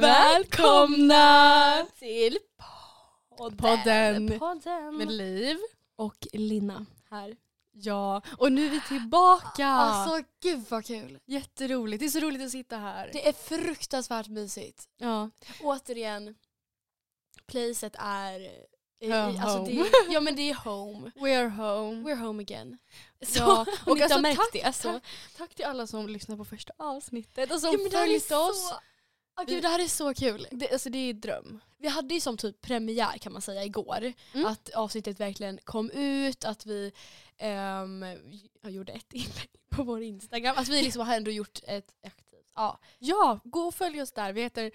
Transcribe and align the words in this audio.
Välkomna 0.00 1.86
till 1.98 2.38
podden. 3.36 3.56
Podden. 3.56 4.38
podden. 4.38 4.96
Med 4.96 5.12
Liv. 5.12 5.56
och 5.96 6.26
Lina 6.32 6.86
här. 7.10 7.36
Ja, 7.72 8.22
och 8.38 8.52
nu 8.52 8.66
är 8.66 8.70
vi 8.70 8.80
tillbaka! 8.80 9.66
Alltså 9.66 10.24
gud 10.42 10.64
vad 10.68 10.84
kul. 10.84 11.18
Jätteroligt, 11.26 12.00
det 12.00 12.06
är 12.06 12.10
så 12.10 12.20
roligt 12.20 12.42
att 12.42 12.50
sitta 12.50 12.76
här. 12.76 13.10
Det 13.12 13.28
är 13.28 13.32
fruktansvärt 13.32 14.28
mysigt. 14.28 14.88
Ja. 14.96 15.30
Återigen, 15.62 16.34
placet 17.46 17.96
är... 17.98 18.48
i- 19.00 19.06
i- 19.08 19.12
alltså 19.12 19.48
home. 19.58 19.72
det, 19.72 20.12
ja 20.12 20.20
men 20.20 20.36
det 20.36 20.50
är 20.50 20.54
home. 20.54 21.10
We're 21.16 21.48
home. 21.48 22.10
We're 22.10 22.16
home 22.18 22.42
again. 22.42 22.78
Så, 23.22 23.38
Ja, 23.38 23.66
och 23.86 23.96
ni 23.96 24.02
alltså, 24.02 24.20
märkt 24.20 24.36
tack, 24.36 24.48
det 24.52 24.72
så... 24.72 24.92
tack, 24.92 25.02
tack 25.36 25.54
till 25.54 25.64
alla 25.64 25.86
som 25.86 26.08
lyssnar 26.08 26.36
på 26.36 26.44
första 26.44 26.72
avsnittet 26.76 27.52
och 27.52 27.60
som 27.60 27.72
Ja, 27.72 27.86
är 27.86 27.90
följt 27.90 28.24
så- 28.24 28.50
oss. 28.50 28.72
Åh, 29.40 29.44
gud, 29.46 29.62
det 29.62 29.68
här 29.68 29.78
är 29.84 29.88
så 29.88 30.14
kul. 30.14 30.46
Det, 30.50 30.72
alltså 30.72 30.90
det 30.90 30.98
är 30.98 31.12
dröm. 31.12 31.60
Vi 31.78 31.88
hade 31.88 32.14
ju 32.14 32.20
som 32.20 32.36
typ 32.36 32.60
premiär 32.60 33.18
kan 33.18 33.32
man 33.32 33.42
säga 33.42 33.64
igår. 33.64 34.12
Mm. 34.34 34.46
Att 34.46 34.70
avsnittet 34.70 35.20
verkligen 35.20 35.58
kom 35.64 35.90
ut, 35.90 36.44
att 36.44 36.66
vi 36.66 36.92
ehm, 37.38 38.04
jag 38.62 38.72
gjorde 38.72 38.92
ett 38.92 39.06
inlägg 39.12 39.50
på 39.70 39.82
vår 39.82 40.02
Instagram. 40.02 40.54
Att 40.58 40.68
vi 40.68 40.82
liksom 40.82 41.06
har 41.06 41.14
ändå 41.16 41.30
gjort 41.30 41.60
ett 41.66 41.94
aktivt. 42.06 42.52
Ja, 42.54 42.78
Ja, 42.98 43.40
gå 43.44 43.60
och 43.60 43.74
följ 43.74 44.02
oss 44.02 44.12
där. 44.12 44.32
Vi 44.32 44.42
heter 44.42 44.70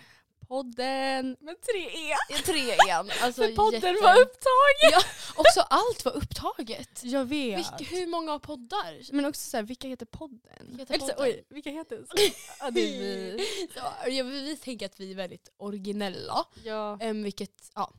podden 0.47 1.37
med 1.39 1.55
tre 1.61 2.11
e. 2.11 2.15
tre 2.45 2.59
igen. 2.59 3.09
Alltså, 3.21 3.41
För 3.41 3.55
podden 3.55 3.81
jätte- 3.81 4.03
var 4.03 4.21
upptagen. 4.21 5.01
Också 5.35 5.61
allt 5.61 6.05
var 6.05 6.11
upptaget. 6.11 7.03
Jag 7.03 7.25
vet. 7.25 7.57
Vilk, 7.57 7.91
hur 7.91 8.07
många 8.07 8.39
poddar? 8.39 9.13
Men 9.13 9.25
också 9.25 9.49
så 9.49 9.57
här, 9.57 9.63
vilka 9.63 9.87
heter 9.87 10.05
podden? 10.05 10.39
Vilka 10.77 10.93
heter 10.93 11.07
så, 11.07 11.13
podden? 11.13 11.33
oj, 11.35 11.43
vilka 11.49 11.69
heter 11.69 12.05
Ja, 12.59 12.71
det 12.71 12.95
är 12.95 12.99
vi. 12.99 13.45
Ja, 13.75 13.93
vi, 14.05 14.21
vi 14.21 14.57
tänker 14.57 14.85
att 14.85 14.99
vi 14.99 15.11
är 15.11 15.15
väldigt 15.15 15.49
originella. 15.57 16.45
Ja. 16.63 16.97
Um, 17.01 17.23
vilket, 17.23 17.71
ja. 17.75 17.93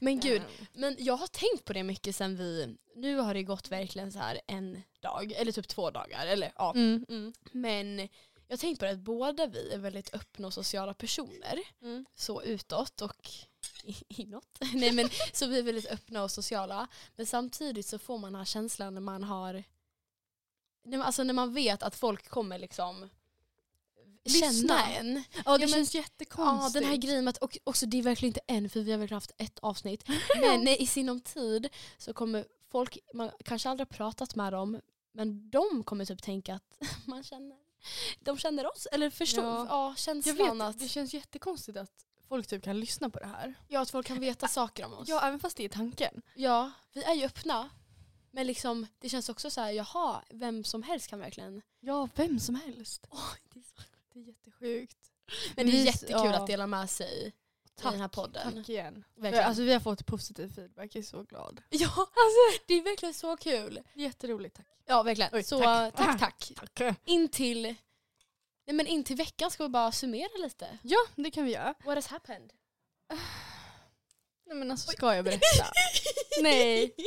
Men 0.00 0.20
gud, 0.20 0.42
Men 0.72 0.96
jag 0.98 1.16
har 1.16 1.26
tänkt 1.26 1.64
på 1.64 1.72
det 1.72 1.82
mycket 1.82 2.16
sen 2.16 2.36
vi, 2.36 2.76
nu 2.96 3.16
har 3.16 3.34
det 3.34 3.42
gått 3.42 3.70
verkligen 3.70 4.12
så 4.12 4.18
här 4.18 4.40
en 4.46 4.82
dag, 5.00 5.32
eller 5.32 5.52
typ 5.52 5.68
två 5.68 5.90
dagar. 5.90 6.26
Eller, 6.26 6.52
ja. 6.56 6.72
Mm, 6.74 7.06
mm, 7.08 7.32
Men 7.52 8.08
jag 8.48 8.60
tänkt 8.60 8.78
på 8.78 8.84
det 8.84 8.90
att 8.90 8.98
båda 8.98 9.46
vi 9.46 9.72
är 9.72 9.78
väldigt 9.78 10.14
öppna 10.14 10.46
och 10.46 10.54
sociala 10.54 10.94
personer. 10.94 11.58
mm. 11.82 12.04
Så 12.14 12.42
utåt 12.42 13.02
och 13.02 13.28
i- 13.84 14.04
inåt. 14.22 14.58
Nej 14.74 14.92
men 14.92 15.08
så 15.32 15.46
vi 15.46 15.58
är 15.58 15.62
väldigt 15.62 15.86
öppna 15.86 16.22
och 16.22 16.30
sociala. 16.30 16.88
Men 17.16 17.26
samtidigt 17.26 17.86
så 17.86 17.98
får 17.98 18.18
man 18.18 18.32
den 18.32 18.38
här 18.38 18.44
känslan 18.44 18.94
när 18.94 19.00
man 19.00 19.24
har, 19.24 19.64
alltså 21.04 21.24
när 21.24 21.34
man 21.34 21.54
vet 21.54 21.82
att 21.82 21.94
folk 21.96 22.28
kommer 22.28 22.58
liksom 22.58 23.08
Lyssna. 24.24 24.50
känna 24.52 24.86
en. 24.94 25.22
Ja, 25.44 25.52
det 25.52 25.58
men- 25.58 25.68
känns 25.68 25.94
Ja, 25.94 26.00
jättekonstigt. 26.00 26.74
den 26.74 26.84
här 26.90 26.96
grejen 26.96 27.28
att, 27.28 27.36
och 27.36 27.58
också 27.64 27.86
det 27.86 27.98
är 27.98 28.02
verkligen 28.02 28.30
inte 28.30 28.40
en 28.46 28.70
för 28.70 28.80
vi 28.80 28.90
har 28.92 28.98
väl 28.98 29.10
haft 29.10 29.32
ett 29.38 29.58
avsnitt. 29.58 30.04
Men 30.40 30.68
i 30.68 30.86
sinom 30.86 31.20
tid 31.20 31.68
så 31.98 32.12
kommer 32.12 32.46
folk, 32.70 32.98
man 33.14 33.30
kanske 33.44 33.68
aldrig 33.68 33.86
har 33.88 33.94
pratat 33.94 34.34
med 34.34 34.52
dem, 34.52 34.80
men 35.12 35.50
de 35.50 35.82
kommer 35.84 36.04
typ 36.04 36.22
tänka 36.22 36.54
att 36.54 36.78
man 37.06 37.22
känner, 37.24 37.56
de 38.20 38.38
känner 38.38 38.66
oss. 38.72 38.86
Eller 38.92 39.10
förstå, 39.10 39.40
Ja. 39.42 39.66
ja. 39.68 39.88
Jag 39.88 39.98
känslan 39.98 40.58
vet, 40.58 40.68
att, 40.68 40.78
det 40.78 40.88
känns 40.88 41.14
jättekonstigt 41.14 41.78
att 41.78 41.90
folk 42.28 42.46
typ 42.46 42.62
kan 42.64 42.80
lyssna 42.80 43.10
på 43.10 43.18
det 43.18 43.26
här. 43.26 43.54
ja, 43.68 43.80
att 43.80 43.90
folk 43.90 44.06
kan 44.06 44.20
veta 44.20 44.48
saker 44.48 44.84
om 44.84 44.92
oss. 44.92 45.08
Ja, 45.08 45.26
även 45.26 45.40
fast 45.40 45.56
det 45.56 45.64
är 45.64 45.68
tanken. 45.68 46.22
Ja, 46.34 46.72
vi 46.92 47.02
är 47.02 47.14
ju 47.14 47.24
öppna. 47.24 47.70
Men 48.30 48.46
liksom, 48.46 48.86
det 48.98 49.08
känns 49.08 49.28
också 49.28 49.50
så 49.50 49.60
här, 49.60 49.70
jaha, 49.70 50.22
vem 50.30 50.64
som 50.64 50.82
helst 50.82 51.06
kan 51.06 51.18
verkligen. 51.18 51.62
Ja, 51.80 52.08
vem 52.14 52.40
som 52.40 52.54
helst. 52.54 53.06
det 53.52 53.58
är 53.58 53.62
så- 53.62 53.82
Det 54.12 54.18
är 54.20 54.22
jättesjukt. 54.24 54.98
Men 55.56 55.66
det 55.66 55.72
är 55.80 55.84
jättekul 55.84 56.16
ja. 56.24 56.34
att 56.40 56.46
dela 56.46 56.66
med 56.66 56.90
sig 56.90 57.32
i 57.80 57.84
den 57.84 58.00
här 58.00 58.08
podden. 58.08 58.54
Tack 58.54 58.68
igen. 58.68 59.04
Verkligen. 59.16 59.46
Alltså, 59.46 59.62
vi 59.62 59.72
har 59.72 59.80
fått 59.80 60.06
positiv 60.06 60.54
feedback, 60.54 60.94
jag 60.94 61.00
är 61.02 61.06
så 61.06 61.22
glad. 61.22 61.60
ja, 61.70 61.88
alltså, 61.88 62.62
det 62.66 62.74
är 62.74 62.82
verkligen 62.82 63.14
så 63.14 63.36
kul. 63.36 63.80
Jätteroligt, 63.94 64.56
tack. 64.56 64.66
Ja, 64.86 65.02
verkligen. 65.02 65.30
Oj, 65.34 65.42
så 65.42 65.58
tack. 65.62 65.94
tack, 65.96 66.18
tack. 66.18 66.52
Tack. 66.74 66.96
In 67.04 67.28
till, 67.28 67.62
nej, 67.62 67.76
men 68.76 68.86
in 68.86 69.04
till 69.04 69.16
veckan 69.16 69.50
ska 69.50 69.62
vi 69.62 69.68
bara 69.68 69.92
summera 69.92 70.38
lite. 70.38 70.78
Ja, 70.82 70.98
det 71.14 71.30
kan 71.30 71.44
vi 71.44 71.52
göra. 71.52 71.74
What 71.84 71.94
has 71.94 72.06
happened? 72.06 72.52
Nej 74.46 74.56
men 74.56 74.70
alltså 74.70 74.90
ska 74.92 75.14
jag 75.14 75.24
berätta? 75.24 75.64
Nej. 76.42 76.94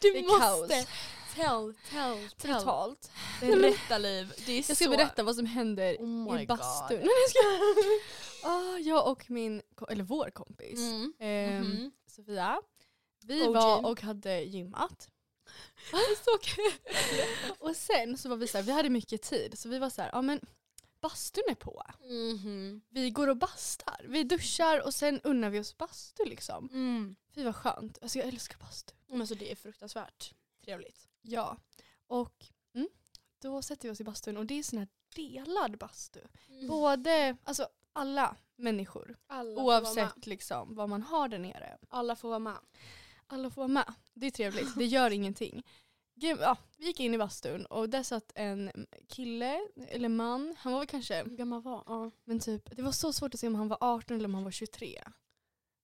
Du 0.00 0.12
Det 0.12 0.18
är 0.18 0.22
måste. 0.22 0.74
kaos. 0.74 0.86
Tell, 1.34 1.74
tell, 1.90 2.28
tell. 2.40 2.52
Totalt. 2.54 3.10
Berätta 3.40 3.98
liv. 3.98 4.32
Det 4.46 4.52
är 4.52 4.56
Jag 4.56 4.64
ska 4.64 4.74
så... 4.74 4.90
berätta 4.90 5.22
vad 5.22 5.36
som 5.36 5.46
händer 5.46 5.96
Oh 5.96 6.42
i 6.42 6.46
bastun. 6.46 7.00
God. 7.00 7.08
Ah, 8.42 8.78
jag 8.78 9.10
och 9.12 9.30
min, 9.30 9.62
eller 9.88 10.04
vår 10.04 10.30
kompis 10.30 10.78
Mm. 10.80 11.12
ehm, 11.18 11.64
Mhm. 11.64 11.92
Sofia. 12.06 12.62
Vi 13.24 13.42
OG. 13.48 13.54
var 13.54 13.86
och 13.86 14.00
hade 14.02 14.40
gymmat. 14.40 15.08
Så 16.24 16.38
kul. 16.42 16.72
Och 17.58 17.76
sen 17.76 18.18
så 18.18 18.28
var 18.28 18.36
vi 18.36 18.46
så 18.46 18.58
här, 18.58 18.64
vi 18.64 18.72
hade 18.72 18.90
mycket 18.90 19.22
tid 19.22 19.58
så 19.58 19.68
vi 19.68 19.78
var 19.78 19.90
så 19.90 20.02
här, 20.02 20.10
ja 20.12 20.22
men 20.22 20.40
bastun 21.00 21.44
är 21.48 21.54
på. 21.54 21.82
Mhm. 22.00 22.80
Vi 22.88 23.10
går 23.10 23.28
och 23.28 23.36
bastar. 23.36 24.04
Vi 24.08 24.22
duschar 24.24 24.86
och 24.86 24.94
sen 24.94 25.20
unnar 25.24 25.50
vi 25.50 25.60
oss 25.60 25.76
bastu 25.78 26.24
liksom. 26.24 26.68
Mm. 26.72 27.16
Fy 27.34 27.44
vad 27.44 27.56
skönt. 27.56 27.98
Alltså 28.02 28.18
jag 28.18 28.28
älskar 28.28 28.58
bastu. 28.58 28.94
Men 29.06 29.20
alltså 29.20 29.34
det 29.34 29.52
är 29.52 29.56
fruktansvärt 29.56 30.34
trevligt. 30.64 31.08
Ja. 31.22 31.56
Och 32.06 32.46
mm, 32.74 32.88
då 33.42 33.62
sätter 33.62 33.88
vi 33.88 33.94
oss 33.94 34.00
i 34.00 34.04
bastun 34.04 34.36
och 34.36 34.46
det 34.46 34.58
är 34.58 34.62
sån 34.62 34.78
här 34.78 34.88
delad 35.14 35.78
bastu. 35.78 36.20
Både, 36.68 37.36
alltså 37.44 37.68
alla 37.98 38.36
människor. 38.56 39.16
Alla. 39.26 39.62
Oavsett 39.62 40.26
liksom 40.26 40.74
vad 40.74 40.88
man 40.88 41.02
har 41.02 41.28
där 41.28 41.38
nere. 41.38 41.78
Alla 41.88 42.16
får 42.16 42.28
vara 42.28 42.38
med. 42.38 42.56
Alla 43.26 43.50
får 43.50 43.62
vara 43.62 43.68
med. 43.68 43.94
Det 44.14 44.26
är 44.26 44.30
trevligt. 44.30 44.74
Det 44.76 44.84
gör 44.86 45.10
ingenting. 45.10 45.62
Gud, 46.20 46.38
Ja, 46.40 46.56
vi 46.78 46.86
gick 46.86 47.00
in 47.00 47.14
i 47.14 47.18
bastun 47.18 47.66
och 47.66 47.88
där 47.88 48.02
satt 48.02 48.32
en 48.34 48.86
kille, 49.08 49.60
eller 49.88 50.08
man, 50.08 50.54
han 50.58 50.72
var 50.72 50.80
väl 50.80 50.88
kanske, 50.88 51.22
Hur 51.24 51.36
gammal 51.36 51.62
var 51.62 51.82
ja. 51.86 52.10
men 52.24 52.40
typ, 52.40 52.76
det 52.76 52.82
var 52.82 52.92
så 52.92 53.12
svårt 53.12 53.34
att 53.34 53.40
se 53.40 53.46
om 53.46 53.54
han 53.54 53.68
var 53.68 53.78
18 53.80 54.16
eller 54.16 54.24
om 54.28 54.34
han 54.34 54.44
var 54.44 54.50
23. 54.50 55.02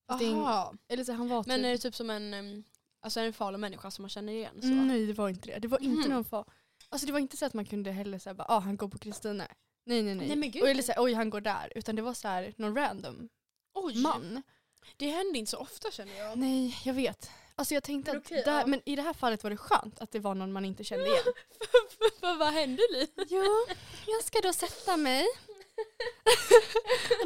Fast 0.07 0.21
det 0.21 0.27
är 0.27 0.31
ing- 0.31 0.41
Aha. 0.47 0.75
Eller 0.89 1.05
så 1.05 1.13
han 1.13 1.29
var 1.29 1.43
typ, 1.43 1.49
Men 1.49 1.65
är 1.65 1.71
det 1.71 1.79
typ 1.79 1.95
som 1.95 2.11
en, 2.11 2.65
alltså 3.01 3.21
en 3.21 3.33
farlig 3.33 3.59
människa 3.61 3.91
som 3.91 4.03
man 4.03 4.09
känner 4.11 4.33
igen? 4.33 4.61
Så? 4.61 4.67
Mm, 4.69 4.89
nej 4.89 5.07
det 5.07 5.13
var 5.13 5.29
inte 5.29 5.49
det. 5.49 5.59
Det 5.59 5.69
var 5.69 5.83
inte 5.83 6.09
Mhm. 6.09 6.15
någon 6.17 6.25
far. 6.25 6.45
Alltså 6.89 7.07
det 7.07 7.13
var 7.13 7.21
inte 7.21 7.37
så 7.37 7.47
att 7.47 7.55
man 7.55 7.65
kunde 7.65 7.91
heller 7.93 8.19
säga 8.19 8.35
bara, 8.35 8.47
ah, 8.49 8.59
han 8.59 8.77
går 8.77 8.89
på 8.89 8.99
Kristina. 8.99 9.47
Nej 9.85 10.03
nej 10.03 10.15
nej. 10.15 10.27
Nej, 10.29 10.37
men 10.37 10.51
gud. 10.51 10.63
Och, 10.63 10.69
eller 10.69 10.83
så 10.83 10.93
här, 10.93 11.03
oj 11.05 11.13
han 11.15 11.31
går 11.31 11.41
där. 11.41 11.73
Utan 11.75 11.97
det 11.97 12.03
var 12.03 12.15
så 12.15 12.29
här, 12.29 12.55
någon 12.57 12.77
random 12.77 13.29
Oj, 13.75 13.99
man. 14.03 14.43
det 14.97 15.09
händer 15.09 15.39
inte 15.41 15.51
så 15.51 15.59
ofta 15.59 15.91
känner 15.91 16.19
jag. 16.19 16.39
Nej 16.39 16.77
jag 16.85 16.95
vet. 16.95 17.31
Alltså 17.57 17.75
jag 17.75 17.83
tänkte 17.83 18.11
Men 18.13 18.19
att, 18.21 18.27
okej, 18.27 18.43
där, 18.45 18.61
ja. 18.61 18.67
men 18.67 18.81
i 18.85 18.97
det 18.97 19.03
här 19.03 19.13
fallet 19.13 19.43
var 19.43 19.51
det 19.51 19.57
skönt 19.57 20.01
att 20.01 20.11
det 20.11 20.19
var 20.19 20.35
någon 20.35 20.53
man 20.53 20.65
inte 20.65 20.85
kände 20.85 21.07
igen. 21.07 21.25
För 22.21 22.39
vad 22.39 22.53
hände 22.53 22.83
Liv? 22.93 23.09
Jo, 23.29 23.45
jag 24.07 24.25
ska 24.25 24.41
då 24.41 24.53
sätta 24.53 24.97
mig. 24.97 25.25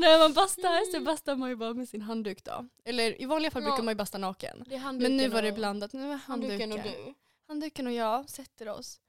När 0.01 0.19
man 0.19 0.33
bastar 0.33 0.93
så 0.93 1.01
bastar 1.01 1.37
man 1.37 1.49
ju 1.49 1.57
bara 1.57 1.75
med 1.75 1.89
sin 1.89 2.03
handduk 2.03 2.45
då. 2.45 2.69
Eller 2.85 3.23
i 3.23 3.25
vanliga 3.25 3.51
fall 3.51 3.63
Ja. 3.63 3.69
brukar 3.69 3.83
man 3.83 3.93
ju 3.93 3.97
basta 3.97 4.19
naken. 4.19 4.65
Det 4.69 4.75
är 4.75 4.79
handduken 4.79 5.17
Men 5.17 5.27
nu 5.27 5.29
var 5.35 5.43
det 5.43 5.49
och- 5.49 5.55
blandat. 5.55 5.93
Nu 5.93 6.09
var 6.09 6.15
handduken 6.17 6.71
handduken. 6.71 7.01
och 7.01 7.07
du. 7.07 7.15
Handduken 7.49 7.87
och 7.87 7.93
jag 7.93 8.31
sätter 8.31 8.69
oss. 8.69 9.01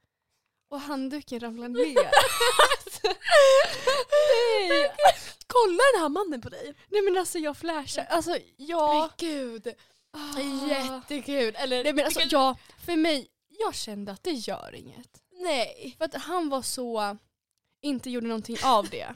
Och 0.68 0.80
handduken 0.80 1.40
ramlar 1.40 1.68
ner. 1.68 2.10
Nej. 4.68 4.92
Kollar 5.46 5.92
den 5.94 6.02
här 6.02 6.08
mannen 6.08 6.40
på 6.40 6.48
dig? 6.48 6.74
Nej 6.88 7.02
men 7.02 7.16
alltså 7.18 7.38
jag 7.38 7.56
flashar. 7.56 8.06
Alltså 8.10 8.38
ja. 8.56 9.10
Men 9.18 9.28
gud. 9.28 9.66
Ah. 10.12 10.40
Jättekul. 10.68 11.56
Eller, 11.58 11.84
Nej 11.84 11.92
men 11.92 12.04
alltså 12.04 12.20
vilken- 12.20 12.38
ja, 12.40 12.56
för 12.86 12.96
mig, 12.96 13.28
jag 13.48 13.74
kände 13.74 14.12
att 14.12 14.22
det 14.22 14.30
gör 14.32 14.74
inget. 14.74 15.08
Nej. 15.32 15.94
För 15.98 16.04
att 16.04 16.14
han 16.14 16.48
var 16.48 16.62
så, 16.62 17.16
inte 17.82 18.10
gjorde 18.10 18.26
någonting 18.26 18.56
av 18.64 18.88
det. 18.88 19.06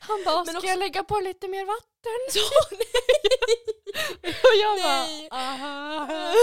han 0.00 0.24
bara, 0.24 0.36
Men 0.36 0.46
ska 0.46 0.56
också- 0.56 0.66
jag 0.68 0.78
lägga 0.78 1.04
på 1.04 1.20
lite 1.20 1.48
mer 1.48 1.64
vatten? 1.64 2.20
Ja, 2.34 2.50
Och 4.50 4.56
jag 4.62 4.78
Nej. 4.78 5.28
bara, 5.30 5.40
aha. 5.40 6.34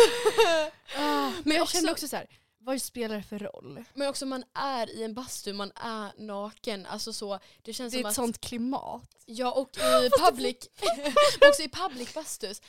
Ah, 0.95 1.31
men 1.31 1.41
Men 1.43 1.55
jag 1.57 1.63
också- 1.63 1.77
kände 1.77 1.91
också 1.91 2.07
så 2.07 2.15
här, 2.15 2.27
vad 2.67 2.81
spelar 2.81 3.15
det 3.15 3.23
för 3.23 3.39
roll? 3.39 3.83
Men 3.93 4.07
också 4.09 4.25
man 4.25 4.43
är 4.53 4.89
i 4.89 5.03
en 5.03 5.13
bastu, 5.13 5.53
man 5.53 5.71
är 5.75 6.11
naken. 6.17 6.85
Alltså 6.85 7.13
så, 7.13 7.39
det 7.61 7.73
känns 7.73 7.93
Det 7.93 7.99
är 7.99 8.01
som 8.01 8.05
ett 8.05 8.09
att... 8.09 8.15
sånt 8.15 8.41
klimat. 8.41 9.15
Ja 9.25 9.51
och 9.51 9.69
i 10.05 10.09
public, 10.25 10.55
också 11.49 11.61
i 11.63 11.69
public 11.69 12.13
bastus. 12.13 12.61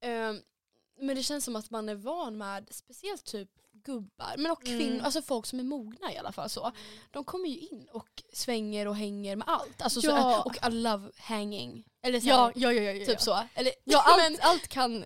ehm, 0.00 0.40
men 1.00 1.16
det 1.16 1.22
känns 1.22 1.44
som 1.44 1.56
att 1.56 1.70
man 1.70 1.88
är 1.88 1.94
van 1.94 2.38
med 2.38 2.66
speciellt 2.70 3.24
typ 3.24 3.48
gubbar, 3.72 4.34
men 4.38 4.50
och 4.52 4.64
kvinnor, 4.64 4.82
Mm. 4.92 5.04
alltså 5.04 5.22
folk 5.22 5.46
som 5.46 5.58
är 5.60 5.64
mogna 5.64 6.12
i 6.12 6.16
alla 6.16 6.32
fall 6.32 6.50
så. 6.50 6.72
De 7.10 7.24
kommer 7.24 7.48
ju 7.48 7.58
in 7.58 7.88
och 7.92 8.22
svänger 8.32 8.88
och 8.88 8.96
hänger 8.96 9.36
med 9.36 9.48
allt. 9.48 9.82
Alltså 9.82 10.00
så, 10.00 10.08
Ja. 10.08 10.42
och 10.42 10.56
I 10.68 10.70
love 10.70 11.10
hanging. 11.18 11.84
Eller 12.02 12.20
så 12.20 12.28
Ja, 12.28 12.36
här, 12.44 12.52
ja, 12.56 12.72
ja, 12.72 12.82
ja, 12.82 12.92
ja. 12.92 13.06
typ 13.06 13.20
så. 13.20 13.42
Eller, 13.54 13.72
Ja, 13.84 14.02
allt, 14.06 14.22
men, 14.22 14.38
allt 14.40 14.68
kan 14.68 15.04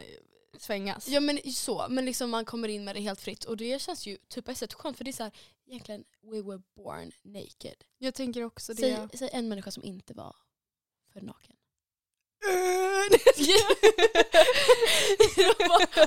svängas. 0.60 1.08
Ja 1.08 1.20
men 1.20 1.52
så, 1.52 1.86
men 1.88 2.04
liksom 2.04 2.30
man 2.30 2.44
kommer 2.44 2.68
in 2.68 2.84
med 2.84 2.96
det 2.96 3.00
helt 3.00 3.20
fritt 3.20 3.44
och 3.44 3.56
det 3.56 3.82
känns 3.82 4.06
ju 4.06 4.18
typ 4.28 4.44
på 4.44 4.50
ett 4.50 4.58
sätt 4.58 4.74
skönt 4.74 4.96
för 4.96 5.04
det 5.04 5.10
är 5.10 5.12
så 5.12 5.22
här, 5.22 5.32
egentligen 5.66 6.04
we 6.22 6.42
were 6.42 6.62
born 6.76 7.12
naked. 7.22 7.84
Jag 7.98 8.14
tänker 8.14 8.44
också 8.44 8.74
det. 8.74 8.80
Säg, 8.80 9.18
säg 9.18 9.30
en 9.32 9.48
människa 9.48 9.70
som 9.70 9.84
inte 9.84 10.14
var 10.14 10.36
för 11.12 11.20
naken. 11.20 11.56
I 12.46 13.08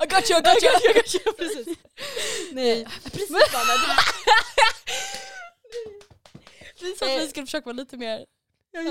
got 0.07 0.29
you, 0.29 0.38
I 0.38 0.41
got 0.41 0.63
you, 0.63 0.71
I 0.71 0.94
got 0.94 1.15
you. 1.15 1.33
Precis. 1.38 1.77
Nej. 2.51 2.88
Precis 3.03 3.31
Anna. 3.53 3.73
Sa 6.99 7.06
att 7.06 7.21
vi 7.21 7.27
skulle 7.27 7.45
försöka 7.45 7.65
vara 7.65 7.75
lite 7.75 7.97
mer 7.97 8.25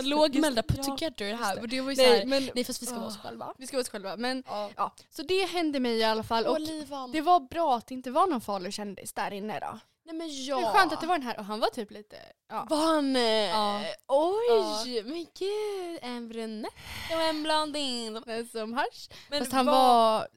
lågmälda, 0.03 0.63
put 0.63 0.79
Ja, 0.79 0.85
together 0.85 1.27
just 1.27 1.43
här. 1.43 1.55
det. 1.57 1.61
Och 1.63 1.69
det 1.69 1.81
var 1.81 1.91
ju 1.91 1.97
så 1.97 2.03
Nej, 2.03 2.19
här, 2.19 2.27
men 2.27 2.51
nej 2.55 2.65
fast 2.65 2.83
vi 2.83 2.87
ska 2.87 2.95
vara 2.95 3.05
Ah. 3.05 3.09
oss 3.09 3.17
själva. 3.17 3.55
vi 3.59 3.67
ska 3.67 3.77
vara 3.77 3.83
oss 3.83 3.89
själva. 3.89 4.17
Men, 4.17 4.43
Ja. 4.47 4.71
ja. 4.77 4.95
Så 5.11 5.23
det 5.23 5.45
hände 5.45 5.81
mig 5.81 5.97
i 5.99 6.05
alla 6.05 6.23
fall. 6.23 6.47
Och 6.47 6.55
Olivan. 6.55 7.13
det 7.13 7.21
var 7.21 7.41
bra 7.41 7.77
att 7.77 7.87
det 7.87 7.95
inte 7.95 8.11
var 8.11 8.27
någon 8.27 8.41
farlig 8.41 8.73
kändis 8.75 9.13
där 9.13 9.31
inne 9.31 9.61
då. 9.61 9.79
nej 10.05 10.15
men 10.17 10.29
Det 10.29 10.35
ja. 10.35 10.61
är 10.69 10.73
skönt 10.79 10.93
att 10.93 11.01
det 11.01 11.07
var 11.07 11.19
den 11.19 11.27
här 11.27 11.39
och 11.39 11.45
han 11.45 11.61
var 11.61 11.69
typ 11.69 11.91
lite... 11.91 12.17
Ja. 12.49 12.67
Var 12.71 12.77
han... 12.95 13.17
eh, 13.17 13.23
Ja. 13.23 13.83
Oj, 14.09 15.03
men 15.03 15.27
gud. 15.39 15.99
En 16.03 16.29
brunett 16.29 16.73
och 17.15 17.21
en 17.23 17.43
blondin. 17.43 18.23
Som 18.53 18.73
hasch. 18.73 19.09
Men 19.31 19.39
Fast 19.41 19.53
han 19.53 19.67
vad- 19.67 19.75
var 19.75 20.29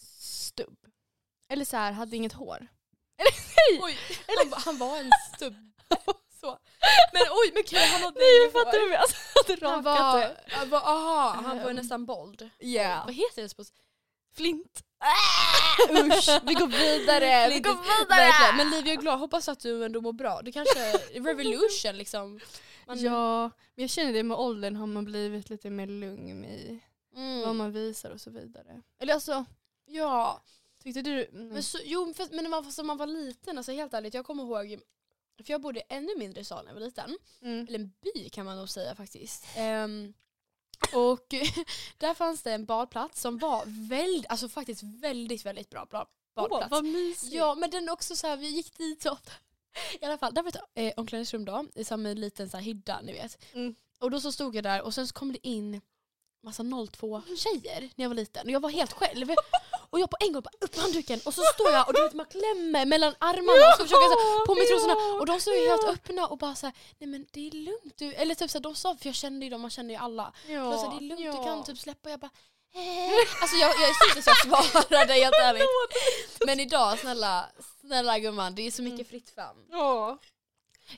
stubb. 0.00 0.76
Eller 1.52 1.64
så 1.64 1.76
här, 1.76 1.92
hade 1.92 2.16
inget 2.16 2.32
hår. 2.32 2.66
Oj, 3.82 3.98
han, 4.38 4.50
var- 4.50 4.58
han 4.58 4.78
var 4.78 4.98
en 4.98 5.10
stubb. 5.36 5.54
så. 6.40 6.58
Men 7.12 7.22
oj, 7.30 7.50
men 7.54 7.62
gud 7.68 7.78
han 7.80 8.00
hade 8.02 8.18
Nej 8.20 8.50
fattar 8.52 8.88
du? 8.88 8.94
Alltså, 8.94 9.16
hade 9.34 9.66
Han 9.66 9.84
rakat 9.84 10.02
var, 10.14 10.20
det. 10.20 10.36
han 10.48 10.68
var, 10.70 10.78
aha, 10.78 11.30
han 11.44 11.58
var 11.58 11.70
Ehm. 11.70 11.76
nästan 11.76 12.06
bold. 12.06 12.50
Ja. 12.58 13.02
Vad 13.06 13.14
heter 13.14 13.42
det 13.42 13.56
på 13.56 13.64
Flint. 14.36 14.82
Usch, 15.90 16.40
vi 16.42 16.54
går 16.54 16.66
vidare. 16.66 17.48
Vi 17.54 17.60
går 17.60 17.70
vidare. 17.72 18.08
Verkligen. 18.08 18.56
Men 18.56 18.70
Liv, 18.70 18.86
jag 18.86 18.96
är 18.96 19.00
glad. 19.00 19.18
Hoppas 19.18 19.48
att 19.48 19.60
du 19.60 19.84
ändå 19.84 20.00
mår 20.00 20.12
bra. 20.12 20.42
Det 20.42 20.52
kanske 20.52 20.78
är 20.78 21.20
revolution 21.24 21.96
liksom. 21.96 22.40
Man- 22.86 22.98
Ja, 23.00 23.42
men 23.74 23.82
jag 23.82 23.90
känner 23.90 24.12
det 24.12 24.22
med 24.22 24.36
åldern 24.36 24.76
har 24.76 24.86
man 24.86 25.04
blivit 25.04 25.50
lite 25.50 25.70
mer 25.70 25.86
lugn 25.86 26.44
i 26.44 26.80
Mm. 27.16 27.40
vad 27.40 27.54
man 27.54 27.72
visar 27.72 28.10
och 28.10 28.20
så 28.20 28.30
vidare. 28.30 28.82
Eller 29.00 29.14
alltså, 29.14 29.44
Ja. 29.86 30.42
tyckte 30.82 31.02
du... 31.02 31.24
Mm. 31.26 31.48
Men, 31.48 31.62
så, 31.62 31.78
jo, 31.84 32.14
för, 32.14 32.26
men 32.30 32.44
när 32.44 32.50
man, 32.50 32.64
när 32.76 32.84
man 32.84 32.96
var 32.96 33.06
liten, 33.06 33.58
alltså 33.58 33.72
helt 33.72 33.94
ärligt, 33.94 34.14
jag 34.14 34.26
kommer 34.26 34.42
ihåg 34.42 34.80
för 35.44 35.52
jag 35.52 35.60
bodde 35.60 35.80
i 35.80 35.82
ännu 35.88 36.16
mindre 36.16 36.44
stad 36.44 36.64
när 36.64 36.70
jag 36.70 36.80
var 36.80 36.86
liten. 36.86 37.18
Mm. 37.42 37.66
Eller 37.68 37.78
en 37.78 37.92
by 38.00 38.28
kan 38.28 38.46
man 38.46 38.56
nog 38.56 38.68
säga 38.68 38.94
faktiskt. 38.94 39.46
Ehm, 39.56 40.14
och 40.92 41.26
där 41.98 42.14
fanns 42.14 42.42
det 42.42 42.52
en 42.52 42.64
badplats 42.64 43.20
som 43.20 43.38
var 43.38 43.62
väldigt, 43.88 44.30
alltså 44.30 44.48
faktiskt 44.48 44.82
väldigt, 44.82 45.46
väldigt 45.46 45.70
bra 45.70 45.86
bra 45.86 46.06
badplats. 46.34 46.64
Åh, 46.64 46.70
vad 46.70 46.84
mysigt. 46.84 47.34
Ja 47.34 47.54
men 47.54 47.70
den 47.70 47.88
också 47.88 48.16
så 48.16 48.26
här, 48.26 48.36
vi 48.36 48.48
gick 48.48 48.78
dit 48.78 49.02
så 49.02 49.10
ofta. 49.12 49.32
I 50.00 50.04
alla 50.04 50.18
fall, 50.18 50.34
där 50.34 50.42
var 50.42 50.48
ett 50.48 50.56
eh, 50.74 50.92
omklädningsrum 50.96 51.44
då, 51.44 51.66
i 51.74 51.84
samma 51.84 52.08
liten 52.08 52.50
så 52.50 52.56
här, 52.56 52.64
hydda 52.64 53.00
ni 53.00 53.12
vet. 53.12 53.38
Mm. 53.52 53.74
Och 53.98 54.10
då 54.10 54.20
så 54.20 54.32
stod 54.32 54.56
jag 54.56 54.64
där 54.64 54.82
och 54.82 54.94
sen 54.94 55.08
så 55.08 55.14
kom 55.14 55.32
det 55.32 55.46
in 55.48 55.80
massa 56.42 56.64
02 56.92 57.22
tjejer 57.36 57.80
när 57.94 58.04
jag 58.04 58.08
var 58.08 58.16
liten 58.16 58.46
och 58.46 58.52
jag 58.52 58.60
var 58.60 58.70
helt 58.70 58.92
själv. 58.92 59.28
Och 59.90 60.00
jag 60.00 60.10
på 60.10 60.16
en 60.20 60.32
gång 60.32 60.42
bara 60.42 60.50
upp 60.60 60.76
handduken 60.76 61.20
och 61.24 61.34
så 61.34 61.42
står 61.54 61.70
jag 61.70 61.88
och 61.88 61.94
du 61.94 62.02
vet 62.02 62.12
man 62.12 62.26
klämmer 62.26 62.86
mellan 62.86 63.14
armarna 63.18 63.68
och 63.68 63.76
så 63.76 63.82
försöker 63.82 64.02
jag 64.02 64.12
så 64.12 64.46
på 64.46 64.54
mig 64.54 64.66
trosorna 64.66 64.94
och 65.20 65.26
de 65.26 65.40
stod 65.40 65.54
ju 65.54 65.68
helt 65.68 65.84
öppna 65.88 66.26
och 66.26 66.38
bara 66.38 66.54
såhär 66.54 66.74
nej 66.98 67.08
men 67.08 67.26
det 67.32 67.46
är 67.46 67.50
lugnt 67.50 67.94
du, 67.98 68.12
eller 68.14 68.34
typ 68.34 68.50
såhär 68.50 68.62
de 68.62 68.74
sa, 68.74 68.96
för 68.96 69.06
jag 69.06 69.14
kände 69.14 69.46
ju 69.46 69.50
dem, 69.50 69.60
man 69.60 69.70
kände 69.70 69.92
ju 69.92 69.98
alla. 69.98 70.32
Ja, 70.48 70.60
De 70.60 70.78
sa 70.78 70.90
det 70.90 70.96
är 71.04 71.08
lugnt, 71.08 71.24
ja. 71.24 71.32
du 71.32 71.44
kan 71.44 71.64
typ 71.64 71.78
släppa 71.78 72.08
och 72.08 72.12
jag 72.12 72.20
bara 72.20 72.30
eh. 72.74 73.42
Alltså 73.42 73.56
jag, 73.56 73.70
jag 73.70 73.88
är 73.88 74.08
inte 74.08 74.22
så 74.22 74.30
jag 74.50 74.64
svarade 74.64 75.12
helt 75.12 75.34
ärligt. 75.44 75.66
Men 76.46 76.60
idag 76.60 76.98
snälla, 76.98 77.46
snälla 77.80 78.18
gumman 78.18 78.54
det 78.54 78.66
är 78.66 78.70
så 78.70 78.82
mycket 78.82 79.08
fritt 79.08 79.30
fram. 79.30 79.56
Ja. 79.70 80.18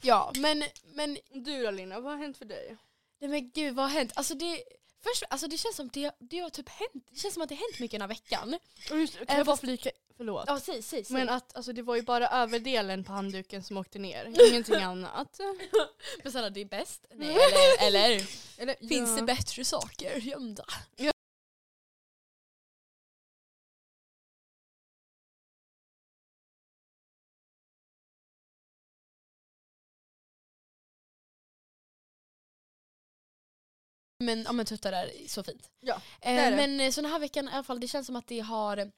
Ja 0.02 0.32
men, 0.36 0.64
men 0.94 1.18
Du 1.32 1.62
då 1.62 1.70
Lina, 1.70 2.00
vad 2.00 2.12
har 2.12 2.18
hänt 2.18 2.38
för 2.38 2.44
dig? 2.44 2.76
Nej 3.20 3.30
men 3.30 3.50
gud 3.50 3.74
vad 3.74 3.84
har 3.84 3.90
hänt? 3.98 4.12
Alltså 4.14 4.34
det, 4.34 4.62
först, 5.02 5.22
alltså 5.30 5.46
det 5.48 5.56
känns 5.56 5.76
som 5.76 5.88
det, 5.92 6.10
det 6.18 6.38
har 6.38 6.50
typ 6.50 6.68
hänt, 6.68 7.04
det 7.10 7.18
känns 7.20 7.34
som 7.34 7.42
att 7.42 7.48
det 7.48 7.54
har 7.54 7.60
hänt 7.60 7.78
mycket 7.80 8.00
den 8.00 8.00
här 8.00 8.08
veckan. 8.08 8.58
Och 8.90 8.98
just, 8.98 9.14
kan 9.18 9.26
Eh, 9.28 9.36
jag 9.36 9.46
bara 9.46 9.52
fast- 9.52 9.60
flika, 9.60 9.90
förlåt. 10.16 10.44
Ja 10.46 10.60
säg, 10.60 10.82
säg, 10.82 11.04
säg. 11.04 11.14
Men 11.16 11.28
att 11.28 11.56
alltså, 11.56 11.72
det 11.72 11.82
var 11.82 11.96
ju 11.96 12.02
bara 12.02 12.28
överdelen 12.28 13.04
på 13.04 13.12
handduken 13.12 13.62
som 13.62 13.76
åkte 13.76 13.98
ner, 13.98 14.34
ingenting 14.50 14.74
annat. 14.82 15.40
Men 16.22 16.32
snälla 16.32 16.50
det 16.50 16.60
är 16.60 16.64
bäst. 16.64 17.06
Nej, 17.14 17.28
eller, 17.80 17.86
eller 17.86 18.26
Eller, 18.58 18.88
finns 18.88 19.10
ja. 19.10 19.16
det 19.16 19.22
bättre 19.22 19.64
saker 19.64 20.16
gömda? 20.16 20.64
Men, 34.20 34.42
ja, 34.42 34.52
men 34.52 34.66
tuttar 34.66 34.92
är 34.92 35.10
så 35.28 35.42
fint. 35.42 35.70
Ja, 35.80 35.94
eh, 36.20 36.34
det 36.34 36.40
är 36.40 36.50
det. 36.50 36.56
Men 36.56 36.80
eh, 36.80 36.90
så 36.90 37.00
den 37.00 37.10
här 37.10 37.18
veckan 37.18 37.48
i 37.48 37.52
alla 37.52 37.62
fall, 37.64 37.80
det 37.80 37.88
känns 37.88 38.06
som 38.06 38.16
att 38.16 38.26
det 38.26 38.40
har 38.40 38.90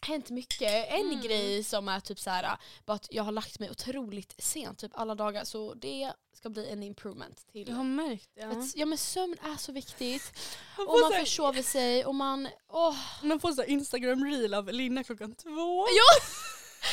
hänt 0.00 0.30
mycket. 0.30 0.90
En 0.90 1.00
Mm. 1.00 1.20
grej 1.22 1.64
som 1.64 1.88
är 1.88 2.00
typ 2.00 2.18
så 2.20 2.30
här, 2.30 2.56
bara 2.86 2.94
att 2.94 3.06
jag 3.10 3.22
har 3.22 3.32
lagt 3.32 3.58
mig 3.58 3.70
otroligt 3.70 4.34
sent, 4.38 4.78
typ 4.78 4.92
alla 4.94 5.14
dagar. 5.14 5.44
Så 5.44 5.74
det 5.74 6.12
ska 6.36 6.48
bli 6.48 6.68
en 6.70 6.82
improvement 6.82 7.46
till. 7.52 7.68
Jag 7.68 7.76
har 7.76 7.84
märkt 7.84 8.28
det. 8.34 8.40
Ja. 8.40 8.50
att, 8.50 8.76
ja 8.76 8.86
men 8.86 8.98
sömn 8.98 9.36
är 9.42 9.56
så 9.56 9.72
viktigt. 9.72 10.32
Man 10.76 10.86
Och 10.88 11.00
man 11.00 11.12
så 11.12 11.18
försover 11.18 11.62
sig 11.62 12.04
och 12.04 12.14
man... 12.14 12.48
Åh. 12.68 12.96
Man 13.22 13.40
får 13.40 13.52
så 13.52 13.64
Instagram 13.64 14.24
reel 14.24 14.54
av 14.54 14.72
Lina 14.72 15.04
klockan 15.04 15.34
två. 15.34 15.86
Ja! 15.88 16.26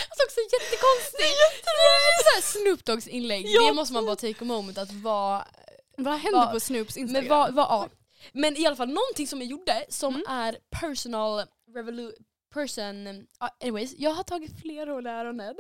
Alltså 0.09 0.23
också 0.25 0.39
jättekonstigt. 0.39 1.17
Det 1.63 2.29
är 2.29 2.35
här 2.35 2.41
Snoop 2.41 2.85
Doggs 2.85 3.07
inlägg. 3.07 3.45
Ja, 3.47 3.67
det 3.67 3.73
måste 3.73 3.93
man 3.93 4.05
bara 4.05 4.15
take 4.15 4.41
a 4.41 4.45
moment 4.45 4.77
att 4.77 4.91
vara... 4.91 5.47
Vad 5.97 6.13
händer 6.19 6.39
Vad- 6.39 6.51
på 6.51 6.59
Snoops 6.59 6.97
Instagram? 6.97 7.23
Men, 7.23 7.29
vad, 7.29 7.53
vad, 7.53 7.65
ja. 7.65 7.89
men 8.33 8.57
i 8.57 8.65
alla 8.65 8.75
fall 8.75 8.87
någonting 8.87 9.27
som 9.27 9.39
jag 9.41 9.47
gjorde 9.49 9.85
som 9.89 10.13
Mm. 10.15 10.25
är 10.29 10.57
personal 10.69 11.43
revolu 11.75 12.11
person... 12.53 13.27
anyways, 13.63 13.93
jag 13.97 14.11
har 14.11 14.23
tagit 14.23 14.59
flera 14.61 14.93
år 14.93 15.07
öronen. 15.07 15.55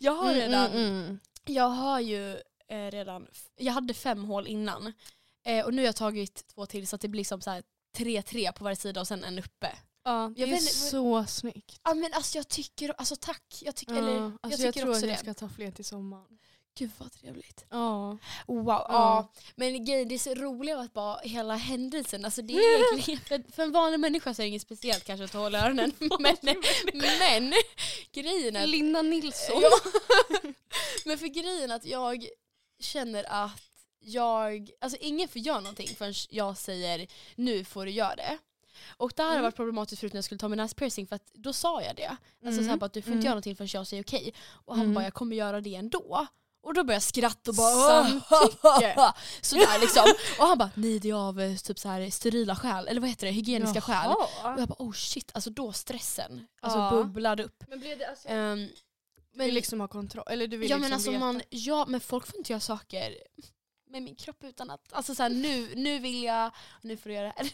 Jag 0.00 0.12
har 0.12 0.24
Mm, 0.32 0.36
redan... 0.40 0.66
mm, 0.70 0.86
mm. 1.04 1.18
Jag 1.46 1.68
har 1.68 2.00
ju 2.00 2.30
eh, 2.68 2.90
redan... 2.90 3.26
Jag 3.56 3.72
hade 3.72 3.94
fem 3.94 4.24
hål 4.24 4.46
innan. 4.46 4.92
Eh, 5.46 5.64
och 5.64 5.74
nu 5.74 5.82
har 5.82 5.86
jag 5.86 5.96
tagit 5.96 6.46
två 6.54 6.66
till 6.66 6.86
så 6.86 6.96
att 6.96 7.02
det 7.02 7.08
blir 7.08 7.24
som 7.24 7.40
så 7.40 7.50
här 7.50 7.62
3-3 7.96 8.52
på 8.52 8.64
varje 8.64 8.76
sida 8.76 9.00
och 9.00 9.08
sen 9.08 9.24
en 9.24 9.38
uppe. 9.38 9.78
Ja, 10.04 10.32
det 10.36 10.40
Jag 10.40 10.48
är 10.48 10.52
vet 10.52 10.62
så 10.72 11.24
snyggt. 11.24 11.80
Ja 11.84 11.94
men 11.94 12.12
alltså 12.14 12.38
jag 12.38 12.48
tycker, 12.48 12.94
alltså 12.98 13.16
tack. 13.20 13.42
Jag, 13.62 13.74
tycker, 13.76 13.92
Ja, 13.94 13.98
eller, 13.98 14.16
alltså 14.20 14.38
jag 14.42 14.52
jag, 14.52 14.58
tycker 14.74 14.80
tror 14.80 14.90
också 14.94 15.04
att 15.04 15.10
jag 15.10 15.18
ska 15.18 15.34
ta 15.34 15.48
fler 15.48 15.70
till 15.70 15.84
sommaren. 15.84 16.38
Gud 16.74 16.90
vad 16.98 17.12
trevligt. 17.12 17.64
Ja. 17.70 18.18
Wow, 18.46 18.66
ja. 18.88 19.32
Men 19.56 19.84
grejen, 19.84 20.08
det 20.08 20.14
är 20.14 20.18
så 20.18 20.34
roligt 20.34 20.74
att 20.76 20.92
bara 20.92 21.18
hela 21.22 21.56
händelsen, 21.56 22.24
alltså 22.24 22.42
det 22.42 22.52
är 22.54 22.92
egentligen, 22.92 23.20
för, 23.20 23.52
för 23.52 23.62
en 23.62 23.72
vanlig 23.72 24.00
människa 24.00 24.34
så 24.34 24.42
är 24.42 24.44
det 24.44 24.48
inget 24.48 24.62
speciellt 24.62 25.04
kanske 25.04 25.24
att 25.24 25.32
hålla 25.32 25.66
öronen. 25.66 25.92
men, 26.20 26.36
men 27.18 27.54
grejen 28.12 28.56
är 28.56 28.66
Linda 28.66 29.02
Nilsson. 29.02 29.62
ja, 29.62 29.70
men 31.04 31.18
för 31.18 31.26
grejen 31.26 31.70
att 31.70 31.84
jag 31.84 32.26
känner 32.80 33.24
att 33.44 33.62
jag, 34.00 34.70
alltså 34.80 34.98
ingen 35.00 35.28
får 35.28 35.40
göra 35.40 35.60
någonting 35.60 35.88
förrän 35.88 36.14
jag 36.30 36.58
säger 36.58 37.06
nu 37.34 37.64
får 37.64 37.84
du 37.86 37.90
göra 37.92 38.16
det. 38.16 38.38
Och 38.96 39.12
det 39.16 39.22
här 39.22 39.28
har 39.28 39.34
Mm. 39.36 39.42
varit 39.44 39.56
problematiskt 39.56 40.00
förut 40.00 40.12
när 40.12 40.18
jag 40.18 40.24
skulle 40.24 40.38
ta 40.38 40.48
min 40.48 40.56
näspiercing 40.56 41.06
för 41.06 41.16
att 41.16 41.30
då 41.34 41.52
sa 41.52 41.82
jag 41.82 41.96
det. 41.96 42.06
Alltså 42.06 42.16
Mm. 42.60 42.64
så 42.64 42.70
här, 42.70 42.76
bara 42.76 42.86
att 42.86 42.92
du 42.92 43.02
får 43.02 43.08
inte 43.08 43.16
Mm. 43.16 43.24
göra 43.24 43.34
någonting 43.34 43.56
förrän 43.56 43.68
jag 43.72 43.86
säger 43.86 44.02
okej. 44.02 44.34
Och 44.50 44.74
han 44.76 44.82
Mm. 44.84 44.94
bara 44.94 45.04
jag 45.04 45.14
kommer 45.14 45.36
göra 45.36 45.60
det 45.60 45.74
ändå. 45.74 46.26
Och 46.62 46.74
då 46.74 46.84
började 46.84 46.94
jag 46.94 47.02
skratta 47.02 47.50
och 47.50 47.54
bara 47.56 48.04
Samtycke. 48.04 49.12
Sådär 49.40 49.80
liksom. 49.80 50.04
Och 50.38 50.46
han 50.46 50.58
bara 50.58 50.70
nej 50.74 50.98
det 50.98 51.10
är 51.10 51.14
av 51.14 51.40
eh, 51.40 51.56
typ 51.56 51.78
så 51.78 51.88
här 51.88 52.10
sterila 52.10 52.56
skäl, 52.56 52.88
eller 52.88 53.00
vad 53.00 53.10
heter 53.10 53.26
det, 53.26 53.32
hygieniska 53.32 53.80
skäl. 53.80 54.10
Och 54.10 54.30
Jaha. 54.42 54.54
jag 54.58 54.68
bara 54.68 54.76
oh 54.78 54.92
shit, 54.92 55.30
alltså 55.34 55.50
då 55.50 55.72
stressen 55.72 56.46
alltså 56.60 56.78
Ja. 56.78 56.90
bubblade 56.90 57.44
upp. 57.44 57.64
Men 57.68 57.80
blev 57.80 57.98
det 57.98 58.08
alltså... 58.08 58.28
Du 58.28 58.34
men, 59.38 59.46
vill 59.46 59.54
liksom 59.54 59.80
ha 59.80 59.88
kontroll? 59.88 60.24
Eller 60.30 60.46
du 60.46 60.56
vill 60.56 60.70
ja, 60.70 60.76
liksom 60.76 60.80
men 60.82 60.92
alltså 60.92 61.10
veta? 61.10 61.20
man, 61.24 61.42
ja 61.50 61.84
men 61.88 62.00
folk 62.00 62.26
får 62.26 62.36
inte 62.38 62.52
göra 62.52 62.60
saker 62.60 63.16
med 63.90 64.02
min 64.02 64.16
kropp 64.16 64.44
utan 64.44 64.70
att, 64.70 64.92
alltså 64.92 65.14
såhär 65.14 65.30
nu, 65.30 65.74
nu 65.74 65.98
vill 65.98 66.22
jag, 66.22 66.50
nu 66.82 66.96
får 66.96 67.10
du 67.10 67.14
göra 67.16 67.26
det 67.36 67.42
här. 67.42 67.52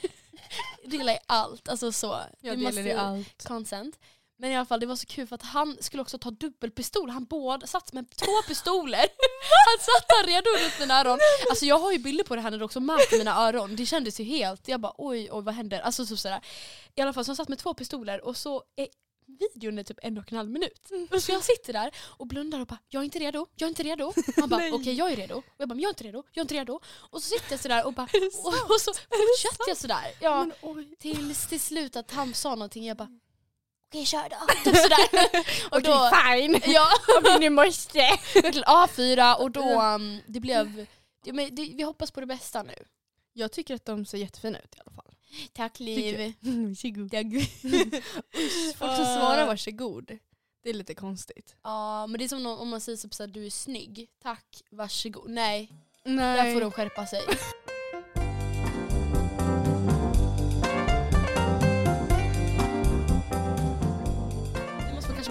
Gillar 0.84 1.12
jag 1.12 1.22
allt, 1.26 1.68
alltså 1.68 1.92
så. 1.92 2.20
Jag 2.40 2.58
delar 2.58 2.82
det 2.82 2.92
allt. 2.94 3.44
consent. 3.44 3.98
Men 4.40 4.50
i 4.50 4.56
alla 4.56 4.64
fall 4.64 4.80
det 4.80 4.86
var 4.86 4.96
så 4.96 5.06
kul 5.06 5.26
för 5.26 5.34
att 5.34 5.42
han 5.42 5.76
skulle 5.80 6.00
också 6.02 6.18
ta 6.18 6.30
dubbelpistol. 6.30 7.10
Han 7.10 7.24
båda 7.24 7.66
satt 7.66 7.92
med 7.92 8.10
två 8.10 8.42
pistoler. 8.48 9.06
Han 9.66 9.78
satt 9.80 10.08
där 10.08 10.26
redo 10.26 10.64
runt 10.64 10.80
mina 10.80 11.00
öron. 11.00 11.18
Alltså 11.50 11.64
jag 11.64 11.78
har 11.78 11.92
ju 11.92 11.98
bilder 11.98 12.24
på 12.24 12.36
det 12.36 12.42
här 12.42 12.50
när 12.50 12.58
det 12.58 12.64
också 12.64 12.80
märkte 12.80 13.18
mina 13.18 13.36
öron. 13.46 13.76
Det 13.76 13.86
kändes 13.86 14.20
ju 14.20 14.24
helt, 14.24 14.68
jag 14.68 14.80
bara 14.80 14.92
oj 14.98 15.28
oj 15.32 15.42
vad 15.42 15.54
händer? 15.54 15.80
Alltså 15.80 16.06
så 16.06 16.16
sådär. 16.16 16.40
I 16.94 17.00
alla 17.00 17.12
fall 17.12 17.24
så 17.24 17.28
han 17.28 17.36
satt 17.36 17.48
med 17.48 17.58
två 17.58 17.74
pistoler 17.74 18.24
och 18.24 18.36
så 18.36 18.62
eh, 18.76 18.86
videon 19.54 19.78
är 19.78 19.82
typ 19.82 19.98
en 20.02 20.18
och 20.18 20.32
en 20.32 20.38
halv 20.38 20.50
minut. 20.50 20.90
Och 21.10 21.22
så 21.22 21.32
jag 21.32 21.44
sitter 21.44 21.72
där 21.72 21.90
och 22.06 22.26
blundar 22.26 22.60
och 22.60 22.66
bara 22.66 22.78
jag 22.88 23.00
är 23.00 23.04
inte 23.04 23.18
redo, 23.18 23.46
jag 23.54 23.66
är 23.66 23.68
inte 23.68 23.82
redo. 23.82 24.12
Han 24.36 24.48
bara 24.48 24.62
okej 24.72 24.94
jag 24.94 25.12
är 25.12 25.16
redo. 25.16 25.34
Och 25.34 25.44
jag 25.56 25.68
bara 25.68 25.78
jag 25.78 25.84
är 25.84 25.88
inte 25.88 26.04
redo, 26.04 26.22
jag 26.32 26.40
är 26.40 26.44
inte 26.44 26.54
redo. 26.54 26.80
Och 27.10 27.22
så 27.22 27.28
sitter 27.28 27.50
jag 27.50 27.60
sådär 27.60 27.86
och 27.86 27.92
bara 27.92 28.08
och, 28.44 28.70
och 28.70 28.80
så 28.80 28.92
fortsätter 28.94 29.68
jag 29.68 29.76
sådär. 29.76 30.12
Ja, 30.20 30.46
Men, 30.62 30.94
tills 30.98 31.48
till 31.48 31.60
slut 31.60 31.96
att 31.96 32.10
han 32.10 32.34
sa 32.34 32.50
någonting 32.50 32.86
jag 32.86 32.96
bara 32.96 33.18
okej 33.88 34.06
kör 34.06 34.28
då. 34.28 34.36
Typ 34.64 34.76
sådär. 34.76 35.28
och 35.70 35.82
då, 35.82 36.10
fine. 36.10 36.60
ja, 36.72 36.88
Om 37.34 37.40
ni 37.40 37.50
måste. 37.50 37.98
verkligen 38.34 38.64
A4 38.64 39.34
och 39.34 39.50
då 39.50 39.82
um, 39.82 40.20
det 40.26 40.40
blev, 40.40 40.86
det, 41.24 41.32
men 41.32 41.54
det, 41.54 41.62
vi 41.62 41.82
hoppas 41.82 42.10
på 42.10 42.20
det 42.20 42.26
bästa 42.26 42.62
nu. 42.62 42.74
Jag 43.32 43.52
tycker 43.52 43.74
att 43.74 43.84
de 43.84 44.06
ser 44.06 44.18
jättefina 44.18 44.58
ut 44.58 44.74
i 44.76 44.80
alla 44.80 44.94
fall. 44.94 45.14
Tack 45.52 45.80
Liv. 45.80 46.34
Varsågod. 46.40 47.14
Ja, 47.14 47.22
gud. 47.22 47.48
Folk 48.76 48.96
som 48.96 49.04
svarar 49.04 49.46
varsågod. 49.46 50.18
Det 50.62 50.70
är 50.70 50.74
lite 50.74 50.94
konstigt. 50.94 51.56
Ja 51.62 52.06
men 52.06 52.18
det 52.18 52.24
är 52.24 52.28
som 52.28 52.46
om 52.46 52.58
om 52.58 52.68
man 52.68 52.80
säger 52.80 52.98
typ 52.98 53.14
såhär, 53.14 53.28
du 53.28 53.46
är 53.46 53.50
snygg, 53.50 54.08
tack, 54.22 54.62
varsågod. 54.70 55.30
Nej, 55.30 55.72
Nej. 56.04 56.36
där 56.36 56.52
får 56.54 56.60
de 56.60 56.70
skärpa 56.70 57.06
sig. 57.06 57.22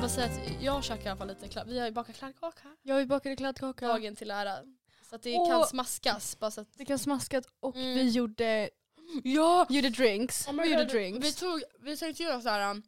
Bara 0.08 0.14
säga 0.16 0.26
att 0.28 0.62
jag 0.64 0.84
käkar 0.84 1.06
i 1.06 1.08
alla 1.10 1.18
fall 1.18 1.28
lite 1.28 1.48
kladd. 1.48 1.68
Vi 1.70 1.80
har 1.80 1.86
ju 1.86 1.92
bakat 1.92 2.16
kladdkaka. 2.16 2.76
Jag 2.84 2.96
vill 2.98 3.08
bakade 3.08 3.36
kladdkaka. 3.36 3.88
Dagen 3.88 4.16
till 4.16 4.32
ära. 4.32 4.56
Så 5.10 5.16
att 5.16 5.22
det 5.24 5.36
Åh. 5.36 5.50
kan 5.50 5.68
smaskas. 5.68 6.40
Bara 6.40 6.52
så 6.52 6.62
att, 6.62 6.68
Det 6.78 6.86
kan 6.86 7.00
smaskat 7.00 7.46
och 7.60 7.76
Mm. 7.76 7.94
vi 7.96 8.10
gjorde, 8.10 8.70
ja! 9.24 9.66
gjorde 9.70 9.90
drinks. 9.90 10.48
vi 10.48 10.70
gjorde 10.72 10.86
drinks. 10.86 11.28
Vi, 11.28 11.34
tog, 11.34 11.64
vi 11.80 11.98
tänkte 11.98 12.24
göra 12.24 12.42
så 12.42 12.50
här. 12.50 12.72
um, 12.72 12.84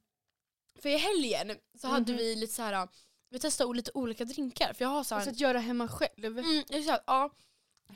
För 0.82 0.90
i 0.90 0.98
helgen 0.98 1.58
så 1.82 1.88
hade 1.88 2.12
Mhm. 2.12 2.18
vi 2.18 2.36
lite 2.36 2.54
så 2.54 2.62
här. 2.62 2.82
um, 2.82 2.88
Vi 3.30 3.40
testade 3.40 3.74
lite 3.74 3.92
olika 3.94 4.26
drinkar. 4.26 4.74
För 4.74 4.86
jag 4.86 4.90
har 4.90 5.04
så 5.04 5.16
här, 5.16 5.20
Alltså 5.22 5.32
att 5.32 5.40
göra 5.40 5.60
hemma 5.60 5.88
själv. 5.88 6.26
mm, 6.40 6.64
exakt, 6.70 7.04
ja. 7.08 7.30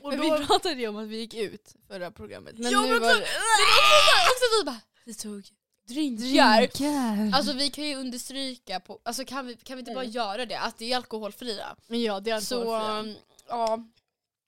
Och 0.00 0.08
Men 0.10 0.18
då, 0.28 0.38
Vi 0.38 0.46
pratade 0.46 0.74
ju 0.80 0.88
om 0.88 0.96
att 0.96 1.08
vi 1.08 1.16
gick 1.16 1.34
ut 1.34 1.74
förra 1.88 2.10
programmet. 2.10 2.58
Men 2.58 2.72
Ja, 2.72 2.80
nu 2.82 2.88
men 2.90 3.00
var 3.00 3.08
också- 3.08 3.20
det... 3.20 3.26
Men 4.16 4.26
också 4.32 4.44
vi 4.60 4.64
bara, 4.64 4.80
vi 5.04 5.14
tog 5.14 5.48
drinkar. 5.86 6.58
Drinkar. 6.58 7.36
Alltså 7.38 7.52
vi 7.52 7.70
kan 7.70 7.84
ju 7.84 7.94
understryka, 7.96 8.80
på, 8.80 9.00
alltså 9.02 9.24
kan 9.24 9.46
vi, 9.46 9.56
kan 9.56 9.76
vi 9.76 9.80
inte 9.80 9.94
bara 9.94 10.04
Mm. 10.04 10.12
göra 10.14 10.46
det? 10.46 10.58
Att 10.58 10.78
det 10.78 10.92
är 10.92 10.96
alkoholfria. 10.96 11.76
ja, 11.88 12.20
det 12.20 12.30
är 12.30 12.40
Så 12.40 12.74
alkoholfria. 12.74 13.00
um, 13.00 13.16
ja, 13.48 13.84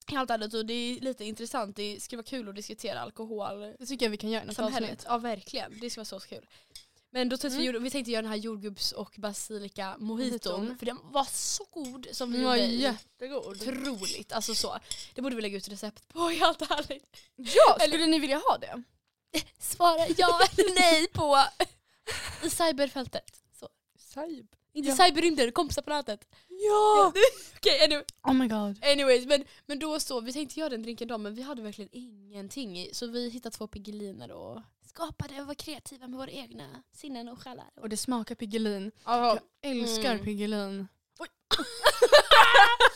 helt 0.07 0.31
ärligt 0.31 0.55
och 0.55 0.66
det 0.66 0.73
är 0.75 1.00
lite 1.00 1.25
intressant. 1.25 1.76
Det 1.76 2.02
ska 2.02 2.16
vara 2.16 2.25
kul 2.26 2.49
att 2.49 2.57
diskutera 2.57 3.00
alkohol. 3.00 3.61
Det 3.78 3.87
tycker 3.87 4.07
jag 4.07 4.11
vi 4.11 4.16
kan 4.16 4.31
göra 4.31 4.45
i 4.45 4.47
något 4.47 4.59
avsnitt. 4.59 5.02
Ja 5.07 5.19
verkligen, 5.19 5.81
det 5.81 5.90
ska 5.90 5.99
vara 6.00 6.05
så 6.05 6.21
kul. 6.21 6.47
Men 7.11 7.28
då 7.28 7.37
tänkte 7.37 7.61
Mm. 7.61 7.73
vi, 7.73 7.78
vi 7.78 7.90
tänkte 7.90 8.11
göra 8.11 8.23
den 8.23 8.31
här 8.31 8.38
jordgubbs 8.38 8.93
och 8.93 9.14
basilika 9.19 9.95
mojiton. 9.99 10.78
För 10.78 10.87
den 10.87 10.99
var 11.02 11.26
så 11.33 11.64
god 11.71 12.07
som 12.12 12.33
vi 12.33 12.38
Den 12.38 12.47
var 12.47 12.57
gjorde. 12.57 12.69
jättegod. 12.73 13.47
Otroligt, 13.47 14.33
alltså 14.33 14.55
så. 14.55 14.78
Det 15.14 15.23
borde 15.23 15.37
vi 15.37 15.43
lägga 15.43 15.57
ut 15.57 15.69
recept 15.69 16.09
på 16.09 16.28
helt 16.28 16.62
ärligt. 16.62 17.16
Ja, 17.37 17.78
skulle 17.88 18.07
ni 18.07 18.19
vilja 18.19 18.37
ha 18.37 18.59
det? 18.59 18.83
Svara 19.59 20.06
ja 20.16 20.40
eller 20.59 20.75
nej 20.80 21.06
på 21.09 21.37
i 22.47 22.50
cyberfältet. 22.50 23.42
Så. 23.61 23.68
Saib. 23.99 24.47
Inte 24.73 24.88
Ja. 24.88 24.97
cyberrymden, 25.06 25.52
kompisar 25.52 25.83
på 25.83 25.90
nätet. 25.90 26.28
Ja! 26.49 27.12
Okej, 27.56 27.85
anyway, 27.85 28.04
Oh 28.23 28.33
my 28.35 28.49
god. 28.49 28.85
anyways, 28.85 29.26
men, 29.26 29.45
men 29.66 29.78
då 29.78 30.00
så, 30.00 30.21
vi 30.21 30.33
tänkte 30.33 30.61
göra 30.61 30.71
den 30.71 30.83
drinken 30.83 31.09
då 31.09 31.18
men 31.18 31.35
vi 31.35 31.42
hade 31.42 31.62
verkligen 31.62 31.88
ingenting 31.92 32.78
i. 32.78 32.95
Så 32.95 33.06
vi 33.06 33.28
hittade 33.28 33.56
två 33.56 33.66
Piggeliner 33.66 34.30
och 34.33 34.62
skapade 34.88 35.40
och 35.40 35.47
var 35.47 35.54
kreativa 35.54 36.06
med 36.09 36.18
våra 36.18 36.30
egna 36.30 36.83
sinnen 36.92 37.28
och 37.28 37.42
själar. 37.42 37.71
Och 37.80 37.88
det 37.88 37.97
smakar 37.97 38.35
Piggelin. 38.35 38.92
Ja. 39.04 39.38
Jag 39.62 39.71
älskar 39.71 40.12
Mm. 40.12 40.25
Piggelin. 40.25 40.88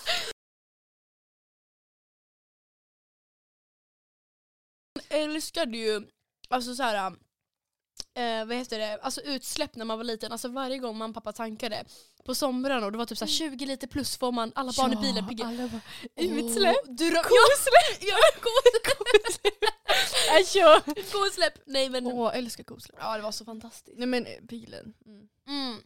älskade 5.08 5.76
ju 5.78 6.06
alltså 6.50 6.74
så 6.74 6.82
här, 6.82 7.12
eh, 8.14 8.44
vad 8.46 8.56
heter 8.56 8.78
det, 8.78 8.98
alltså 9.02 9.20
utsläpp 9.20 9.76
när 9.76 9.84
man 9.84 9.98
var 9.98 10.04
liten. 10.04 10.32
Alltså 10.32 10.48
varje 10.48 10.78
gång 10.78 10.98
man 10.98 11.10
och 11.10 11.14
pappa 11.14 11.32
tankade 11.32 11.84
på 12.24 12.34
somrarna 12.34 12.86
och 12.86 12.92
det 12.92 12.98
var 12.98 13.06
typ 13.06 13.18
så 13.18 13.24
här 13.24 13.32
20 13.32 13.66
liter 13.66 13.86
plus 13.86 14.16
får 14.16 14.32
man 14.32 14.52
alla 14.54 14.72
barn 14.76 14.92
i 14.92 14.96
bilen. 14.96 15.28
Pigge. 15.28 15.44
alla 15.46 15.68
bara, 15.68 15.80
Utsläpp. 16.16 16.76
Du, 16.86 17.10
kosläpp! 17.10 18.00
Ja, 18.00 18.16
kosläpp! 18.40 19.74
Alltså. 20.32 20.92
kosläpp! 21.18 21.54
Nej 21.66 21.88
men, 21.90 22.06
Åh, 22.06 22.24
jag 22.24 22.36
älskar 22.36 22.64
kosläpp. 22.64 22.96
ja 23.00 23.16
det 23.16 23.22
var 23.22 23.32
så 23.32 23.44
fantastiskt. 23.44 23.98
Nej 23.98 24.06
men 24.06 24.26
eh, 24.26 24.40
Piggelin. 24.48 24.94
Mm. 25.06 25.28
Mm. 25.48 25.82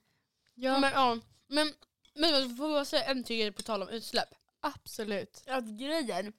Ja, 0.54 0.78
Men, 0.78 0.92
ja. 0.92 1.18
men, 1.49 1.73
men 2.14 2.56
får 2.56 2.76
jag 2.76 2.87
säga 2.87 3.04
en 3.04 3.25
till 3.25 3.37
grej 3.37 3.52
på 3.52 3.62
tal 3.62 3.83
om 3.83 3.88
utsläpp? 3.88 4.28
absolut. 4.61 5.42
Att 5.47 5.64
grejen, 5.64 6.33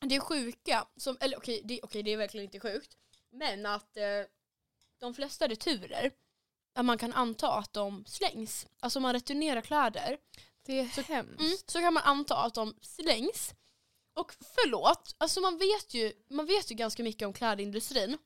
det 0.00 0.14
är 0.16 0.20
sjuka, 0.20 0.86
som, 0.96 1.16
eller 1.20 1.36
okej 1.36 1.60
det, 1.64 1.80
okej, 1.82 2.02
det 2.02 2.12
är 2.12 2.16
verkligen 2.16 2.44
inte 2.44 2.60
sjukt, 2.60 2.96
men 3.32 3.66
att 3.66 3.96
eh, 3.96 4.04
de 4.98 5.14
flesta 5.14 5.48
returer, 5.48 6.12
att 6.74 6.84
man 6.84 6.98
kan 6.98 7.12
anta 7.12 7.52
att 7.52 7.72
de 7.72 8.04
slängs. 8.06 8.66
Alltså 8.80 8.98
om 8.98 9.02
man 9.02 9.12
returnerar 9.12 9.60
kläder, 9.60 10.18
Det 10.62 10.78
är 10.80 10.88
så 10.88 11.00
hemskt. 11.00 11.40
mm, 11.40 11.52
så 11.66 11.80
kan 11.80 11.94
man 11.94 12.02
anta 12.02 12.36
att 12.36 12.54
de 12.54 12.74
slängs. 12.82 13.54
Och 14.14 14.32
förlåt, 14.40 15.14
alltså 15.18 15.40
man 15.40 15.58
vet 15.58 15.94
ju, 15.94 16.12
man 16.30 16.46
vet 16.46 16.70
ju 16.70 16.74
ganska 16.74 17.02
mycket 17.02 17.26
om 17.26 17.32
klädindustrin. 17.32 18.18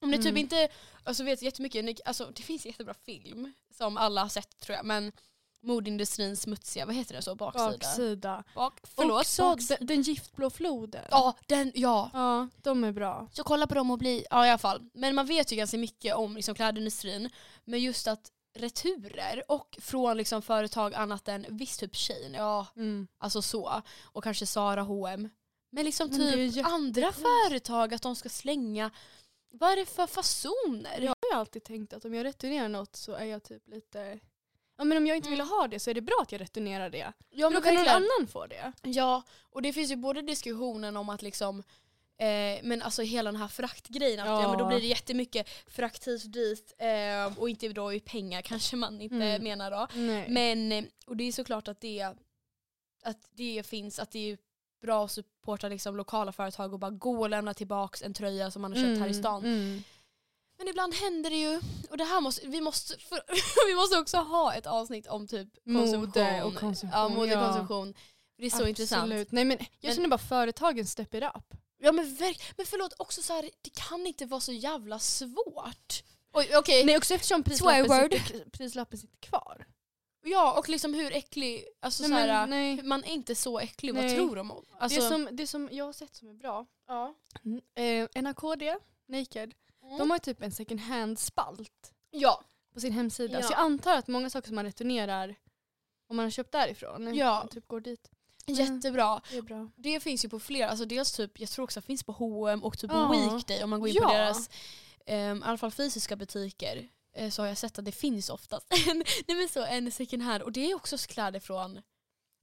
Om 0.00 0.10
ni 0.10 0.16
typ 0.16 0.26
Mm. 0.26 0.36
inte 0.36 0.68
alltså 1.04 1.24
vet 1.24 1.42
jättemycket, 1.42 1.84
ni- 1.84 1.96
alltså 2.04 2.30
det 2.34 2.42
finns 2.42 2.66
jättebra 2.66 2.94
film 2.94 3.52
som 3.70 3.96
alla 3.96 4.22
har 4.22 4.28
sett 4.28 4.58
tror 4.60 4.76
jag, 4.76 4.86
men 4.86 5.12
modindustrins 5.64 6.42
smutsiga, 6.42 6.86
vad 6.86 6.94
heter 6.94 7.14
det 7.14 7.22
så, 7.22 7.34
baksida? 7.34 7.70
Baksida. 7.70 8.44
Bak, 8.54 8.80
förlåt, 8.82 9.20
Också 9.20 9.42
baks- 9.42 9.68
den, 9.78 9.86
den 9.86 10.02
giftblå 10.02 10.50
floden. 10.50 11.04
Ja, 11.10 11.36
den, 11.46 11.72
ja. 11.74 12.10
Ja, 12.12 12.48
de 12.62 12.84
är 12.84 12.92
bra. 12.92 13.28
Så 13.32 13.44
kolla 13.44 13.66
på 13.66 13.74
dem 13.74 13.90
och 13.90 13.98
bli, 13.98 14.26
ja 14.30 14.46
i 14.46 14.48
alla 14.50 14.58
fall. 14.58 14.82
Men 14.94 15.14
man 15.14 15.26
vet 15.26 15.52
ju 15.52 15.56
ganska 15.56 15.78
mycket 15.78 16.14
om 16.14 16.36
liksom, 16.36 16.54
klädindustrin. 16.54 17.30
Men 17.64 17.80
just 17.80 18.06
att 18.08 18.30
returer 18.56 19.42
och 19.48 19.78
från 19.80 20.16
liksom, 20.16 20.42
företag 20.42 20.94
annat 20.94 21.28
än 21.28 21.46
viss 21.48 21.76
typ 21.78 21.96
Shein, 21.96 22.34
ja 22.34 22.66
Mm. 22.76 23.06
alltså 23.18 23.42
så. 23.42 23.82
Och 24.02 24.24
kanske 24.24 24.46
Zara 24.46 24.82
H&M 24.82 25.28
Men 25.72 25.84
liksom 25.84 26.08
Men 26.10 26.52
typ 26.52 26.66
andra 26.66 27.12
företag 27.12 27.94
att 27.94 28.02
de 28.02 28.16
ska 28.16 28.28
slänga, 28.28 28.90
vad 29.50 29.72
är 29.72 29.76
det 29.76 29.86
för 29.86 30.06
fasoner? 30.06 31.00
Jag 31.00 31.08
har 31.08 31.32
ju 31.32 31.38
alltid 31.38 31.64
tänkt 31.64 31.92
att 31.92 32.04
om 32.04 32.14
jag 32.14 32.24
returnerar 32.24 32.68
något 32.68 32.96
så 32.96 33.12
är 33.12 33.24
jag 33.24 33.42
typ 33.42 33.68
lite... 33.68 34.18
Ja 34.76 34.84
men 34.84 34.98
om 34.98 35.06
jag 35.06 35.16
inte 35.16 35.28
Mm. 35.28 35.38
vill 35.38 35.48
ha 35.48 35.68
det 35.68 35.80
så 35.80 35.90
är 35.90 35.94
det 35.94 36.00
bra 36.00 36.16
att 36.22 36.32
jag 36.32 36.40
returnerar 36.40 36.90
det. 36.90 37.12
Ja, 37.30 37.50
För 37.50 37.56
då 37.56 37.62
kan 37.62 37.74
någon 37.74 37.88
annan 37.88 38.26
få 38.32 38.46
det. 38.46 38.72
Ja, 38.82 39.22
och 39.50 39.62
det 39.62 39.72
finns 39.72 39.90
ju 39.90 39.96
både 39.96 40.22
diskussionen 40.22 40.96
om 40.96 41.08
att 41.08 41.22
liksom 41.22 41.62
Eh, 42.18 42.60
men 42.62 42.82
alltså 42.82 43.02
hela 43.02 43.32
den 43.32 43.40
här 43.40 43.48
fraktgrejen, 43.48 44.20
att 44.20 44.26
ja. 44.26 44.42
Ja. 44.42 44.48
men 44.48 44.58
då 44.58 44.66
blir 44.66 44.80
det 44.80 44.86
jättemycket 44.86 45.48
frakt 45.66 46.08
hit 46.08 46.24
och 46.24 46.30
dit 46.30 46.74
eh, 46.78 47.38
och 47.38 47.48
inte 47.48 47.68
då 47.68 47.92
i 47.92 48.00
pengar 48.00 48.42
kanske 48.50 48.76
man 48.76 49.00
inte 49.00 49.14
Mm. 49.16 49.42
menar 49.42 49.70
då. 49.70 49.86
Nej. 49.94 50.28
Men, 50.28 50.86
och 51.06 51.16
det 51.16 51.24
är 51.24 51.32
såklart 51.32 51.68
att 51.68 51.80
det, 51.80 52.02
att 53.02 53.28
det 53.30 53.66
finns, 53.66 53.98
att 53.98 54.10
det 54.10 54.30
är 54.30 54.38
bra 54.82 55.04
att 55.04 55.10
supporta 55.10 55.68
liksom 55.68 55.96
lokala 55.96 56.32
företag 56.32 56.72
och 56.72 56.78
bara 56.78 56.90
gå 56.90 57.20
och 57.20 57.30
lämna 57.30 57.54
tillbaka 57.54 58.04
en 58.06 58.14
tröja 58.14 58.50
som 58.50 58.62
man 58.62 58.72
har 58.72 58.82
köpt 58.82 59.00
här 59.00 59.08
i 59.08 59.14
stan. 59.14 59.44
Mm. 59.44 59.82
Men 60.58 60.68
ibland 60.68 60.94
händer 60.94 61.30
det 61.30 61.36
ju, 61.36 61.60
och 61.90 61.96
det 61.96 62.04
här 62.04 62.20
måste, 62.20 62.46
vi 62.48 62.60
måste, 62.60 62.98
för, 62.98 63.22
vi 63.68 63.74
måste 63.74 63.98
också 63.98 64.16
ha 64.16 64.54
ett 64.54 64.66
avsnitt 64.66 65.06
om 65.06 65.26
typ 65.28 65.48
konsumtion. 65.64 66.00
Mode 66.00 66.42
och 66.42 66.54
konsumtion, 66.54 67.00
Ja, 67.00 67.08
mode 67.08 67.36
och 67.36 67.44
konsumtion. 67.44 67.94
Det 68.38 68.46
är 68.46 68.50
så 68.50 68.56
Absolut. 68.56 68.68
intressant. 68.68 69.32
Nej 69.32 69.44
men 69.44 69.58
jag 69.60 69.68
Men- 69.88 69.94
känner 69.94 70.08
bara 70.08 70.18
företagen 70.18 70.86
step 70.86 71.14
it 71.14 71.22
up. 71.22 71.54
Ja 71.78 71.92
men, 71.92 72.14
verk, 72.14 72.42
men 72.56 72.66
förlåt, 72.66 72.94
också 72.98 73.22
så 73.22 73.32
här, 73.32 73.50
det 73.62 73.70
kan 73.74 74.06
inte 74.06 74.26
vara 74.26 74.40
så 74.40 74.52
jävla 74.52 74.98
svårt. 74.98 76.02
Oj, 76.32 76.50
okej. 76.56 76.84
Nej 76.84 76.96
också 76.96 77.14
eftersom 77.14 77.42
prislappen 77.42 78.10
sitter, 78.10 78.50
prislappen 78.50 78.98
sitter 78.98 79.18
kvar. 79.18 79.66
Ja, 80.26 80.58
och 80.58 80.68
liksom 80.68 80.94
hur 80.94 81.12
äcklig, 81.12 81.64
alltså 81.80 82.02
Nej, 82.02 82.10
så 82.10 82.32
här, 82.32 82.46
men, 82.46 82.88
man 82.88 83.04
är 83.04 83.12
inte 83.12 83.34
så 83.34 83.58
äcklig, 83.58 83.94
vad 83.94 84.04
Nej. 84.04 84.14
tror 84.16 84.36
de 84.36 84.50
om? 84.50 84.64
Alltså, 84.78 85.00
det, 85.00 85.08
som, 85.08 85.28
det 85.32 85.46
som 85.46 85.68
jag 85.72 85.84
har 85.84 85.92
sett 85.92 86.14
som 86.14 86.28
är 86.28 86.34
bra, 86.34 86.66
ja. 86.88 87.14
eh, 87.82 88.22
NAKD, 88.22 88.62
Naked, 89.08 89.54
Mm. 89.84 89.98
de 89.98 90.10
har 90.10 90.16
ju 90.16 90.20
typ 90.20 90.42
en 90.42 90.52
second 90.52 90.80
hand-spalt 90.80 91.92
ja. 92.10 92.44
på 92.74 92.80
sin 92.80 92.92
hemsida. 92.92 93.40
Ja. 93.40 93.46
Så 93.46 93.52
jag 93.52 93.60
antar 93.60 93.96
att 93.96 94.08
många 94.08 94.30
saker 94.30 94.48
som 94.48 94.54
man 94.54 94.64
returnerar 94.64 95.34
om 96.08 96.16
man 96.16 96.24
har 96.24 96.30
köpt 96.30 96.52
därifrån, 96.52 97.14
Ja. 97.14 97.48
typ 97.50 97.68
går 97.68 97.80
dit. 97.80 98.10
Jättebra. 98.46 99.20
Det 99.30 99.36
är 99.36 99.42
bra. 99.42 99.68
Det 99.76 100.00
finns 100.00 100.24
ju 100.24 100.28
på 100.28 100.40
flera, 100.40 100.68
alltså 100.70 100.84
dels 100.84 101.12
typ, 101.12 101.40
jag 101.40 101.48
tror 101.48 101.64
också 101.64 101.78
att 101.78 101.84
det 101.84 101.86
finns 101.86 102.02
på 102.04 102.12
H&M 102.12 102.64
och 102.64 102.78
typ 102.78 102.90
Ja. 102.90 103.12
Weekday 103.12 103.62
om 103.64 103.70
man 103.70 103.80
går 103.80 103.88
in 103.88 103.94
på 103.94 104.02
Ja. 104.02 104.12
deras 104.12 104.50
um, 105.06 105.38
i 105.38 105.42
alla 105.44 105.58
fall 105.58 105.70
fysiska 105.70 106.16
butiker 106.16 106.88
eh, 107.16 107.30
så 107.30 107.42
har 107.42 107.46
jag 107.46 107.58
sett 107.58 107.78
att 107.78 107.84
det 107.84 107.92
finns 107.92 108.30
oftast 108.30 108.66
en, 108.88 109.04
nej 109.28 109.36
men 109.36 109.48
så, 109.48 109.64
en 109.64 109.92
second 109.92 110.22
hand 110.22 110.42
och 110.42 110.52
det 110.52 110.70
är 110.70 110.74
också 110.74 110.96
kläder 110.98 111.40
från, 111.40 111.80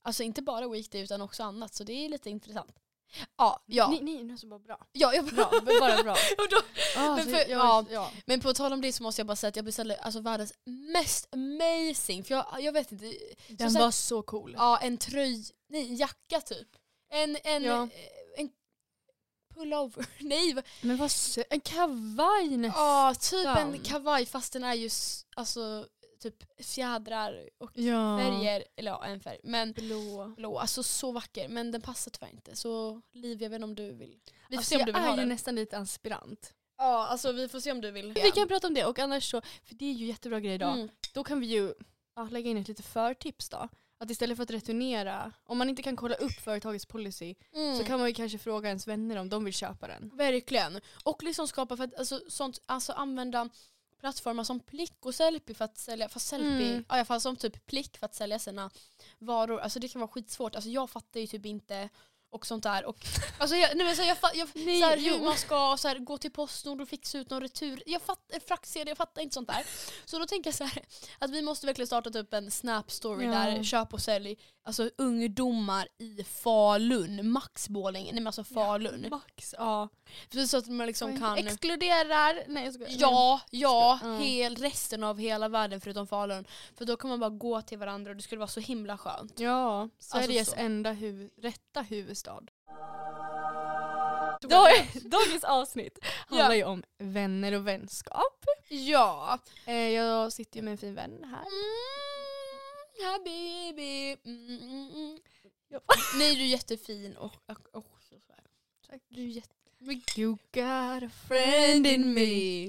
alltså 0.04 0.24
inte 0.24 0.42
bara 0.42 0.68
Weekday 0.68 1.02
utan 1.02 1.22
också 1.22 1.44
annat 1.44 1.74
så 1.74 1.84
det 1.84 1.94
är 1.94 2.10
lite 2.10 2.30
intressant. 2.30 2.80
Ja, 3.38 3.60
ja. 3.66 3.88
Nej, 3.90 4.24
nu 4.24 4.34
är 4.34 4.38
så 4.38 4.48
bara 4.48 4.60
bra. 4.60 4.88
ja 4.92 5.14
jag, 5.14 5.26
Bra, 5.26 5.52
bara 5.80 6.04
bra. 6.04 6.16
Då, 6.50 6.62
Ah, 6.98 7.16
Men 7.16 7.26
för- 7.26 7.32
jag- 7.38 7.50
ja. 7.50 7.86
ja. 7.92 8.12
Men 8.26 8.40
på 8.40 8.54
tal 8.54 8.74
om 8.74 8.82
det 8.82 8.94
så 8.94 9.04
måste 9.04 9.20
jag 9.20 9.28
bara 9.28 9.36
säga 9.36 9.50
att 9.50 9.56
jag 9.56 9.66
beställde 9.66 9.98
alltså 9.98 10.20
världens 10.22 10.54
mest 10.94 11.28
amazing, 11.34 12.24
för 12.24 12.36
jag, 12.36 12.46
jag 12.62 12.72
vet 12.72 12.92
inte, 12.92 13.14
Den 13.50 13.72
så- 13.72 13.80
var 13.80 13.92
så 13.92 14.22
cool. 14.22 14.54
ja 14.58 14.78
en 14.78 14.98
tröj, 14.98 15.46
nej 15.70 15.88
en 15.90 15.96
jacka 15.96 16.42
typ. 16.42 16.68
En, 17.14 17.38
en, 17.44 17.64
Ja. 17.64 17.84
eh, 17.84 17.90
en 18.38 18.50
pullover, 19.56 20.06
nej 20.20 20.56
Men 20.82 20.98
vad 20.98 21.12
En 21.50 21.62
kavaj 21.62 22.58
nästan. 22.58 22.84
ja 22.84 23.16
typ 23.16 23.48
en 23.58 23.80
kavaj 23.80 24.26
fast 24.26 24.54
den 24.54 24.64
är 24.64 24.74
just 24.74 25.28
alltså 25.36 25.88
typ 26.22 26.64
fjädrar 26.64 27.50
och 27.58 27.72
Ja. 27.74 28.18
färger, 28.20 28.64
eller 28.76 28.92
ja 28.92 29.06
en 29.06 29.20
färg, 29.20 29.40
men 29.44 29.72
Blå. 29.72 30.34
blå, 30.38 30.58
alltså 30.60 30.84
så 30.84 31.12
vacker 31.12 31.48
men 31.50 31.72
den 31.72 31.82
passar 31.82 32.12
tyvärr 32.12 32.32
inte 32.32 32.56
så 32.56 33.02
Liv 33.14 33.42
jag 33.44 33.50
vet 33.50 33.56
inte 33.58 33.64
om 33.64 33.76
du 33.76 33.92
vill. 33.94 34.20
Vi 34.50 34.56
får 34.56 34.58
Alltså, 34.58 34.70
se 34.70 34.76
om 34.76 34.80
jag 34.80 34.88
du 34.88 34.92
vill 34.92 35.02
är 35.02 35.08
ha 35.08 35.16
ju 35.16 35.20
den. 35.20 35.30
nästan 35.30 35.56
lite 35.56 35.78
aspirant. 35.78 36.54
Ja 36.78 37.08
alltså 37.08 37.32
vi 37.32 37.48
får 37.48 37.60
se 37.60 37.72
om 37.72 37.82
du 37.82 37.92
vill. 37.92 38.14
Vi 38.14 38.32
kan 38.32 38.48
prata 38.48 38.68
om 38.68 38.74
det 38.74 38.86
och 38.86 39.00
annars 39.00 39.32
så, 39.32 39.42
för 39.64 39.76
det 39.76 39.86
är 39.86 39.94
ju 39.94 40.06
jättebra 40.06 40.40
grej 40.40 40.54
idag. 40.56 40.74
Mm. 40.74 40.90
Då 41.14 41.24
kan 41.24 41.40
vi 41.40 41.48
ju 41.48 41.74
ja, 42.16 42.24
lägga 42.32 42.50
in 42.50 42.58
ett 42.58 42.68
litet 42.68 42.86
förtips 42.86 43.50
då. 43.50 43.70
Att 43.98 44.10
istället 44.12 44.38
för 44.38 44.44
att 44.44 44.52
returnera, 44.52 45.32
om 45.44 45.58
man 45.58 45.70
inte 45.70 45.82
kan 45.84 45.96
kolla 45.96 46.16
upp 46.16 46.32
företagets 46.32 46.86
policy 46.86 47.36
Mm. 47.54 47.78
så 47.78 47.84
kan 47.84 48.00
man 48.00 48.08
ju 48.08 48.14
kanske 48.14 48.38
fråga 48.38 48.68
ens 48.68 48.88
vänner 48.88 49.16
om 49.18 49.30
de 49.30 49.46
vill 49.46 49.54
köpa 49.54 49.88
den. 49.88 50.12
Verkligen. 50.14 50.82
Och 51.04 51.24
liksom 51.24 51.48
skapa 51.48 51.78
för 51.78 51.84
att 51.84 51.96
alltså, 52.00 52.20
sånt, 52.28 52.62
alltså 52.66 52.92
använda 52.94 53.50
plattformar 54.02 54.44
som 54.44 54.60
Plick 54.60 55.06
och 55.06 55.16
Sellpy 55.16 55.54
för 55.54 55.66
att 55.66 55.78
sälja, 55.78 56.10
fast 56.10 56.28
Sellpy, 56.28 56.48
Mm. 56.72 56.86
ja, 56.90 56.96
i 56.96 57.00
alla 57.00 57.06
fall 57.06 57.22
som 57.22 57.36
typ 57.36 57.66
Plick 57.66 57.98
för 57.98 58.06
att 58.06 58.16
sälja 58.16 58.40
sina 58.40 58.70
varor. 59.20 59.60
Alltså 59.60 59.80
det 59.80 59.88
kan 59.88 60.02
vara 60.02 60.12
skitsvårt. 60.12 60.56
Alltså 60.56 60.70
jag 60.70 60.90
fattar 60.90 61.20
ju 61.20 61.28
typ 61.28 61.46
inte 61.46 61.90
och 62.34 62.46
sånt 62.46 62.64
där. 62.64 62.86
Och, 62.86 63.06
alltså 63.38 63.56
jag, 63.56 63.78
nej 63.78 63.86
men 63.86 63.96
så 63.96 64.02
jag, 64.04 64.18
jag, 64.34 64.50
Nej, 64.54 64.80
så 64.82 64.86
här, 64.88 64.98
jo. 64.98 65.24
man 65.24 65.38
ska 65.38 65.76
så 65.78 65.88
här, 65.88 66.00
gå 66.00 66.18
till 66.18 66.32
Postnord 66.32 66.82
och 66.82 66.90
fixa 66.90 67.18
ut 67.18 67.30
någon 67.30 67.42
retur. 67.42 67.84
Jag 67.86 68.02
fattar, 68.02 68.40
fraktsedel, 68.40 68.88
jag 68.88 68.98
fattar 68.98 69.22
inte 69.22 69.34
sånt 69.34 69.48
där. 69.50 69.66
Så 70.06 70.20
då 70.20 70.26
tänker 70.26 70.48
jag 70.48 70.56
så 70.56 70.64
här, 70.64 70.84
att 71.20 71.30
vi 71.32 71.42
måste 71.42 71.66
verkligen 71.66 71.88
starta 71.88 72.10
typ 72.10 72.34
en 72.34 72.52
snap 72.52 72.92
story 72.92 73.26
Ja. 73.26 73.32
där 73.32 73.64
köp 73.64 73.94
och 73.94 74.02
sälj, 74.02 74.38
alltså 74.64 74.90
ungdomar 74.98 75.88
i 75.98 76.24
Falun, 76.24 77.32
Max 77.32 77.70
Borlänge, 77.70 78.06
nej 78.12 78.22
men 78.22 78.28
alltså 78.28 78.44
Falun. 78.44 79.08
Max, 79.10 79.56
ja. 79.58 79.90
Så 80.48 80.58
att 80.58 80.68
man 80.68 80.88
liksom 80.88 81.20
kan... 81.20 81.38
Exkluderar, 81.38 82.44
nej 82.48 82.66
jag 82.66 82.74
skojar. 82.74 82.92
Ja, 83.00 83.42
ja, 83.52 83.98
Ska- 84.00 84.08
ja. 84.08 84.18
hel, 84.18 84.56
resten 84.56 85.04
av 85.04 85.18
hela 85.20 85.48
världen 85.50 85.82
förutom 85.82 86.08
Falun. 86.08 86.46
För 86.78 86.86
då 86.86 86.98
kan 86.98 87.10
man 87.10 87.20
bara 87.20 87.30
gå 87.30 87.62
till 87.62 87.78
varandra 87.78 88.10
och 88.12 88.16
det 88.18 88.24
skulle 88.24 88.40
vara 88.40 88.48
så 88.48 88.60
himla 88.60 88.98
skönt. 88.98 89.40
Ja, 89.40 89.90
Sveriges 90.00 90.40
Alltså 90.40 90.56
så. 90.56 90.62
enda 90.62 90.92
huv 90.92 91.30
rätta 91.42 91.82
huvudstad. 91.82 92.42
Dag- 94.42 94.42
Dag- 94.50 94.88
Dagens 95.12 95.44
avsnitt 95.44 96.00
handlar 96.28 96.50
Ja. 96.50 96.56
ju 96.56 96.64
om 96.64 96.84
vänner 97.00 97.52
och 97.52 97.68
vänskap. 97.68 98.46
Ja. 98.70 99.40
Eh, 99.66 99.76
jag 99.76 100.34
sitter 100.34 100.58
ju 100.58 100.64
med 100.64 100.72
en 100.72 100.78
fin 100.78 100.96
vän 100.96 101.12
här. 101.24 101.42
Mm, 101.42 101.42
habibi. 103.04 104.18
Mm, 104.26 104.48
mm, 104.48 104.90
mm. 104.96 105.20
Ja. 105.68 105.80
Nej 106.18 106.36
du 106.36 106.42
är 106.42 106.48
jättefin 106.48 107.18
och, 107.18 107.36
och, 107.46 107.76
och 107.76 107.98
så 108.10 108.16
här. 108.30 108.44
Tack. 108.90 109.02
Du 109.08 109.22
är 109.22 109.28
jätte... 109.28 109.56
You 110.18 110.38
got 110.52 111.04
a 111.04 111.10
friend 111.28 111.88
in 111.88 112.14
me. 112.14 112.66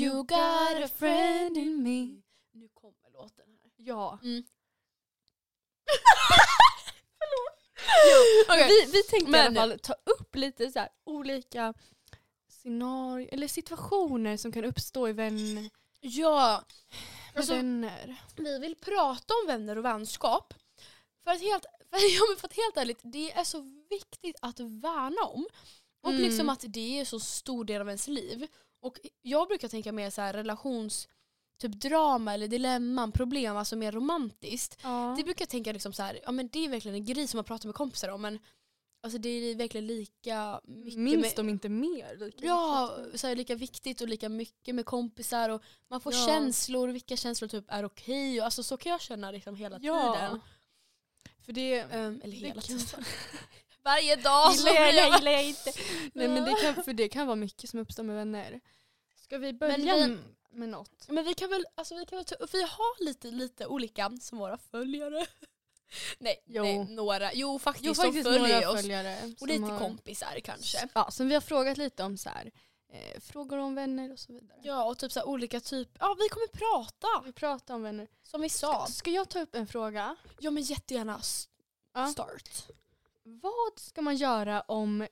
You 0.00 0.14
got 0.22 0.84
a 0.84 0.88
friend 0.96 1.56
in 1.56 1.82
me. 1.82 2.22
Nu 2.52 2.68
kommer 2.74 3.10
låten 3.12 3.58
här. 3.62 3.70
Ja. 3.76 4.18
Mm. 4.22 4.42
Okej. 8.48 8.68
Vi, 8.68 8.90
vi 8.92 9.02
tänkte 9.02 9.30
Men- 9.30 9.56
i 9.56 9.58
alla 9.58 9.72
fall 9.72 9.78
ta 9.78 9.94
upp 10.04 10.34
lite 10.34 10.70
så 10.70 10.78
här 10.78 10.88
olika 11.04 11.74
scenarier 12.48 13.28
eller 13.32 13.48
situationer 13.48 14.36
som 14.36 14.52
kan 14.52 14.64
uppstå 14.64 15.08
i 15.08 15.12
vän, 15.12 15.70
Ja. 16.00 16.64
Alltså, 17.36 17.54
vänner. 17.54 18.16
vi 18.36 18.58
vill 18.58 18.74
prata 18.76 19.34
om 19.34 19.46
vänner 19.46 19.78
och 19.78 19.84
vänskap. 19.84 20.54
För 21.24 21.30
att 21.30 21.40
helt, 21.40 21.64
för, 21.90 21.98
ja, 22.16 22.36
för 22.38 22.46
att 22.48 22.56
helt 22.56 22.76
ärligt, 22.76 23.00
det 23.02 23.32
är 23.32 23.44
så 23.44 23.60
viktigt 23.90 24.36
att 24.42 24.60
värna 24.60 25.22
om. 25.28 25.46
Och 26.02 26.10
Mm. 26.10 26.22
liksom 26.22 26.48
att 26.48 26.64
det 26.68 27.00
är 27.00 27.04
så 27.04 27.20
stor 27.20 27.64
del 27.64 27.80
av 27.80 27.88
ens 27.88 28.08
liv. 28.08 28.46
Och 28.80 28.98
jag 29.22 29.48
brukar 29.48 29.68
tänka 29.68 29.92
mer 29.92 30.10
så 30.10 30.20
här 30.20 30.32
relations 30.32 31.08
typ 31.60 31.72
drama 31.80 32.34
eller 32.34 32.48
dilemman, 32.48 33.12
problem, 33.12 33.56
alltså 33.56 33.76
mer 33.76 33.92
romantiskt. 33.92 34.78
Ja. 34.82 35.14
Det 35.18 35.24
brukar 35.24 35.42
jag 35.42 35.48
tänka 35.48 35.72
liksom 35.72 35.92
så 35.92 36.02
här, 36.02 36.20
ja 36.24 36.32
men 36.32 36.48
det 36.48 36.64
är 36.64 36.68
verkligen 36.68 36.94
en 36.94 37.04
grej 37.04 37.26
som 37.26 37.38
man 37.38 37.44
pratar 37.44 37.66
med 37.68 37.74
kompisar 37.74 38.08
om 38.08 38.22
men 38.22 38.38
alltså 39.00 39.18
det 39.18 39.28
är 39.28 39.54
verkligen 39.54 39.86
lika 39.86 40.60
mycket 40.64 40.98
Minst 40.98 41.36
med, 41.36 41.38
om 41.38 41.48
inte 41.48 41.68
mer. 41.68 42.16
Lika 42.26 42.46
Ja, 42.46 42.96
så 43.14 43.26
här, 43.26 43.36
lika 43.36 43.54
viktigt 43.54 44.00
och 44.00 44.08
lika 44.08 44.28
mycket 44.28 44.74
med 44.74 44.86
kompisar 44.86 45.48
och 45.50 45.62
man 45.88 46.00
får 46.00 46.14
Ja. 46.14 46.26
känslor, 46.26 46.88
vilka 46.88 47.16
känslor 47.16 47.48
typ 47.48 47.64
är 47.68 47.84
okej. 47.84 48.40
och 48.40 48.44
Alltså 48.44 48.62
så 48.62 48.76
kan 48.76 48.92
jag 48.92 49.00
känna 49.00 49.30
liksom 49.30 49.56
hela 49.56 49.78
Ja. 49.82 50.14
tiden. 50.14 50.40
för 51.44 51.52
det, 51.52 51.78
Ehm, 51.80 52.20
eller 52.24 52.40
det 52.40 52.46
hela 52.46 52.60
kan- 52.62 52.78
tiden. 52.78 53.04
Varje 53.84 54.16
dag 54.16 54.54
så 54.54 54.68
gillar 54.68 54.80
jag, 54.80 54.92
blir 54.92 55.02
det 55.02 55.08
jag... 55.08 55.18
gillar 55.18 55.32
jag 55.32 55.44
inte. 55.44 55.72
Nej 56.14 56.28
men 56.28 56.44
det 56.44 56.54
kan, 56.62 56.74
för 56.84 56.92
det 56.92 57.08
kan 57.08 57.26
vara 57.26 57.36
mycket 57.36 57.70
som 57.70 57.80
uppstår 57.80 58.02
med 58.02 58.16
vänner. 58.16 58.60
Ska 59.16 59.38
vi 59.38 59.52
börja 59.52 59.76
vi- 59.96 60.18
med 60.50 60.68
något? 60.68 61.08
Men 61.08 61.24
vi 61.24 61.34
kan 61.34 61.50
väl, 61.50 61.66
alltså 61.74 61.94
vi 61.96 62.06
kan 62.06 62.16
väl 62.18 62.24
ta 62.24 62.36
vi 62.52 62.62
har 62.62 63.04
lite, 63.04 63.30
lite 63.30 63.66
olika 63.66 64.10
som 64.20 64.38
våra 64.38 64.58
följare. 64.58 65.26
Nej, 66.18 66.42
Jo. 66.46 66.62
nej, 66.62 66.84
några. 66.84 67.32
Jo 67.34 67.58
faktiskt, 67.58 67.86
Jo 67.86 67.94
som 67.94 68.04
faktiskt 68.04 68.26
följer 68.28 68.54
några 68.60 68.70
oss. 68.70 68.80
följare. 68.80 69.18
Och 69.32 69.38
som 69.38 69.48
lite 69.48 69.64
har- 69.64 69.78
kompisar 69.78 70.40
kanske. 70.44 70.88
Ja, 70.94 71.10
som 71.10 71.28
vi 71.28 71.34
har 71.34 71.40
frågat 71.40 71.78
lite 71.78 72.02
om 72.04 72.16
så 72.18 72.28
här, 72.28 72.50
eh, 72.92 73.20
frågor 73.20 73.58
om 73.58 73.74
vänner 73.74 74.12
och 74.12 74.18
så 74.18 74.32
vidare. 74.32 74.58
Ja 74.62 74.84
och 74.84 74.98
typ 74.98 75.12
så 75.12 75.20
här 75.20 75.28
olika 75.28 75.60
typ, 75.60 75.88
ja 76.00 76.16
vi 76.18 76.28
kommer 76.28 76.46
prata 76.46 77.08
Vi 77.24 77.32
pratar 77.32 77.74
om 77.74 77.82
vänner. 77.82 78.08
som 78.22 78.40
vi 78.40 78.48
sa. 78.48 78.86
ska 78.86 79.10
jag 79.10 79.28
ta 79.28 79.40
upp 79.40 79.54
en 79.54 79.66
fråga? 79.66 80.16
Ja 80.38 80.50
men 80.50 80.62
jättegärna 80.62 81.18
s- 81.20 81.48
Ja. 81.94 82.06
start. 82.08 82.66
Vad 83.22 83.78
ska 83.78 84.02
man 84.02 84.16
göra 84.16 84.60
om 84.60 85.06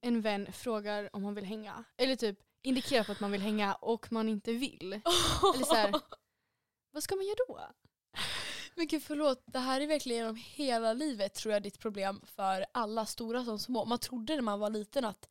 en 0.00 0.20
vän 0.20 0.52
frågar 0.52 1.10
om 1.16 1.24
han 1.24 1.34
vill 1.34 1.44
hänga? 1.44 1.84
Eller 1.96 2.16
typ 2.16 2.38
indikerar 2.62 3.04
på 3.04 3.12
att 3.12 3.20
man 3.20 3.32
vill 3.32 3.40
hänga 3.40 3.74
och 3.74 4.12
man 4.12 4.28
inte 4.28 4.52
vill. 4.52 4.92
Eller 5.54 5.64
så 5.64 5.74
här, 5.74 5.94
vad 6.90 7.02
ska 7.02 7.16
man 7.16 7.24
göra 7.26 7.36
då? 7.48 7.60
Men 8.74 8.86
gud 8.86 9.02
förlåt, 9.02 9.42
det 9.46 9.58
här 9.58 9.80
är 9.80 9.86
verkligen 9.86 10.18
genom 10.18 10.36
hela 10.36 10.92
livet 10.92 11.34
tror 11.34 11.52
jag 11.54 11.62
ditt 11.62 11.78
problem 11.78 12.20
för 12.24 12.66
alla 12.72 13.06
stora 13.06 13.44
som 13.44 13.58
små. 13.58 13.84
Man 13.84 13.98
trodde 13.98 14.34
när 14.34 14.42
man 14.42 14.60
var 14.60 14.70
liten 14.70 15.04
att 15.04 15.28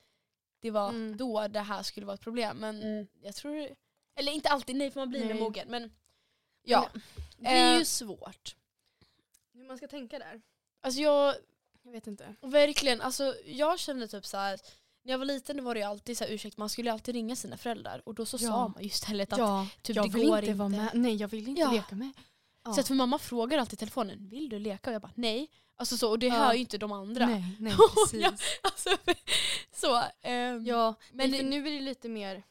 det 0.61 0.71
var 0.71 0.89
Mm. 0.89 1.17
då 1.17 1.47
det 1.47 1.59
här 1.59 1.83
skulle 1.83 2.05
vara 2.05 2.13
ett 2.13 2.21
problem 2.21 2.57
men 2.57 3.07
jag 3.21 3.35
tror, 3.35 3.69
eller 4.15 4.31
inte 4.31 4.49
alltid, 4.49 4.75
nej 4.75 4.91
för 4.91 4.99
man 4.99 5.09
blir 5.09 5.25
mer 5.25 5.33
mogen 5.33 5.67
men 5.69 5.91
ja. 6.63 6.89
Det 7.37 7.47
är 7.47 7.73
Eh, 7.73 7.79
ju 7.79 7.85
svårt. 7.85 8.55
Hur 9.53 9.63
man 9.67 9.77
ska 9.77 9.87
tänka 9.87 10.19
där. 10.19 10.41
Alltså 10.81 11.01
jag, 11.01 11.35
Jag 11.83 11.91
vet 11.91 12.07
inte. 12.07 12.35
verkligen, 12.41 13.01
alltså 13.01 13.35
jag 13.45 13.79
kände 13.79 14.07
typ 14.07 14.25
så 14.25 14.37
här. 14.37 14.59
När 15.03 15.11
jag 15.13 15.17
var 15.17 15.25
liten 15.25 15.63
var 15.63 15.73
det 15.73 15.79
ju 15.79 15.85
alltid 15.85 16.17
så 16.17 16.23
här, 16.23 16.31
ursäkt, 16.31 16.57
man 16.57 16.69
skulle 16.69 16.91
alltid 16.93 17.15
ringa 17.15 17.35
sina 17.35 17.57
föräldrar 17.57 18.01
och 18.05 18.15
då 18.15 18.25
så 18.25 18.37
Ja. 18.39 18.47
sa 18.49 18.67
man 18.67 18.81
ju 18.81 18.87
istället 18.87 19.33
att 19.33 19.39
Ja, 19.39 19.67
typ, 19.81 19.95
jag 19.95 20.05
det 20.11 20.17
vill 20.17 20.27
går 20.27 20.39
inte 20.39 20.53
vara 20.53 20.69
med. 20.69 20.89
Nej 20.93 21.15
jag 21.15 21.27
vill 21.27 21.47
inte 21.47 21.61
Ja. 21.61 21.71
leka 21.71 21.95
med. 21.95 22.11
Ja. 22.63 22.73
Så 22.73 22.79
att 22.81 22.87
för 22.87 22.95
mamma 22.95 23.19
frågar 23.19 23.57
alltid 23.57 23.73
i 23.73 23.77
telefonen, 23.79 24.29
vill 24.29 24.49
du 24.49 24.59
leka? 24.59 24.89
Och 24.89 24.93
jag 24.93 25.01
bara 25.01 25.11
nej. 25.15 25.49
Alltså 25.75 25.97
så, 25.97 26.09
och 26.09 26.19
det 26.19 26.27
Ja. 26.27 26.33
hör 26.33 26.53
ju 26.53 26.59
inte 26.59 26.77
de 26.77 26.91
andra. 26.91 27.25
Nej, 27.25 27.55
nej 27.59 27.73
Ja. 27.77 27.89
precis. 27.93 28.59
Alltså, 28.63 28.89
så, 29.71 30.03
ehm, 30.21 30.65
Ja, 30.65 30.95
Men 31.11 31.31
det- 31.31 31.43
nu 31.43 31.67
är 31.67 31.71
det 31.71 31.79
lite 31.81 32.09
mer... 32.09 32.43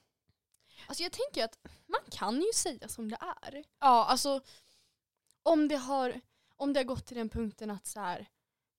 Alltså 0.86 1.02
jag 1.02 1.12
tänker 1.12 1.44
att 1.44 1.58
man 1.86 2.00
kan 2.10 2.40
ju 2.40 2.52
säga 2.54 2.88
som 2.88 3.10
det 3.10 3.18
är. 3.42 3.64
ja, 3.80 4.04
alltså 4.04 4.40
Om 5.42 5.68
det 5.68 5.76
har, 5.76 6.20
om 6.56 6.72
det 6.72 6.80
har 6.80 6.84
gått 6.84 7.06
till 7.06 7.16
den 7.16 7.28
punkten 7.28 7.70
att 7.70 7.86
så 7.86 8.00
här, 8.00 8.26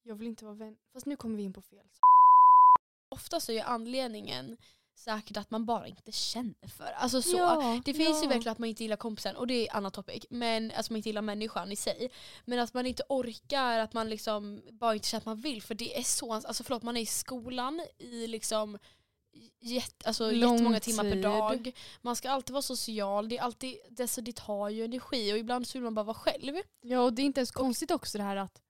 jag 0.04 0.16
vill 0.16 0.28
inte 0.28 0.46
vara 0.46 0.56
vän. 0.56 0.78
Fast 0.94 1.06
nu 1.06 1.16
kommer 1.16 1.38
vi 1.38 1.44
in 1.44 1.54
på 1.54 1.62
fel. 1.62 1.86
ofta 3.10 3.40
så 3.40 3.52
är 3.52 3.64
anledningen 3.64 4.58
säkert 4.96 5.38
att 5.38 5.52
man 5.52 5.66
bara 5.66 5.88
inte 5.88 6.12
känner 6.12 6.68
för. 6.68 6.92
Alltså 6.98 7.22
så. 7.22 7.38
Ja, 7.38 7.82
Det 7.86 7.94
finns 7.94 8.20
ju 8.20 8.24
ja. 8.24 8.30
verkligen 8.30 8.52
att 8.52 8.58
man 8.58 8.70
inte 8.70 8.84
gillar 8.84 8.96
kompisen 8.96 9.36
och 9.36 9.48
det 9.48 9.68
är 9.68 9.76
annat 9.76 9.94
topic. 9.94 10.26
Men 10.30 10.72
alltså 10.72 10.94
man 10.94 10.98
inte 10.98 11.10
gillar 11.10 11.22
människan 11.22 11.72
i 11.72 11.76
sig. 11.76 12.12
Men 12.46 12.60
att 12.60 12.74
man 12.74 12.86
inte 12.86 13.04
orkar, 13.10 13.80
att 13.80 13.94
man 13.94 14.10
liksom 14.10 14.62
bara 14.72 14.94
inte 14.94 15.08
känner 15.08 15.22
att 15.22 15.26
man 15.26 15.42
vill. 15.42 15.62
För 15.62 15.76
det 15.76 16.00
är 16.00 16.04
så, 16.04 16.34
alltså 16.34 16.64
förlåt 16.64 16.84
man 16.84 16.98
är 16.98 17.02
i 17.02 17.06
skolan 17.06 17.82
i 17.98 18.28
liksom 18.28 18.78
jätt, 19.60 20.06
alltså 20.06 20.32
Lång 20.32 20.52
jättemånga 20.52 20.80
timmar 20.80 21.04
per 21.04 21.24
dag. 21.24 21.72
Man 22.02 22.16
ska 22.16 22.30
alltid 22.32 22.54
vara 22.54 22.62
social, 22.62 23.30
det, 23.30 23.38
är 23.38 23.42
alltid, 23.42 23.78
det, 23.90 24.08
så 24.08 24.22
det 24.22 24.36
tar 24.36 24.70
ju 24.70 24.86
energi 24.86 25.34
och 25.34 25.38
ibland 25.38 25.68
så 25.68 25.78
vill 25.78 25.84
man 25.84 25.96
bara 25.96 26.04
vara 26.06 26.18
själv. 26.18 26.56
Ja 26.82 27.00
och 27.00 27.14
det 27.14 27.22
är 27.22 27.26
inte 27.26 27.40
ens 27.40 27.52
konstigt 27.52 27.92
också 27.92 28.18
det 28.18 28.24
här 28.24 28.36
att 28.36 28.62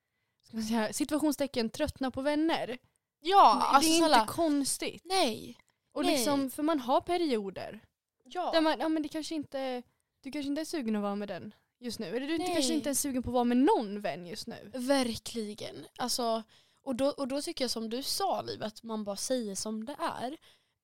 ska 0.48 0.62
säga, 0.62 0.94
situationstecken 0.94 1.70
tröttna 1.70 2.12
på 2.12 2.22
vänner. 2.22 2.78
Ja, 3.20 3.56
det 3.56 3.76
alltså 3.76 3.92
är 3.92 3.96
inte 3.96 4.08
snälla. 4.08 4.28
konstigt. 4.28 5.02
Nej. 5.06 5.58
Och 5.92 6.06
Nej. 6.06 6.16
liksom, 6.16 6.50
för 6.50 6.64
man 6.64 6.80
har 6.80 7.02
perioder. 7.02 7.80
Ja. 8.24 8.52
Där 8.52 8.62
man, 8.62 8.80
ja, 8.80 8.90
men 8.90 9.04
det 9.04 9.10
kanske 9.10 9.36
inte, 9.36 9.84
du 10.22 10.32
kanske 10.32 10.50
inte 10.50 10.62
är 10.62 10.66
sugen 10.66 10.96
att 10.96 11.02
vara 11.02 11.16
med 11.16 11.28
den 11.28 11.54
just 11.80 12.00
nu. 12.00 12.06
Eller 12.06 12.28
du 12.28 12.38
Nej. 12.38 12.54
kanske 12.54 12.74
inte 12.74 12.90
är 12.90 12.94
sugen 12.94 13.24
på 13.24 13.30
att 13.30 13.34
vara 13.34 13.44
med 13.44 13.58
någon 13.58 14.02
vän 14.02 14.28
just 14.28 14.48
nu. 14.48 14.72
Verkligen. 14.74 15.76
Alltså, 15.98 16.44
Och 16.84 16.96
då, 16.96 17.06
och 17.08 17.28
då 17.28 17.42
tycker 17.42 17.64
jag 17.64 17.72
som 17.72 17.90
du 17.90 18.04
sa 18.04 18.42
Liv, 18.42 18.64
att 18.64 18.84
man 18.84 19.04
bara 19.04 19.16
säger 19.16 19.56
som 19.56 19.86
det 19.86 19.96
är. 20.00 20.38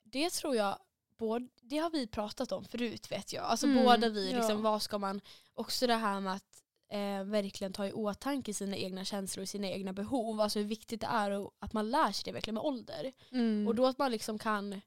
Det 0.03 0.29
tror 0.29 0.55
jag, 0.55 0.79
både, 1.17 1.47
det 1.61 1.77
har 1.77 1.89
vi 1.89 2.07
pratat 2.07 2.51
om 2.51 2.65
förut 2.65 3.11
vet 3.11 3.33
jag. 3.33 3.43
Alltså 3.45 3.65
Mm, 3.67 3.83
båda 3.83 4.09
vi, 4.09 4.33
liksom, 4.33 4.55
ja. 4.55 4.71
vad 4.71 4.81
ska 4.81 4.97
man, 4.97 5.21
också 5.53 5.87
det 5.87 5.95
här 5.95 6.19
med 6.19 6.33
att 6.33 6.63
eh, 6.91 7.23
verkligen 7.23 7.73
ta 7.73 7.87
i 7.87 7.91
åtanke 7.91 8.53
sina 8.53 8.77
egna 8.77 9.05
känslor 9.05 9.41
och 9.43 9.49
sina 9.49 9.67
egna 9.67 9.93
behov. 9.93 10.41
Alltså 10.41 10.59
hur 10.59 10.65
viktigt 10.65 11.01
det 11.01 11.07
är 11.07 11.47
att 11.59 11.73
man 11.73 11.89
lär 11.89 12.11
sig 12.11 12.23
det 12.25 12.31
verkligen 12.31 12.55
med 12.55 12.63
ålder. 12.63 13.11
Mm. 13.31 13.67
Och 13.67 13.75
då 13.75 13.85
att 13.85 13.97
man 13.97 14.11
liksom 14.11 14.39
kan 14.39 14.81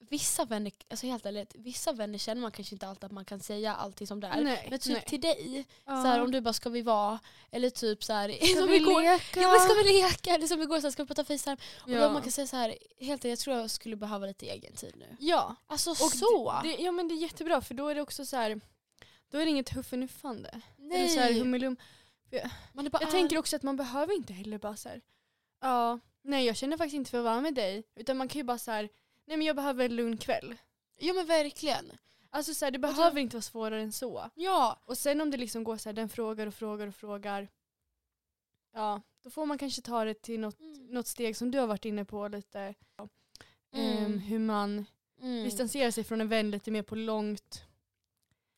Vissa 0.00 0.44
vänner, 0.44 0.72
alltså 0.88 1.06
helt 1.06 1.26
ärligt, 1.26 1.54
vissa 1.54 1.92
vänner 1.92 2.18
känner 2.18 2.42
man 2.42 2.52
kanske 2.52 2.74
inte 2.74 2.86
alltid 2.88 3.04
att 3.04 3.12
man 3.12 3.24
kan 3.24 3.40
säga 3.40 3.74
allting 3.74 4.06
som 4.06 4.20
det 4.20 4.26
är. 4.26 4.40
nej, 4.42 4.66
Men 4.70 4.78
typ 4.78 4.92
nej. 4.92 5.04
till 5.06 5.20
dig, 5.20 5.64
Ja. 5.84 6.02
så 6.02 6.08
här, 6.08 6.20
om 6.22 6.30
du 6.30 6.40
bara 6.40 6.52
ska 6.52 6.70
vi 6.70 6.82
vara, 6.82 7.18
eller 7.50 7.70
typ 7.70 8.04
så 8.04 8.12
här, 8.12 8.28
Ska 8.46 8.60
som 8.60 8.70
vi 8.70 8.76
igår, 8.76 9.00
leka? 9.02 9.40
Ja 9.40 9.50
men 9.50 9.60
ska 9.60 9.74
vi 9.74 9.92
leka? 10.02 10.30
Eller 10.34 10.46
som 10.46 10.62
igår, 10.62 10.80
så 10.80 10.86
här, 10.86 10.90
ska 10.90 11.02
vi 11.02 11.06
prata 11.06 11.24
FaceTime? 11.24 11.56
Och 11.82 11.90
Ja. 11.90 12.06
då 12.06 12.12
man 12.12 12.22
kan 12.22 12.32
säga 12.32 12.46
så 12.46 12.56
här, 12.56 12.76
helt 13.00 13.24
ärligt, 13.24 13.30
jag 13.30 13.38
tror 13.38 13.56
jag 13.56 13.70
skulle 13.70 13.96
behöva 13.96 14.26
lite 14.26 14.46
egen 14.46 14.72
tid 14.74 14.92
nu. 14.96 15.16
ja. 15.20 15.56
Alltså 15.66 15.90
Och 15.90 15.96
så! 16.12 16.60
Det, 16.62 16.76
ja 16.82 16.92
men 16.92 17.08
det 17.08 17.14
är 17.14 17.22
jättebra 17.22 17.60
för 17.60 17.74
då 17.74 17.88
är 17.88 17.94
det 17.94 18.00
också 18.02 18.26
så 18.26 18.36
här. 18.36 18.60
Då 19.30 19.38
är 19.38 19.44
det 19.44 19.50
inget 19.50 19.76
huffanuffande. 19.76 20.48
Eller 20.78 20.88
nej, 20.88 21.08
så 21.08 21.20
här 21.20 21.32
hummelum. 21.32 21.76
man 22.72 22.86
är 22.86 22.90
bara, 22.90 23.02
Jag 23.02 23.10
tänker 23.10 23.38
också 23.38 23.56
att 23.56 23.62
man 23.62 23.76
behöver 23.76 24.14
inte 24.14 24.32
heller 24.32 24.58
bara 24.58 24.76
så. 24.76 24.88
Ja, 25.60 25.98
nej 26.22 26.46
jag 26.46 26.56
känner 26.56 26.76
faktiskt 26.76 26.94
inte 26.94 27.10
för 27.10 27.18
att 27.18 27.24
vara 27.24 27.40
med 27.40 27.54
dig. 27.54 27.82
Utan 27.96 28.16
man 28.16 28.28
kan 28.28 28.38
ju 28.38 28.44
bara 28.44 28.58
så 28.58 28.70
här. 28.70 28.88
Nej 29.26 29.36
men 29.36 29.46
jag 29.46 29.56
behöver 29.56 29.84
en 29.84 29.96
lugn 29.96 30.16
kväll. 30.16 30.54
ja 30.98 31.12
men 31.14 31.26
verkligen. 31.26 31.92
Alltså 32.30 32.54
så 32.54 32.64
här, 32.64 32.72
det 32.72 32.78
då- 32.78 32.88
behöver 32.88 33.20
inte 33.20 33.36
vara 33.36 33.42
svårare 33.42 33.82
än 33.82 33.92
så. 33.92 34.30
Ja, 34.34 34.80
Och 34.84 34.98
sen 34.98 35.20
om 35.20 35.30
det 35.30 35.36
liksom 35.36 35.64
går 35.64 35.76
så 35.76 35.88
här, 35.88 35.94
den 35.94 36.08
frågar 36.08 36.46
och 36.46 36.54
frågar 36.54 36.86
och 36.86 36.94
frågar. 36.94 37.48
Ja, 38.74 39.00
då 39.22 39.30
får 39.30 39.46
man 39.46 39.58
kanske 39.58 39.82
ta 39.82 40.04
det 40.04 40.22
till 40.22 40.40
något, 40.40 40.60
Mm. 40.60 40.86
något 40.86 41.06
steg 41.06 41.36
som 41.36 41.50
du 41.50 41.58
har 41.58 41.66
varit 41.66 41.84
inne 41.84 42.04
på 42.04 42.28
lite. 42.28 42.74
Mm. 43.72 44.04
Ehm, 44.04 44.18
hur 44.18 44.38
man 44.38 44.86
mm. 45.22 45.44
distanserar 45.44 45.90
sig 45.90 46.04
från 46.04 46.20
en 46.20 46.28
vän 46.28 46.50
lite 46.50 46.70
mer 46.70 46.82
på 46.82 46.94
långt, 46.94 47.62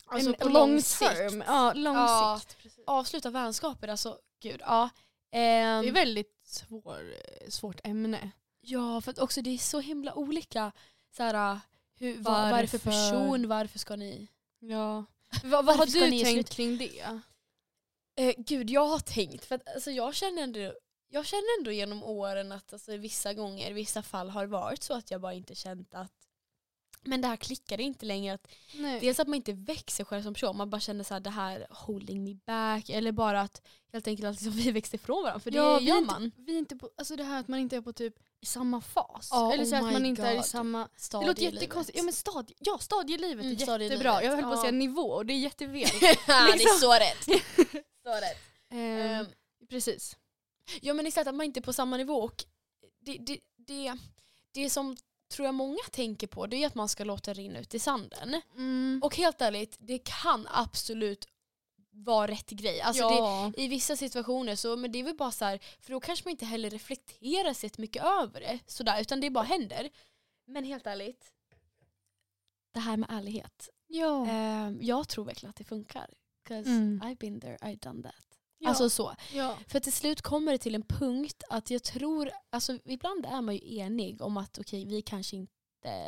alltså 0.06 0.28
en 0.30 0.34
på 0.38 0.48
long 0.48 0.70
lång 0.70 0.82
sikt. 0.82 1.10
term. 1.10 1.44
Ja, 1.46 1.72
lång 1.72 1.94
Ja. 1.96 2.38
sikt. 2.40 2.58
Precis. 2.62 2.84
Avsluta 2.86 3.30
vänskaper, 3.30 3.88
alltså 3.88 4.18
gud. 4.40 4.60
Ja. 4.60 4.88
Ehm, 5.30 5.82
Det 5.82 5.88
är 5.88 5.92
väldigt 5.92 6.40
svår, 6.44 7.14
svårt 7.50 7.80
ämne. 7.84 8.30
Ja, 8.60 9.00
för 9.00 9.10
att 9.10 9.18
också 9.18 9.42
det 9.42 9.50
är 9.50 9.58
så 9.58 9.80
himla 9.80 10.14
olika. 10.14 10.72
Så 11.16 11.22
här, 11.22 11.60
hur, 11.98 12.16
vad, 12.16 12.50
vad 12.50 12.58
är 12.58 12.62
det 12.62 12.68
för 12.68 12.78
Varför? 12.78 12.90
person? 12.90 13.48
Varför 13.48 13.78
ska 13.78 13.96
ni... 13.96 14.28
Ja. 14.58 15.04
vad, 15.44 15.64
vad 15.64 15.76
har 15.76 15.86
Varför 15.86 16.00
du 16.00 16.10
ni 16.10 16.24
tänkt 16.24 16.50
kring 16.50 16.78
det? 16.78 17.20
Eh, 18.16 18.34
gud, 18.36 18.70
jag 18.70 18.86
har 18.86 18.98
tänkt. 18.98 19.44
För 19.44 19.54
att, 19.54 19.74
alltså, 19.74 19.90
jag, 19.90 20.14
känner 20.14 20.42
ändå, 20.42 20.72
jag 21.08 21.26
känner 21.26 21.58
ändå 21.58 21.72
genom 21.72 22.02
åren 22.02 22.52
att 22.52 22.72
alltså, 22.72 22.96
vissa 22.96 23.34
gånger, 23.34 23.72
vissa 23.72 24.02
fall 24.02 24.30
har 24.30 24.42
det 24.42 24.52
varit 24.52 24.82
så 24.82 24.94
att 24.94 25.10
jag 25.10 25.20
bara 25.20 25.34
inte 25.34 25.54
känt 25.54 25.94
att 25.94 26.27
men 27.02 27.20
det 27.20 27.28
här 27.28 27.36
klickar 27.36 27.80
inte 27.80 28.06
längre. 28.06 28.34
Att, 28.34 28.48
Nej. 28.74 29.00
dels 29.00 29.20
att 29.20 29.28
man 29.28 29.34
inte 29.34 29.52
växer 29.52 30.04
själv 30.04 30.22
som 30.22 30.34
person, 30.34 30.56
man 30.56 30.70
bara 30.70 30.80
känner 30.80 31.04
så 31.04 31.14
här, 31.14 31.20
det 31.20 31.30
här 31.30 31.66
holding 31.70 32.24
me 32.24 32.34
back. 32.46 32.88
Eller 32.90 33.12
bara 33.12 33.40
att 33.40 33.62
helt 33.92 34.06
enkelt 34.08 34.26
att 34.26 34.34
liksom, 34.34 34.52
vi 34.62 34.70
växte 34.70 34.96
ifrån 34.96 35.22
varandra. 35.22 35.40
För 35.40 35.50
det 35.50 35.56
Ja, 35.56 35.78
vi 35.78 35.84
gör 35.84 35.96
är 35.96 36.00
man. 36.00 36.24
Inte, 36.24 36.36
vi 36.40 36.54
är 36.54 36.58
inte 36.58 36.76
på, 36.76 36.90
alltså 36.98 37.16
det 37.16 37.24
här 37.24 37.40
att 37.40 37.48
man 37.48 37.58
inte 37.60 37.76
är 37.76 37.80
på 37.80 37.92
typ 37.92 38.14
i 38.40 38.46
samma 38.46 38.80
fas. 38.80 39.28
Ja, 39.32 39.52
Eller 39.52 39.64
så 39.64 39.76
oh 39.76 39.86
att 39.86 39.92
man 39.92 40.06
inte 40.06 40.22
är 40.22 40.32
i 40.32 40.36
God. 40.36 40.44
samma... 40.44 40.78
Det 40.94 41.00
Stadie 41.00 41.26
låter 41.28 41.42
i 41.42 41.44
livet. 41.44 41.62
jättekonstigt. 41.62 41.98
Ja 41.98 42.04
men 42.04 42.12
stadie, 42.12 42.56
ja, 42.58 42.78
stadielivet 42.78 43.44
Mm, 43.44 43.56
är 43.56 43.62
stadielivet. 43.62 43.92
jättebra. 43.92 44.22
Jag 44.22 44.30
höll 44.36 44.42
på 44.44 44.50
att 44.50 44.60
säga 44.60 44.72
nivå 44.72 45.02
och 45.02 45.26
det 45.26 45.32
är 45.32 45.38
jättefel. 45.38 45.74
ja, 46.02 46.18
det 46.26 46.32
är 46.52 46.58
liksom. 46.58 46.78
så 46.78 46.92
rätt. 46.92 47.24
så 48.02 48.10
rätt. 48.14 48.38
Ehm, 48.70 49.00
Ehm, 49.00 49.26
precis. 49.70 50.16
Ja 50.80 50.94
men 50.94 51.06
exakt 51.06 51.28
att 51.28 51.34
man 51.34 51.46
inte 51.46 51.60
är 51.60 51.62
på 51.62 51.72
samma 51.72 51.96
nivå 51.96 52.14
och 52.14 52.44
det, 53.00 53.16
det, 53.20 53.38
det, 53.56 53.94
det 54.52 54.70
som 54.70 54.96
tror 55.28 55.46
jag 55.46 55.54
många 55.54 55.78
tänker 55.92 56.26
på 56.26 56.46
det 56.46 56.56
är 56.62 56.66
att 56.66 56.74
man 56.74 56.88
ska 56.88 57.04
låta 57.04 57.34
det 57.34 57.40
rinna 57.40 57.58
ut 57.58 57.74
i 57.74 57.78
sanden. 57.78 58.40
Mm. 58.56 59.00
Och 59.04 59.16
helt 59.16 59.40
ärligt, 59.40 59.76
det 59.80 59.98
kan 59.98 60.46
absolut 60.50 61.28
vara 61.90 62.28
rätt 62.30 62.50
grej. 62.50 62.80
Alltså 62.80 63.02
ja. 63.02 63.52
det, 63.56 63.62
I 63.62 63.68
vissa 63.68 63.96
situationer 63.96 64.56
så, 64.56 64.76
men 64.76 64.92
det 64.92 64.98
är 64.98 65.04
väl 65.04 65.16
bara 65.16 65.30
så 65.32 65.44
här, 65.44 65.58
för 65.80 65.90
då 65.92 66.00
kanske 66.00 66.24
man 66.26 66.30
inte 66.30 66.46
heller 66.46 66.70
reflekterar 66.70 67.54
sig 67.54 67.70
mycket 67.78 68.02
över 68.04 68.40
det 68.40 68.58
sådär, 68.66 69.00
utan 69.00 69.20
det 69.20 69.30
bara 69.30 69.44
händer. 69.44 69.90
Men 70.46 70.64
helt 70.64 70.86
ärligt, 70.86 71.32
det 72.74 72.80
här 72.80 72.96
med 72.96 73.08
ärlighet. 73.12 73.68
ja. 73.86 74.26
Eh, 74.28 74.70
jag 74.80 75.08
tror 75.08 75.24
verkligen 75.24 75.50
att 75.50 75.56
det 75.56 75.64
funkar. 75.64 76.10
'Cause 76.48 76.70
Mm. 76.70 77.00
I've 77.04 77.16
been 77.18 77.40
there, 77.40 77.56
I've 77.56 77.78
done 77.78 78.02
that. 78.02 78.27
Ja. 78.58 78.68
Alltså 78.68 78.90
så. 78.90 79.14
ja. 79.34 79.56
För 79.66 79.80
till 79.80 79.92
slut 79.92 80.22
kommer 80.22 80.52
det 80.52 80.58
till 80.58 80.74
en 80.74 80.82
punkt 80.82 81.42
att 81.48 81.70
jag 81.70 81.82
tror, 81.82 82.30
alltså 82.50 82.78
ibland 82.84 83.26
är 83.26 83.40
man 83.40 83.54
ju 83.54 83.78
enig 83.78 84.22
om 84.22 84.36
att 84.36 84.58
okej 84.58 84.84
vi 84.84 85.02
kanske 85.02 85.36
inte 85.36 85.52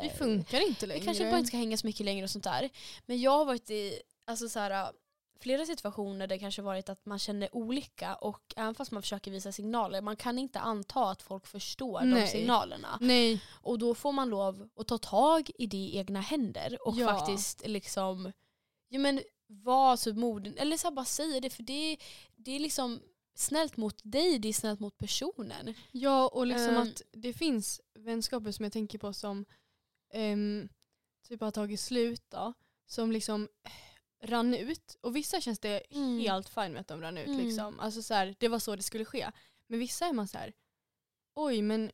Vi 0.03 0.09
funkar 0.17 0.67
inte 0.67 0.85
vi 0.85 0.87
längre. 0.93 1.05
kanske 1.05 1.23
bara 1.29 1.37
inte 1.37 1.47
ska 1.47 1.57
hänga 1.57 1.77
så 1.77 1.87
mycket 1.87 2.05
längre 2.05 2.23
och 2.23 2.29
sånt 2.29 2.43
där. 2.43 2.69
Men 3.05 3.21
jag 3.21 3.31
har 3.31 3.45
varit 3.45 3.69
i 3.69 4.01
alltså 4.27 4.49
så 4.49 4.59
här, 4.59 4.91
flera 5.39 5.65
situationer 5.65 6.19
där 6.19 6.27
det 6.27 6.39
kanske 6.39 6.61
varit 6.61 6.89
att 6.89 7.05
man 7.05 7.19
känner 7.19 7.55
olika 7.55 8.15
och 8.15 8.41
även 8.55 8.75
fast 8.75 8.91
man 8.91 9.01
försöker 9.01 9.31
visa 9.31 9.51
signaler, 9.51 10.01
man 10.01 10.15
kan 10.15 10.39
inte 10.39 10.59
anta 10.59 11.09
att 11.09 11.21
folk 11.21 11.47
förstår 11.47 11.99
de 11.99 12.09
Nej. 12.09 12.27
signalerna. 12.27 12.97
Nej. 13.01 13.41
Och 13.51 13.79
då 13.79 13.95
får 13.95 14.11
man 14.11 14.29
lov 14.29 14.69
att 14.75 14.87
ta 14.87 14.97
tag 14.97 15.51
i 15.57 15.65
det 15.67 15.77
i 15.77 15.97
egna 15.97 16.21
händer 16.21 16.77
och 16.87 16.95
Ja. 16.95 17.07
faktiskt 17.07 17.67
liksom 17.67 18.31
ja, 18.89 18.99
men, 18.99 19.21
vara 19.53 19.97
typ 19.97 20.15
moden, 20.17 20.57
eller 20.57 20.77
så 20.77 20.91
bara 20.91 21.05
säga 21.05 21.39
det 21.39 21.49
för 21.49 21.63
det, 21.63 21.97
det 22.35 22.51
är 22.51 22.59
liksom 22.59 23.01
snällt 23.35 23.77
mot 23.77 24.01
dig, 24.03 24.39
det 24.39 24.47
är 24.49 24.53
snällt 24.53 24.79
mot 24.79 24.97
personen. 24.97 25.73
Ja 25.91 26.27
och 26.27 26.47
liksom 26.47 26.75
Ehm. 26.75 26.81
att 26.81 27.01
det 27.11 27.33
finns 27.33 27.81
vänskaper 27.93 28.51
som 28.51 28.63
jag 28.63 28.73
tänker 28.73 28.97
på 28.99 29.13
som 29.13 29.45
ehm, 30.13 30.69
typ 31.27 31.41
har 31.41 31.51
tagit 31.51 31.79
slut 31.79 32.23
då. 32.29 32.53
Som 32.85 33.11
liksom 33.11 33.49
eh, 33.63 34.27
rann 34.27 34.53
ut. 34.53 34.97
Och 35.01 35.15
vissa 35.15 35.41
känns 35.41 35.59
det 35.59 35.79
Mm. 35.89 36.19
helt 36.19 36.49
fine 36.49 36.71
med 36.71 36.81
att 36.81 36.87
de 36.87 37.01
rann 37.01 37.17
ut. 37.17 37.27
Mm. 37.27 37.39
Liksom. 37.45 37.79
Alltså 37.79 38.01
så 38.01 38.13
här, 38.13 38.35
det 38.39 38.47
var 38.47 38.59
så 38.59 38.75
det 38.75 38.83
skulle 38.83 39.05
ske. 39.05 39.31
Men 39.67 39.79
vissa 39.79 40.05
är 40.05 40.13
man 40.13 40.27
så 40.27 40.37
här, 40.37 40.53
oj 41.35 41.61
men 41.61 41.91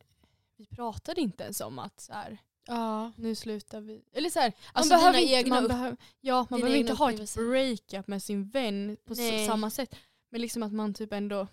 vi 0.56 0.66
pratade 0.66 1.22
inte 1.22 1.44
ens 1.44 1.62
om 1.62 1.80
att 1.80 2.00
så 2.02 2.14
här, 2.14 2.38
Ja. 2.68 3.12
nu 3.16 3.36
slutar 3.36 3.82
vi. 3.82 4.02
Eller 4.14 4.30
så 4.30 4.40
här, 4.40 4.54
Alltså 4.74 4.94
man 4.94 5.00
behöver 5.00 5.20
inte, 5.38 5.50
man 5.50 5.64
upp- 5.64 5.70
behöver, 5.70 5.98
ja, 6.22 6.48
man 6.50 6.60
behöver 6.62 6.80
inte 6.80 6.94
ha 6.94 7.12
ett 7.12 7.34
breakup 7.36 8.08
med 8.08 8.24
sin 8.24 8.50
vän 8.50 8.98
på 9.06 9.14
Nej. 9.14 9.48
samma 9.48 9.70
sätt. 9.70 9.96
Men 10.30 10.42
liksom 10.42 10.64
att 10.64 10.74
man 10.74 10.94
typ 10.94 11.14
ändå, 11.14 11.48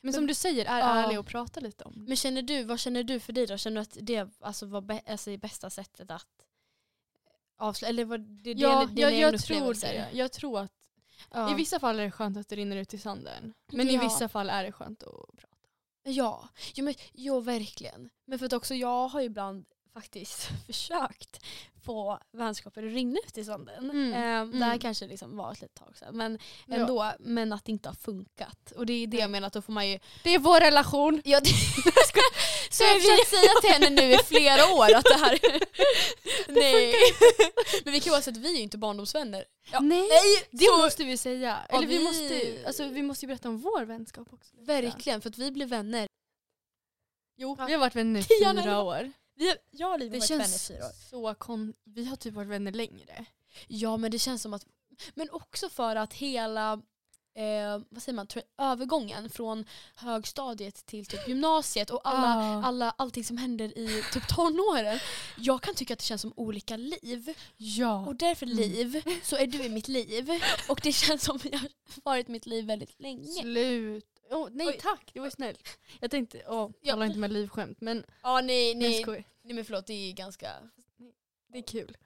men 0.00 0.12
som 0.14 0.26
du 0.26 0.34
säger, 0.34 0.64
är 0.66 0.78
Ja. 0.78 0.84
ärlig 0.94 1.18
och 1.18 1.26
pratar 1.26 1.60
lite 1.60 1.84
om 1.84 1.92
det. 1.94 2.08
Men 2.08 2.16
känner 2.16 2.42
du, 2.42 2.64
vad 2.64 2.80
känner 2.80 3.02
du 3.02 3.20
för 3.20 3.32
dig 3.32 3.46
då? 3.46 3.56
Känner 3.56 3.74
du 3.76 3.82
att 3.82 3.96
det 4.00 4.28
alltså, 4.40 4.66
var 4.66 4.80
bä- 4.80 5.10
alltså, 5.10 5.30
det 5.30 5.38
bästa 5.38 5.70
sättet 5.70 6.10
att 6.10 6.46
avsluta? 7.56 7.88
Eller 7.88 8.04
var 8.04 8.18
det 8.18 8.52
Ja, 8.52 8.86
dina 8.86 9.10
jag, 9.10 9.32
jag 9.32 9.40
tror 9.42 9.74
det. 9.74 10.08
Jag 10.12 10.32
tror 10.32 10.60
att 10.60 10.72
Ja. 11.32 11.52
i 11.52 11.54
vissa 11.54 11.80
fall 11.80 11.98
är 12.00 12.04
det 12.04 12.10
skönt 12.10 12.36
att 12.36 12.48
det 12.48 12.56
rinner 12.56 12.76
ut 12.76 12.94
i 12.94 12.98
sanden. 12.98 13.54
Men 13.72 13.88
i 13.90 13.94
Ja. 13.94 14.02
vissa 14.02 14.28
fall 14.28 14.50
är 14.50 14.64
det 14.64 14.72
skönt 14.72 15.02
att 15.02 15.36
prata. 15.36 15.48
Ja, 16.04 16.48
jo, 16.74 16.84
men, 16.84 16.94
jo 17.12 17.40
verkligen. 17.40 18.10
Men 18.24 18.38
för 18.38 18.46
att 18.46 18.52
också 18.52 18.74
jag 18.74 19.08
har 19.08 19.20
ibland 19.20 19.64
faktiskt 19.94 20.48
försökt 20.66 21.44
få 21.84 22.18
vänskaper 22.32 22.86
att 22.86 22.92
rinna 22.92 23.18
ut 23.26 23.38
i 23.38 23.44
sanden. 23.44 23.90
Mm, 23.90 24.12
Eh, 24.12 24.18
Det 24.58 24.64
här 24.64 24.66
mm. 24.66 24.78
kanske 24.78 25.06
liksom 25.06 25.36
var 25.36 25.52
ett 25.52 25.60
litet 25.60 25.76
tag 25.76 25.96
sedan. 25.96 26.16
Men 26.16 26.38
Ja. 26.66 26.74
ändå, 26.74 27.12
men 27.18 27.52
att 27.52 27.64
det 27.64 27.72
inte 27.72 27.88
har 27.88 27.94
funkat. 27.96 28.72
Och 28.76 28.86
det 28.86 28.92
är 28.92 29.06
det 29.06 29.16
jag 29.16 29.30
menar 29.30 29.46
att 29.46 29.52
då 29.52 29.62
får 29.62 29.72
man 29.72 29.88
ju... 29.88 29.98
Det 30.22 30.30
är 30.34 30.38
vår 30.38 30.60
relation. 30.60 31.22
Ja, 31.24 31.40
det, 31.40 31.48
så 32.70 32.82
jag 32.84 32.88
har 32.88 33.00
försökt 33.00 33.28
säga 33.30 33.50
till 33.60 33.70
henne 33.70 34.02
nu 34.02 34.12
i 34.14 34.18
flera 34.18 34.74
år 34.74 34.94
att 34.94 35.04
det 35.04 35.14
här... 35.18 35.38
Nej. 36.48 36.94
men 37.84 37.92
vi 37.92 38.00
kan 38.00 38.14
ju 38.16 38.22
säga 38.22 38.32
att 38.32 38.36
vi 38.44 38.58
är 38.58 38.62
inte 38.62 38.78
barndomsvänner. 38.78 39.44
Ja. 39.72 39.80
Nej, 39.80 39.98
Nej, 40.08 40.48
det 40.50 40.64
så- 40.64 40.76
måste 40.78 41.04
vi 41.04 41.16
säga. 41.16 41.58
Ja, 41.68 41.76
Eller 41.76 41.88
vi, 41.88 41.98
vi- 41.98 42.04
måste, 42.04 42.62
alltså, 42.66 42.84
vi 42.88 43.02
måste 43.02 43.24
ju 43.24 43.28
berätta 43.28 43.48
om 43.48 43.58
vår 43.58 43.82
vänskap 43.84 44.32
också. 44.32 44.56
Verkligen, 44.58 45.20
för 45.20 45.28
att 45.28 45.38
vi 45.38 45.50
blev 45.50 45.68
vänner. 45.68 46.06
Jo, 47.36 47.56
Ja. 47.58 47.66
vi 47.66 47.72
har 47.72 47.80
varit 47.80 47.96
vänner 47.96 48.20
i 48.20 48.22
fyra 48.62 48.82
år. 48.82 49.12
Vi, 49.42 49.54
jag 49.70 49.92
och 49.92 49.98
Liv 49.98 50.12
har 50.12 50.18
varit 50.18 50.30
vänner 50.30 50.44
i 50.56 50.58
fyra 50.58 50.86
år. 50.86 50.92
så 51.10 51.34
kon... 51.34 51.74
Vi 51.84 52.04
har 52.04 52.16
typ 52.16 52.34
varit 52.34 52.48
vänner 52.48 52.72
längre. 52.72 53.24
Ja 53.68 53.96
men 53.96 54.10
det 54.10 54.18
känns 54.18 54.42
som 54.42 54.54
att, 54.54 54.66
men 55.14 55.30
också 55.30 55.68
för 55.68 55.96
att 55.96 56.12
hela 56.14 56.72
eh, 57.34 57.80
vad 57.88 58.02
säger 58.02 58.16
man, 58.16 58.26
övergången 58.58 59.30
från 59.30 59.64
högstadiet 59.96 60.86
till 60.86 61.06
typ 61.06 61.28
gymnasiet 61.28 61.90
och 61.90 62.00
alla, 62.08 62.26
Ah. 62.36 62.62
alla, 62.66 62.90
allting 62.98 63.24
som 63.24 63.36
händer 63.36 63.78
i 63.78 64.02
typ 64.12 64.28
tonåren. 64.28 64.98
Jag 65.38 65.62
kan 65.62 65.74
tycka 65.74 65.92
att 65.92 65.98
det 65.98 66.04
känns 66.04 66.22
som 66.22 66.32
olika 66.36 66.76
liv. 66.76 67.34
Ja. 67.56 68.06
Och 68.06 68.16
därför 68.16 68.46
Mm. 68.46 68.58
liv, 68.58 69.02
så 69.22 69.36
är 69.36 69.46
du 69.46 69.62
i 69.64 69.68
mitt 69.68 69.88
liv. 69.88 70.30
Och 70.68 70.80
det 70.82 70.92
känns 70.92 71.22
som 71.24 71.38
jag 71.44 71.58
har 71.58 71.68
varit 72.04 72.28
mitt 72.28 72.46
liv 72.46 72.64
väldigt 72.66 73.00
länge. 73.00 73.26
Slut. 73.32 74.04
Oh, 74.30 74.48
nej 74.50 74.66
Oj. 74.66 74.78
tack, 74.82 75.10
det 75.14 75.20
var 75.20 75.30
snällt. 75.30 75.68
Jag 76.00 76.10
tänkte, 76.10 76.42
Ja. 76.46 76.70
tala 76.86 77.06
inte 77.06 77.18
med 77.18 77.32
livskämt 77.32 77.80
men 77.80 78.04
Ja 78.22 78.40
nej, 78.40 78.74
nej. 78.74 79.04
nej. 79.06 79.24
Nej 79.42 79.54
men 79.54 79.64
förlåt 79.64 79.86
det 79.86 79.94
är 80.10 80.12
ganska... 80.12 80.52
det 81.48 81.58
är 81.58 81.62
kul. 81.62 81.96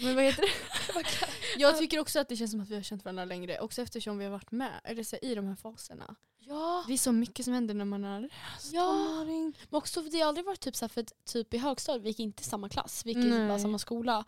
Men 0.00 0.14
vad 0.14 0.24
heter 0.24 0.42
det? 0.42 1.04
jag 1.56 1.78
tycker 1.78 1.98
också 2.00 2.20
att 2.20 2.28
det 2.28 2.36
känns 2.36 2.50
som 2.50 2.60
att 2.60 2.68
vi 2.68 2.74
har 2.74 2.82
känt 2.82 3.04
varandra 3.04 3.24
längre. 3.24 3.60
Också 3.60 3.82
eftersom 3.82 4.18
vi 4.18 4.24
har 4.24 4.32
varit 4.32 4.50
med 4.50 4.80
eller 4.84 5.04
så, 5.04 5.16
här, 5.16 5.24
i 5.24 5.34
de 5.34 5.46
här 5.48 5.54
faserna. 5.56 6.14
Ja. 6.38 6.84
Det 6.86 6.92
är 6.92 6.98
så 6.98 7.12
mycket 7.12 7.44
som 7.44 7.54
händer 7.54 7.74
när 7.74 7.84
man 7.84 8.04
är 8.04 8.30
Ja. 8.72 8.82
tonåring. 8.82 9.56
Men 9.70 9.78
också 9.78 10.02
för 10.02 10.10
det 10.10 10.20
har 10.20 10.28
aldrig 10.28 10.46
varit 10.46 10.60
typ 10.60 10.76
så 10.76 10.84
här, 10.84 10.88
för 10.88 11.00
att 11.00 11.24
typ 11.24 11.54
i 11.54 11.58
högstadiet, 11.58 12.04
vi 12.04 12.08
gick 12.08 12.20
inte 12.20 12.42
i 12.42 12.44
samma 12.44 12.68
klass, 12.68 13.02
vi 13.06 13.10
gick 13.12 13.24
i 13.24 13.28
Nej. 13.28 13.48
bara 13.48 13.58
samma 13.58 13.78
skola. 13.78 14.24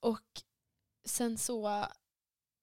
Och 0.00 0.42
sen 1.04 1.38
så 1.38 1.86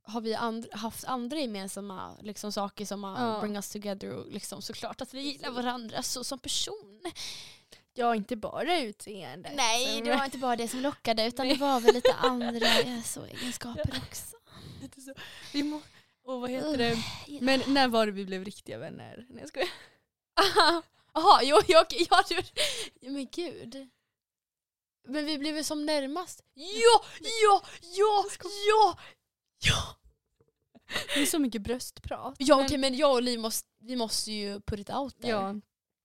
har 0.04 0.22
vi 0.22 0.36
and, 0.36 0.68
haft 0.72 1.06
andra 1.06 1.40
gemensamma 1.40 2.18
liksom, 2.22 2.52
saker 2.52 2.86
som 2.86 3.04
har 3.04 3.28
Ja. 3.34 3.40
bring 3.42 3.56
us 3.56 3.70
together 3.70 4.14
och 4.14 4.32
liksom, 4.32 4.62
såklart 4.62 5.02
att 5.02 5.14
vi 5.14 5.22
gillar 5.22 5.52
varandra 5.52 6.04
så, 6.04 6.24
som 6.24 6.40
person. 6.40 7.02
Ja, 7.94 8.16
inte 8.16 8.36
bara 8.36 8.80
utseende. 8.80 9.52
Nej, 9.56 9.86
Som- 9.96 10.04
det 10.04 10.16
var 10.16 10.26
inte 10.26 10.38
bara 10.38 10.56
det 10.56 10.68
som 10.68 10.80
lockade 10.80 11.26
utan 11.26 11.48
det 11.48 11.56
var 11.56 11.80
väl 11.80 11.94
lite 11.94 12.14
andra 12.20 12.80
eh, 12.80 13.02
så, 13.04 13.26
egenskaper 13.26 14.02
också. 14.08 14.36
Lite 14.82 15.02
så. 15.02 15.14
Vi 15.54 15.64
må... 15.64 15.82
Och 16.24 16.42
vad 16.42 16.50
heter 16.50 16.78
det? 16.78 16.98
Men 17.42 17.62
när 17.68 17.88
var 17.88 18.06
det 18.06 18.12
vi 18.12 18.26
blev 18.26 18.46
riktiga 18.46 18.78
vänner? 18.78 19.26
Nej 19.30 19.40
jag 19.40 19.50
skojar. 19.50 19.70
Jaha, 21.14 21.40
jo, 21.44 21.62
jag, 21.68 21.86
jag, 21.90 22.24
jag, 22.30 23.12
men 23.12 23.28
gud. 23.32 23.90
Men 25.08 25.26
vi 25.26 25.38
blev 25.38 25.64
som 25.64 25.86
närmast. 25.86 26.42
Ja, 26.54 27.02
ja, 27.44 27.62
ja, 27.82 28.26
ja, 28.68 28.98
ja. 29.64 29.96
Det 31.16 31.22
är 31.22 31.26
så 31.26 31.40
mycket 31.40 31.62
bröstprat. 31.62 32.36
Ja 32.38 32.56
Men- 32.58 32.66
okej 32.66 32.78
men 32.78 32.96
jag 32.96 33.14
och 33.14 33.22
Liv 33.22 33.40
måste, 33.40 33.68
vi 33.80 33.96
måste 33.96 34.32
ju 34.32 34.62
put 34.62 34.80
it 34.80 34.90
out 34.90 35.22
there. 35.22 35.32
Ja. 35.32 35.56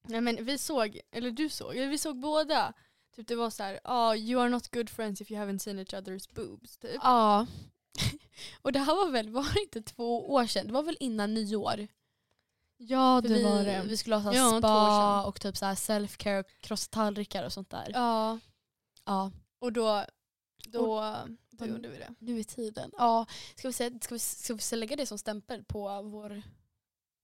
Nej, 0.08 0.20
men 0.20 0.44
vi 0.44 0.58
såg, 0.58 1.00
eller 1.12 1.30
du 1.30 1.48
såg, 1.48 1.76
eller 1.76 1.88
vi 1.88 1.98
såg 1.98 2.20
båda. 2.20 2.72
Typ 3.16 3.28
det 3.28 3.36
var 3.36 3.50
så 3.50 3.62
här, 3.62 3.80
ah, 3.84 4.14
you 4.14 4.42
are 4.42 4.48
not 4.48 4.74
good 4.74 4.90
friends 4.90 5.20
if 5.20 5.30
you 5.30 5.40
haven't 5.40 5.58
seen 5.58 5.78
each 5.78 5.94
other's 5.94 6.34
boobs. 6.34 6.76
Typ. 6.78 7.00
Ja. 7.02 7.46
Och 8.62 8.72
det 8.72 8.78
här 8.78 8.94
var 8.96 9.10
väl, 9.10 9.28
var 9.30 9.54
det 9.54 9.60
inte 9.62 9.82
två 9.82 10.32
år 10.32 10.46
sedan? 10.46 10.66
Det 10.66 10.72
var 10.72 10.82
väl 10.82 10.96
innan 11.00 11.34
nyår? 11.34 11.86
Ja 12.78 13.22
För 13.22 13.28
vi, 13.28 13.88
Vi 13.88 13.96
skulle 13.96 14.16
ha 14.16 14.32
så 14.32 14.38
Ja, 14.38 14.58
spa 14.58 15.24
och 15.24 15.40
typ 15.40 15.56
så 15.56 15.64
self-care, 15.64 16.44
krossa 16.60 16.88
tallrikar 16.90 17.44
och 17.44 17.52
sånt 17.52 17.70
där. 17.70 17.90
Ja, 17.94 18.38
Ja. 19.04 19.32
och 19.58 19.72
då, 19.72 20.04
då, 20.66 20.82
då 20.82 21.26
då- 21.50 21.66
gjorde 21.66 21.88
vi 21.88 21.98
det. 21.98 22.14
Nu 22.18 22.38
är 22.38 22.44
tiden. 22.44 22.90
Ja. 22.98 23.26
Ska 23.56 23.68
vi, 23.68 23.72
ska, 23.72 24.14
vi, 24.14 24.18
ska 24.18 24.54
vi 24.54 24.76
lägga 24.76 24.96
det 24.96 25.06
som 25.06 25.18
stämpel 25.18 25.64
på 25.64 26.02
vår 26.02 26.42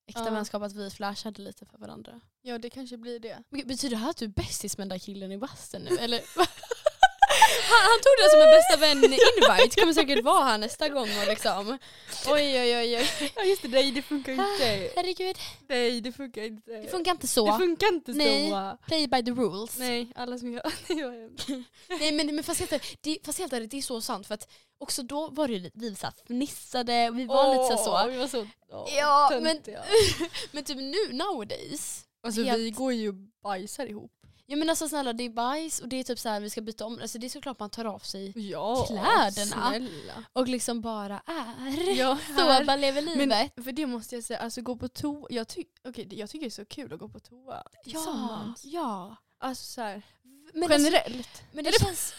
äkta 0.06 0.24
Ja. 0.24 0.30
vänskap 0.30 0.62
att 0.62 0.72
vi 0.72 0.90
flashade 0.90 1.42
lite 1.42 1.66
för 1.66 1.78
varandra? 1.78 2.20
Ja 2.42 2.58
det 2.58 2.70
kanske 2.70 2.96
blir 2.96 3.20
det. 3.20 3.42
Men 3.50 3.66
Betyder 3.66 3.96
det 3.96 4.02
här 4.02 4.10
att 4.10 4.16
du 4.16 4.24
är 4.24 4.28
bästis 4.28 4.78
med 4.78 4.82
den 4.84 4.88
där 4.88 4.98
killen 4.98 5.32
i 5.32 5.38
bastun 5.38 5.82
nu? 5.82 5.96
Eller? 5.96 6.20
han, 7.72 7.82
han 7.90 7.98
tog 8.04 8.14
det 8.22 8.30
som 8.30 8.40
en 8.40 8.50
bästa 8.58 8.76
vän 8.76 9.04
invite, 9.04 9.80
kommer 9.80 9.92
säkert 9.92 10.24
vara 10.24 10.44
här 10.44 10.58
nästa 10.58 10.88
gång 10.88 11.08
och 11.20 11.26
liksom. 11.28 11.78
Oj 12.28 12.60
oj 12.60 12.76
oj 12.76 12.96
oj. 12.96 13.32
Ja 13.36 13.42
just 13.44 13.62
det, 13.62 13.68
nej 13.68 13.90
det 13.90 14.02
funkar 14.02 14.32
inte. 14.32 14.90
Herregud. 14.96 15.36
Nej 15.68 16.00
det 16.00 16.12
funkar 16.12 16.42
inte. 16.42 16.72
Det 16.72 16.88
funkar 16.90 17.10
inte 17.12 17.28
så. 17.28 17.46
Det 17.46 17.58
funkar 17.58 17.86
inte 17.94 18.12
Nej. 18.12 18.50
så. 18.50 18.78
Play 18.86 19.06
by 19.08 19.24
the 19.24 19.30
rules. 19.30 19.78
Nej, 19.78 19.88
Nej, 20.04 20.12
alla 20.16 20.38
som 20.38 20.52
gör 20.52 20.62
det 20.86 20.94
jag. 20.94 22.12
men, 22.14 22.34
men 22.34 22.44
fast, 22.44 22.60
helt, 22.60 22.82
det, 23.00 23.18
fast 23.26 23.38
helt 23.38 23.52
ärligt, 23.52 23.70
det 23.70 23.78
är 23.78 23.82
så 23.82 24.00
sant 24.00 24.26
för 24.26 24.34
att 24.34 24.48
också 24.78 25.02
då 25.02 25.28
var 25.28 25.48
det 25.48 25.70
vi 25.74 25.94
så 25.94 26.06
här 26.06 26.14
fnissade 26.26 27.08
och 27.08 27.18
vi 27.18 27.24
var 27.24 27.52
lite 27.52 27.76
så 27.76 27.84
så. 27.84 28.06
Vi 28.10 28.16
var 28.16 28.28
så 28.28 28.46
åh, 28.72 28.88
Ja, 28.96 29.30
men-. 29.42 29.60
Men 30.52 30.64
typ 30.64 30.76
nu 30.76 31.12
nowadays. 31.12 32.04
Alltså 32.26 32.42
helt- 32.42 32.58
vi 32.58 32.70
går 32.70 32.92
ju 32.92 33.08
och 33.08 33.14
bajsar 33.42 33.86
ihop. 33.86 34.12
Ja 34.46 34.56
men 34.56 34.70
alltså 34.70 34.88
snälla 34.88 35.12
det 35.12 35.24
är 35.24 35.30
bajs 35.30 35.80
och 35.80 35.88
det 35.88 35.96
är 35.96 36.04
typ 36.04 36.18
så 36.18 36.28
här 36.28 36.40
vi 36.40 36.50
ska 36.50 36.60
byta 36.60 36.84
om. 36.86 36.98
Alltså 37.02 37.18
det 37.18 37.26
är 37.26 37.28
såklart 37.28 37.58
man 37.60 37.70
tar 37.70 37.84
av 37.84 37.98
sig 37.98 38.50
Ja, 38.50 38.84
Kläderna. 38.86 39.68
snälla. 39.70 40.24
och 40.32 40.48
liksom 40.48 40.80
bara 40.80 41.22
är. 41.26 41.96
Ja, 41.98 42.18
Så 42.28 42.64
bara 42.66 42.76
lever 42.76 43.02
livet. 43.02 43.50
Men 43.54 43.64
för 43.64 43.72
det 43.72 43.86
måste 43.86 44.14
jag 44.14 44.24
säga, 44.24 44.38
alltså 44.38 44.60
gå 44.62 44.76
på 44.76 44.88
toa. 44.88 45.26
Jag, 45.30 45.48
ty 45.48 45.64
okay, 45.84 46.06
jag 46.10 46.30
tycker 46.30 46.44
det 46.46 46.48
är 46.48 46.50
så 46.50 46.64
kul 46.64 46.92
att 46.92 46.98
gå 46.98 47.08
på 47.08 47.20
toa 47.20 47.62
ja, 47.84 48.54
ja. 48.62 49.16
Alltså 49.38 49.64
så 49.64 49.80
här, 49.80 50.02
Men 50.54 50.62
alltså, 50.72 50.78
generellt. 50.90 51.42
men 51.52 51.64
det 51.64 51.80
känns... 51.80 52.14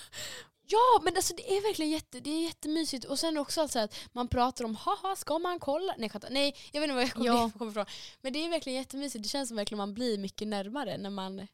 Ja 0.68 1.00
men 1.04 1.16
alltså 1.16 1.34
det 1.36 1.58
är 1.58 1.62
verkligen 1.62 1.92
jätte, 1.92 2.20
det 2.20 2.30
är 2.30 2.44
jättemysigt 2.44 3.06
och 3.06 3.20
sen 3.20 3.38
också 3.38 3.62
alltså 3.62 3.80
att 3.80 3.96
man 4.12 4.28
pratar 4.28 4.66
om 4.66 4.76
haha 4.76 5.16
ska 5.16 5.40
man 5.40 5.60
kolla? 5.60 5.96
Nej, 5.98 6.10
skämtar. 6.10 6.30
Nej 6.30 6.56
jag 6.72 6.82
vet 6.82 6.88
inte 6.90 6.96
var 6.96 7.02
jag 7.02 7.14
kommer, 7.14 7.26
Ja. 7.26 7.52
ifrån. 7.70 7.86
Men 8.22 8.34
det 8.34 8.46
är 8.46 8.50
verkligen 8.50 8.80
jättemysigt, 8.80 9.24
det 9.24 9.30
känns 9.30 9.48
som 9.48 9.58
verkligen 9.58 9.78
man 9.78 9.94
blir 9.94 10.18
mycket 10.18 10.48
närmare 10.48 10.98
när 10.98 11.10
man 11.10 11.48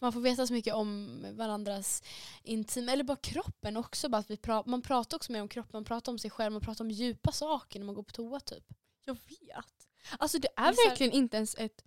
man 0.00 0.12
får 0.12 0.20
veta 0.20 0.46
så 0.46 0.52
mycket 0.52 0.74
om 0.74 1.20
varandras 1.32 2.02
intim, 2.42 2.88
eller 2.88 3.04
bara 3.04 3.16
kroppen 3.16 3.76
också. 3.76 4.08
Bara 4.08 4.18
att 4.18 4.30
vi 4.30 4.36
pra 4.36 4.62
man 4.66 4.82
pratar 4.82 5.16
också 5.16 5.32
mer 5.32 5.42
om 5.42 5.48
kroppen, 5.48 5.70
man 5.72 5.84
pratar 5.84 6.12
om 6.12 6.18
sig 6.18 6.30
själv, 6.30 6.52
man 6.52 6.60
pratar 6.60 6.84
om 6.84 6.90
djupa 6.90 7.32
saker 7.32 7.78
när 7.78 7.86
man 7.86 7.94
går 7.94 8.02
på 8.02 8.12
toa 8.12 8.40
typ. 8.40 8.64
Jag 9.04 9.14
vet. 9.14 9.88
Alltså 10.18 10.38
det 10.38 10.48
Det 10.56 10.60
är 10.62 10.72
så 10.72 10.80
här- 10.82 10.88
verkligen 10.90 11.12
inte 11.12 11.36
ens 11.36 11.54
ett, 11.54 11.84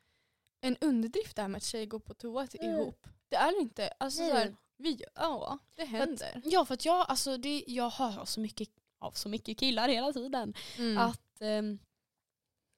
en 0.62 0.78
underdrift 0.82 1.36
det 1.36 1.42
här 1.42 1.50
med 1.50 1.58
att 1.58 1.64
tjejer 1.64 1.86
går 1.86 2.00
på 2.00 2.14
toa 2.14 2.48
Nej. 2.54 2.70
ihop. 2.72 3.08
Det 3.30 3.36
är 3.36 3.62
inte. 3.62 3.88
Alltså 4.00 4.22
Nej. 4.22 4.32
så 4.32 4.38
här, 4.38 4.56
vi, 4.78 5.04
ja, 5.16 5.58
det 5.76 5.86
händer. 5.86 6.42
Ja 6.46 6.66
för 6.66 6.74
att 6.74 6.86
jag, 6.86 7.06
alltså, 7.10 7.38
det, 7.38 7.64
jag 7.68 7.90
hör 7.90 8.26
så 8.26 8.40
mycket 8.40 8.70
av 9.00 9.12
så 9.12 9.30
mycket 9.30 9.58
killar 9.60 9.90
hela 9.90 10.14
tiden. 10.14 10.54
Mm. 10.78 10.98
Att, 10.98 11.42
ehm, 11.42 11.80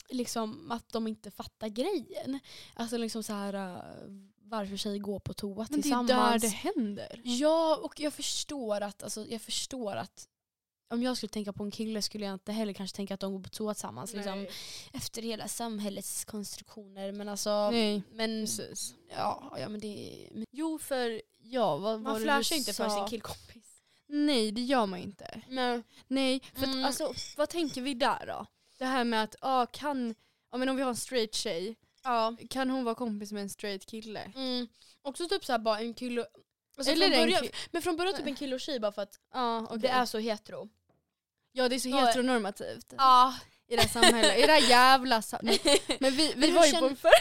liksom, 0.09 0.71
att 0.71 0.89
de 0.89 1.07
inte 1.07 1.31
fattar 1.31 1.67
grejen. 1.67 2.39
Alltså 2.73 2.97
liksom 2.97 3.23
så 3.23 3.33
här, 3.33 3.53
äh, 3.53 4.09
varför 4.49 4.77
tjejer 4.77 4.99
går 4.99 5.19
på 5.19 5.33
toa 5.33 5.55
Men 5.55 5.65
det 5.67 5.73
är 5.79 5.81
tillsammans. 5.81 6.41
där 6.41 6.49
det 6.49 6.55
händer. 6.55 7.21
Ja 7.23 7.79
och 7.83 7.99
jag 7.99 8.13
förstår 8.13 8.81
att, 8.81 9.03
alltså, 9.03 9.25
jag 9.27 9.41
förstår 9.41 9.95
att 9.95 10.27
om 10.91 11.03
jag 11.03 11.17
skulle 11.17 11.29
tänka 11.29 11.53
på 11.53 11.63
en 11.63 11.71
kille 11.71 12.01
skulle 12.01 12.25
jag 12.25 12.33
inte 12.33 12.51
heller 12.51 12.73
kanske 12.73 12.95
tänka 12.95 13.13
att 13.13 13.19
de 13.19 13.33
går 13.33 13.39
på 13.43 13.49
toa 13.49 13.73
tillsammans. 13.73 14.13
Liksom, 14.13 14.47
efter 14.93 15.21
hela 15.21 15.47
samhällets 15.47 16.25
konstruktioner. 16.25 17.11
Men 17.11 17.29
alltså, 17.29 17.69
Nej, 17.71 18.01
men, 18.11 18.41
precis. 18.45 18.93
ja, 19.15 19.55
ja 19.59 19.69
men 19.69 19.79
det 19.79 20.27
men 20.31 20.45
Jo 20.51 20.77
för, 20.79 21.21
ja 21.43 21.77
vad 21.77 22.01
Man 22.01 22.15
det 22.15 22.21
flashar 22.21 22.55
inte 22.55 22.73
sa? 22.73 22.83
för 22.83 22.95
sin 22.95 23.07
killkompis. 23.09 23.63
Nej 24.07 24.51
det 24.51 24.61
gör 24.61 24.85
man 24.85 24.99
inte. 24.99 25.41
Nej. 25.47 25.83
Nej, 26.07 26.41
för 26.53 26.63
Mm. 26.63 26.79
att, 26.79 26.85
alltså, 26.85 27.13
vad 27.37 27.49
tänker 27.49 27.81
vi 27.81 27.93
där 27.93 28.25
då? 28.27 28.45
Det 28.77 28.85
här 28.85 29.03
med 29.03 29.23
att, 29.23 29.35
ah, 29.41 29.65
kan, 29.65 30.15
ja, 30.51 30.57
men 30.57 30.69
om 30.69 30.75
vi 30.75 30.81
har 30.81 30.89
en 30.89 30.95
straight 30.95 31.33
tjej, 31.35 31.75
Ja. 32.03 32.35
kan 32.49 32.69
hon 32.69 32.83
vara 32.83 32.95
kompis 32.95 33.31
med 33.31 33.41
en 33.41 33.49
straight 33.49 33.85
kille? 33.85 34.31
Mm. 34.35 34.67
Också 35.01 35.27
typ 35.29 35.45
såhär 35.45 35.59
bara 35.59 35.79
en 35.79 35.93
kille 35.93 36.25
alltså 36.77 36.91
Eller 36.93 37.07
från 37.07 37.13
en 37.19 37.25
början, 37.29 37.43
ki- 37.43 37.55
Men 37.71 37.81
från 37.81 37.97
början 37.97 38.15
typ 38.17 38.27
en 38.27 38.35
kille 38.35 38.55
och 38.55 38.61
tjej 38.61 38.79
bara 38.79 38.91
för 38.91 39.01
att 39.01 39.19
Ja, 39.33 39.59
okej. 39.63 39.77
det 39.79 39.87
är 39.87 40.05
så 40.05 40.17
hetero. 40.19 40.69
ja 41.51 41.69
det 41.69 41.75
är 41.75 41.79
så 41.79 41.89
Ja. 41.89 41.97
heteronormativt 42.05 42.93
Ja. 42.97 43.35
i 43.67 43.75
det 43.75 43.81
här 43.81 43.89
samhället. 43.89 44.37
I 44.37 44.41
det 44.41 44.51
här 44.51 44.69
jävla 44.69 45.21
samhället. 45.21 45.81
Men 45.99 46.11
vi, 46.15 46.27
vi 46.33 46.35
Men 46.35 46.53
var 46.55 46.65
ju 46.65 46.71
på 46.71 46.77
känner- 46.79 46.95
för... 46.95 47.11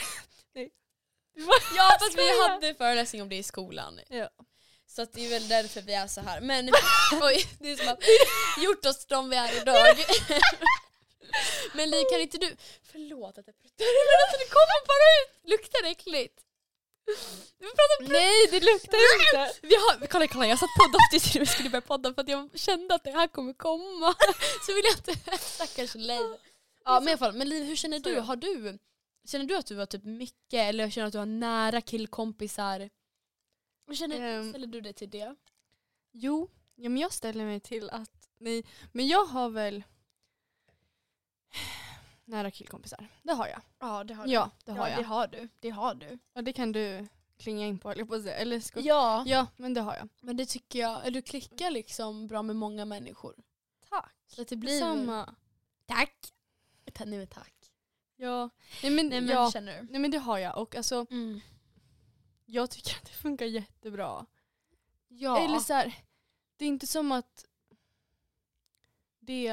Ja 1.76 1.96
fast 2.00 2.18
vi 2.18 2.42
hade 2.48 2.74
föreläsning 2.74 3.22
om 3.22 3.28
det 3.28 3.36
i 3.36 3.42
skolan. 3.42 4.00
Ja. 4.08 4.28
Så 4.86 5.02
att 5.02 5.12
det 5.12 5.26
är 5.26 5.30
väl 5.30 5.48
därför 5.48 5.82
vi 5.82 5.94
är 5.94 6.06
så 6.06 6.20
här. 6.20 6.40
Men 6.40 6.68
oj, 7.22 7.44
det 7.58 7.70
är 7.72 7.76
som 7.76 7.88
att 7.88 7.98
gjort 8.64 8.86
oss 8.86 8.98
till 8.98 9.14
de 9.14 9.30
vi 9.30 9.36
är 9.36 9.62
idag. 9.62 9.96
Men 11.74 11.90
Li 11.90 12.04
kan 12.12 12.20
inte 12.20 12.38
du, 12.38 12.56
förlåt 12.92 13.38
att 13.38 13.46
jag 13.46 13.56
pruttar 13.62 13.84
alltså 14.22 14.36
det 14.42 14.50
kommer 14.58 14.78
bara 14.92 15.06
ut, 15.20 15.50
luktar 15.50 15.84
äckligt. 15.84 16.44
Vi 17.58 17.64
pratar 17.66 18.12
Nej 18.12 18.46
det 18.50 18.60
luktar 18.60 18.98
inte! 19.18 19.66
Vi 19.66 19.74
har, 19.74 20.06
kolla, 20.06 20.26
kolla 20.28 20.46
jag 20.46 20.58
satt 20.58 20.68
på 20.78 20.84
doft 20.92 21.32
till 21.32 21.40
vi 21.40 21.46
skulle 21.46 21.70
börja 21.70 21.82
podda 21.82 22.14
för 22.14 22.22
att 22.22 22.28
jag 22.28 22.58
kände 22.58 22.94
att 22.94 23.04
det 23.04 23.10
här 23.10 23.28
kommer 23.28 23.52
komma. 23.52 24.14
Så 24.66 24.74
vill 24.74 24.84
jag 24.84 24.96
inte, 24.98 25.36
stackars 25.38 25.94
Liv. 25.94 26.36
Ja 26.84 27.00
men 27.00 27.08
i 27.08 27.10
alla 27.10 27.18
fall, 27.18 27.32
men 27.32 27.48
Liv 27.48 27.64
hur 27.64 27.76
känner 27.76 27.98
du? 28.00 28.20
Har 28.20 28.36
du? 28.36 28.78
Känner 29.28 29.44
du 29.44 29.56
att 29.56 29.66
du 29.66 29.76
har 29.76 29.86
typ 29.86 30.04
mycket 30.04 30.58
eller 30.68 30.90
känner 30.90 31.04
du 31.04 31.08
att 31.08 31.12
du 31.12 31.18
har 31.18 31.26
nära 31.26 31.80
killkompisar? 31.80 32.90
Hur 33.86 33.94
känner, 33.94 34.20
Ehm. 34.20 34.48
ställer 34.48 34.66
du 34.66 34.80
dig 34.80 34.92
till 34.92 35.10
det? 35.10 35.34
Jo, 36.12 36.50
ja, 36.74 36.88
men 36.88 36.98
jag 37.02 37.12
ställer 37.12 37.44
mig 37.44 37.60
till 37.60 37.90
att, 37.90 38.10
nej, 38.38 38.64
men 38.92 39.08
jag 39.08 39.24
har 39.24 39.50
väl 39.50 39.82
nära 42.28 42.50
killkompisar. 42.50 43.08
Det 43.22 43.32
har 43.32 43.46
jag. 43.46 43.60
Ja 43.78 44.04
det 44.04 44.14
har 44.14 44.26
Ja, 44.26 44.50
det 44.64 44.72
har 44.72 44.86
det 44.86 44.92
jag. 44.92 45.04
har 45.04 45.26
du. 45.26 45.48
Det 45.60 45.70
har 45.70 45.94
du. 45.94 46.18
Och 46.32 46.44
det 46.44 46.52
kan 46.52 46.72
du 46.72 47.06
klinga 47.36 47.66
in 47.66 47.78
på, 47.78 47.94
jag 47.96 48.08
på 48.08 48.20
säga. 48.22 48.36
Eller 48.36 48.60
ska... 48.60 48.80
Ja, 48.80 49.24
ja, 49.26 49.46
men 49.56 49.74
det 49.74 49.80
har 49.80 49.94
jag. 49.96 50.08
men 50.20 50.36
det 50.36 50.46
tycker 50.46 50.78
jag, 50.78 51.00
eller 51.02 51.10
du 51.10 51.22
klickar 51.22 51.70
liksom 51.70 52.26
bra 52.26 52.42
med 52.42 52.56
många 52.56 52.84
människor. 52.84 53.34
Tack. 53.88 54.14
Så 54.26 54.42
att 54.42 54.48
det 54.48 54.56
blir... 54.56 54.80
Samma. 54.80 55.34
Tack! 55.86 56.32
Ta- 56.92 57.04
Nej 57.04 57.18
men 57.18 57.26
tack. 57.28 57.54
Ja. 58.16 58.50
Nej 58.82 58.92
men, 58.92 59.08
Nej 59.08 59.20
men 59.20 59.30
ja. 59.30 59.50
känner 59.50 59.80
du? 59.82 59.88
Nej 59.90 60.00
men 60.00 60.10
det 60.10 60.18
har 60.18 60.38
jag 60.38 60.58
och 60.58 60.76
alltså 60.76 61.06
Mm. 61.10 61.40
jag 62.44 62.70
tycker 62.70 62.96
att 62.96 63.04
det 63.04 63.12
funkar 63.12 63.46
jättebra. 63.46 64.26
Ja. 65.08 65.38
Eller 65.40 65.58
så 65.58 65.72
här, 65.74 65.94
det 66.56 66.64
är 66.64 66.68
inte 66.68 66.86
som 66.86 67.12
att 67.12 67.44
det, 69.20 69.46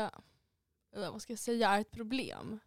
eller 0.93 1.11
vad 1.11 1.21
ska 1.21 1.33
jag 1.33 1.39
säga, 1.39 1.69
är 1.69 1.81
ett 1.81 1.91
problem. 1.91 2.59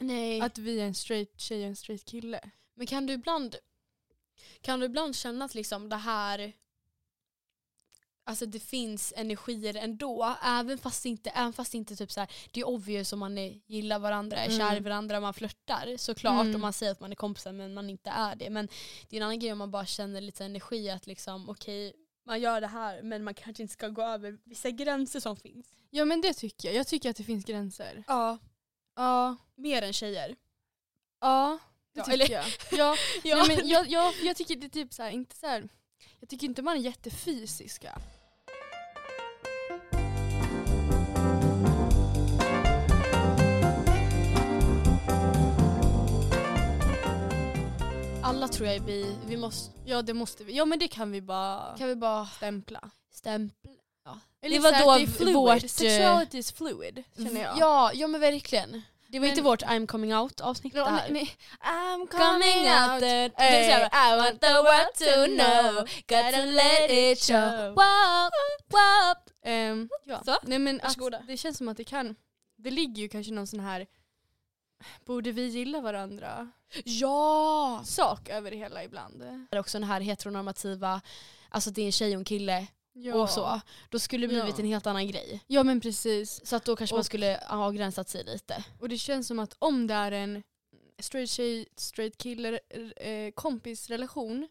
Nej. 0.00 0.40
Att 0.40 0.58
vi 0.58 0.80
är 0.80 0.84
en 0.86 0.94
straight 0.94 1.40
tjej 1.40 1.60
och 1.62 1.68
en 1.68 1.76
straight 1.76 2.04
kille. 2.04 2.50
Men 2.74 2.86
kan 2.86 3.06
du 3.06 3.12
ibland 3.12 3.56
kan 4.60 4.80
du 4.80 4.86
ibland 4.86 5.16
känna 5.16 5.44
att 5.44 5.54
liksom 5.54 5.88
det 5.88 5.96
här 5.96 6.52
alltså 8.24 8.46
det 8.46 8.60
finns 8.60 9.12
energier 9.16 9.76
ändå. 9.76 10.36
Även 10.44 10.78
fast 10.78 11.06
inte, 11.06 11.30
även 11.30 11.52
fast 11.52 11.74
inte 11.74 11.96
typ 11.96 12.12
så 12.12 12.20
här, 12.20 12.30
det 12.50 12.60
är 12.60 12.68
obvious 12.68 13.12
om 13.12 13.18
man 13.18 13.38
är, 13.38 13.60
gillar 13.66 13.98
varandra, 13.98 14.36
är 14.36 14.48
kär 14.50 14.72
i 14.72 14.76
Mm. 14.76 14.84
varandra, 14.84 15.20
man 15.20 15.34
flörtar 15.34 15.96
såklart 15.96 16.42
Mm. 16.42 16.54
och 16.54 16.60
man 16.60 16.72
säger 16.72 16.92
att 16.92 17.00
man 17.00 17.10
är 17.12 17.16
kompisar 17.16 17.52
men 17.52 17.74
man 17.74 17.90
inte 17.90 18.10
är 18.10 18.36
det. 18.36 18.50
Men 18.50 18.68
det 19.08 19.16
är 19.16 19.20
en 19.20 19.24
annan 19.24 19.38
grej 19.38 19.52
om 19.52 19.58
man 19.58 19.70
bara 19.70 19.86
känner 19.86 20.20
lite 20.20 20.44
energi 20.44 20.90
att 20.90 21.06
liksom 21.06 21.48
okej 21.48 21.92
man 22.26 22.40
gör 22.40 22.60
det 22.60 22.66
här 22.66 23.02
men 23.02 23.24
man 23.24 23.34
kanske 23.34 23.62
inte 23.62 23.72
ska 23.74 23.88
gå 23.88 24.02
över 24.02 24.38
vissa 24.44 24.70
gränser 24.70 25.20
som 25.20 25.36
finns. 25.36 25.66
Ja 25.90 26.04
men 26.04 26.20
det 26.20 26.34
tycker 26.34 26.68
jag. 26.68 26.76
Jag 26.76 26.86
tycker 26.86 27.10
att 27.10 27.16
det 27.16 27.24
finns 27.24 27.44
gränser. 27.44 28.04
Ja. 28.06 28.38
Ja. 28.96 29.36
Mer 29.56 29.82
än 29.82 29.92
tjejer. 29.92 30.36
Ja, 31.20 31.58
det 31.94 31.98
Ja, 32.00 32.04
tycker 32.04 32.14
eller- 32.14 32.30
jag. 32.30 32.44
Ja, 32.78 32.96
Ja. 33.24 33.36
Nej, 33.46 33.56
men 33.56 33.68
jag, 33.68 33.88
jag, 33.88 34.14
jag 34.22 34.36
tycker 34.36 34.56
det 34.56 34.66
är 34.66 34.70
typ 34.70 34.92
så 34.94 35.02
här, 35.02 35.10
inte 35.10 35.36
så 35.36 35.46
här, 35.46 35.68
jag 36.20 36.28
tycker 36.28 36.46
inte 36.46 36.62
man 36.62 36.76
är 36.76 36.80
jättefysiska. 36.80 37.98
Alla 48.22 48.48
tror 48.48 48.66
jag 48.66 48.76
är 48.76 48.80
bi. 48.80 49.16
Vi 49.26 49.36
måste, 49.36 49.72
Ja 49.84 50.02
det 50.02 50.14
måste 50.14 50.44
vi. 50.44 50.56
Ja 50.56 50.64
men 50.64 50.78
det 50.78 50.88
kan 50.88 51.10
vi 51.12 51.22
bara 51.22 51.76
kan 51.78 51.88
vi 51.88 51.96
bara 51.96 52.26
stämpla. 52.26 52.90
stämpla? 53.10 53.70
Eller 54.42 54.56
Det 54.56 54.62
var 54.62 54.72
här, 54.72 54.84
då 54.84 54.94
det 54.94 55.02
är 55.02 55.06
fluid. 55.06 55.34
vårt, 55.34 55.62
eh, 55.62 55.68
Sexuality 55.68 56.38
is 56.38 56.52
fluid 56.52 57.02
känner 57.16 57.42
jag. 57.42 57.58
Ja, 57.58 57.90
ja 57.94 58.06
men 58.06 58.20
verkligen. 58.20 58.82
Det 59.08 59.18
var 59.18 59.20
Men- 59.26 59.30
inte 59.30 59.42
vårt 59.42 59.62
I'm 59.62 59.86
coming 59.86 60.14
out 60.16 60.40
avsnitt 60.40 60.74
det 60.74 60.84
här. 60.90 61.10
nej. 61.10 61.36
I'm 61.60 62.06
Coming 62.06 62.64
out, 62.64 63.02
här, 63.36 64.12
I 64.14 64.16
want 64.16 64.40
the 64.40 64.52
world 64.52 64.94
to 64.94 65.26
know, 65.42 65.88
gotta 66.08 66.44
let 66.44 66.90
it 66.90 67.22
show. 67.24 67.68
Wow, 67.68 68.30
wow. 68.68 69.14
Ehm, 69.44 69.88
ja. 70.04 70.22
Så, 70.24 70.36
Nej, 70.42 70.58
men 70.58 70.80
att 70.80 70.96
det 71.26 71.36
känns 71.36 71.58
som 71.58 71.68
att 71.68 71.76
det 71.76 71.84
kan, 71.84 72.14
det 72.56 72.70
ligger 72.70 73.02
ju 73.02 73.08
kanske 73.08 73.32
någon 73.32 73.46
sån 73.46 73.60
här 73.60 73.86
borde 75.04 75.32
vi 75.32 75.46
gilla 75.46 75.80
varandra 75.80 76.50
Ja! 76.84 77.82
sak 77.84 78.28
över 78.28 78.50
det 78.50 78.56
hela 78.56 78.84
ibland. 78.84 79.18
Det 79.50 79.56
är 79.56 79.60
också 79.60 79.78
den 79.78 79.88
här 79.88 80.00
heteronormativa, 80.00 81.00
alltså 81.48 81.70
det 81.70 81.82
är 81.82 81.86
en 81.86 81.92
tjej 81.92 82.10
och 82.14 82.18
en 82.20 82.24
kille 82.24 82.66
Ja. 82.92 83.14
och 83.14 83.30
så. 83.30 83.60
Då 83.88 83.98
skulle 83.98 84.26
det 84.26 84.28
blivit 84.28 84.58
Ja. 84.58 84.64
en 84.64 84.68
helt 84.70 84.86
annan 84.86 85.08
grej. 85.08 85.44
Ja 85.46 85.62
men 85.62 85.80
precis. 85.80 86.46
Så 86.46 86.56
att 86.56 86.64
då 86.64 86.76
kanske 86.76 86.94
man 86.94 87.00
Och- 87.00 87.06
skulle 87.06 87.40
ha 87.48 87.56
avgränsat 87.64 88.08
sig 88.08 88.24
lite. 88.24 88.64
Och 88.80 88.88
det 88.88 88.98
känns 88.98 89.26
som 89.26 89.38
att 89.38 89.54
om 89.58 89.86
det 89.86 89.94
är 89.94 90.12
en 90.12 90.42
straight 90.98 91.30
tjej, 91.30 91.66
straight 91.76 92.18
kille 92.18 92.58
eh, 92.96 93.30
kompisrelation 93.34 94.48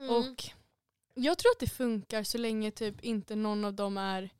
Mm. 0.00 0.14
och 0.14 0.44
jag 1.14 1.38
tror 1.38 1.50
att 1.52 1.58
det 1.60 1.68
funkar 1.70 2.22
så 2.22 2.38
länge 2.38 2.70
typ 2.70 3.04
inte 3.04 3.36
någon 3.36 3.64
av 3.64 3.74
dem 3.74 3.98
är 3.98 4.30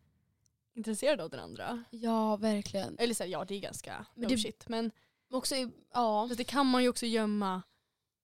intresserad 0.75 1.21
av 1.21 1.31
den 1.31 1.41
andra. 1.41 1.85
Ja, 1.91 2.37
verkligen. 2.37 2.99
Eller 2.99 3.15
så 3.15 3.23
här, 3.23 3.31
ja 3.31 3.45
det 3.45 3.55
är 3.55 3.61
ganska 3.61 4.07
Men 4.15 4.23
no 4.23 4.29
det- 4.29 4.39
shit 4.39 4.69
men 4.69 4.91
Också, 5.33 5.55
ja. 5.95 6.29
det 6.37 6.45
kan 6.45 6.67
man 6.67 6.83
ju 6.83 6.89
också 6.89 7.07
gömma. 7.07 7.63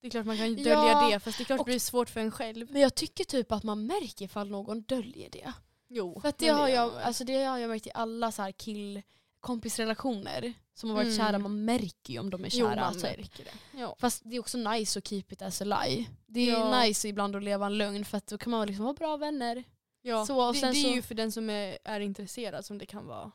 Det 0.01 0.07
är 0.07 0.11
klart 0.11 0.25
man 0.25 0.37
kan 0.37 0.55
dölja 0.55 0.73
Ja, 0.73 1.09
det 1.11 1.19
fast 1.19 1.37
det 1.37 1.43
är 1.43 1.45
klart 1.45 1.59
och- 1.59 1.65
det 1.65 1.69
blir 1.71 1.79
svårt 1.79 2.09
för 2.09 2.19
en 2.19 2.31
själv. 2.31 2.71
Men 2.71 2.81
jag 2.81 2.95
tycker 2.95 3.23
typ 3.23 3.51
att 3.51 3.63
man 3.63 3.85
märker 3.85 4.25
ifall 4.25 4.49
någon 4.49 4.81
döljer 4.81 5.29
det. 5.29 5.53
Jo. 5.89 6.19
För 6.21 6.29
att 6.29 6.37
det, 6.37 6.47
har 6.47 6.67
jag, 6.67 6.93
alltså 7.01 7.23
det 7.23 7.43
har 7.43 7.57
jag 7.57 7.69
märkt 7.69 7.87
i 7.87 7.91
alla 7.93 8.31
så 8.31 8.41
här 8.41 8.51
kill 8.51 9.01
kompisrelationer 9.39 10.53
som 10.73 10.89
har 10.89 10.95
varit 10.97 11.05
Mm. 11.07 11.17
kära. 11.17 11.39
Man 11.39 11.65
märker 11.65 12.13
ju 12.13 12.19
om 12.19 12.29
de 12.29 12.45
är 12.45 12.49
jo, 12.51 12.67
kära. 12.67 12.75
man 12.81 12.93
typ. 12.93 13.03
märker 13.03 13.43
det. 13.43 13.79
Ja. 13.79 13.95
Fast 13.99 14.21
det 14.25 14.35
är 14.35 14.39
också 14.39 14.57
nice 14.57 14.99
att 14.99 15.07
keep 15.07 15.23
it 15.29 15.41
as 15.41 15.61
a 15.61 15.65
lie. 15.65 16.05
Det 16.25 16.49
är 16.49 16.53
Ja. 16.59 16.81
nice 16.81 17.07
ibland 17.07 17.35
att 17.35 17.43
leva 17.43 17.65
en 17.65 17.77
lögn 17.77 18.05
för 18.05 18.17
att 18.17 18.27
då 18.27 18.37
kan 18.37 18.51
man 18.51 18.67
liksom 18.67 18.83
vara 18.85 18.93
bra 18.93 19.17
vänner. 19.17 19.63
Ja. 20.01 20.25
Så, 20.25 20.47
och 20.47 20.53
det, 20.53 20.59
det 20.61 20.67
är 20.67 20.73
så- 20.73 20.89
ju 20.89 21.01
för 21.01 21.15
den 21.15 21.31
som 21.31 21.49
är, 21.49 21.77
är 21.83 21.99
intresserad 21.99 22.65
som 22.65 22.77
det 22.77 22.85
kan 22.85 23.05
vara. 23.07 23.31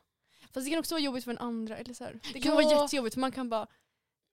Fast 0.53 0.67
det 0.67 0.71
kan 0.71 0.79
också 0.79 0.95
vara 0.95 1.03
jobbigt 1.03 1.25
för 1.25 1.31
en 1.31 1.39
andra. 1.39 1.77
Eller 1.77 1.95
så 1.95 2.05
här. 2.05 2.21
Det 2.33 2.41
kan 2.41 2.51
Ja. 2.57 2.63
vara 2.63 2.83
jättejobbigt 2.83 3.15
för 3.15 3.21
man 3.21 3.33
kan 3.33 3.49
bara 3.49 3.67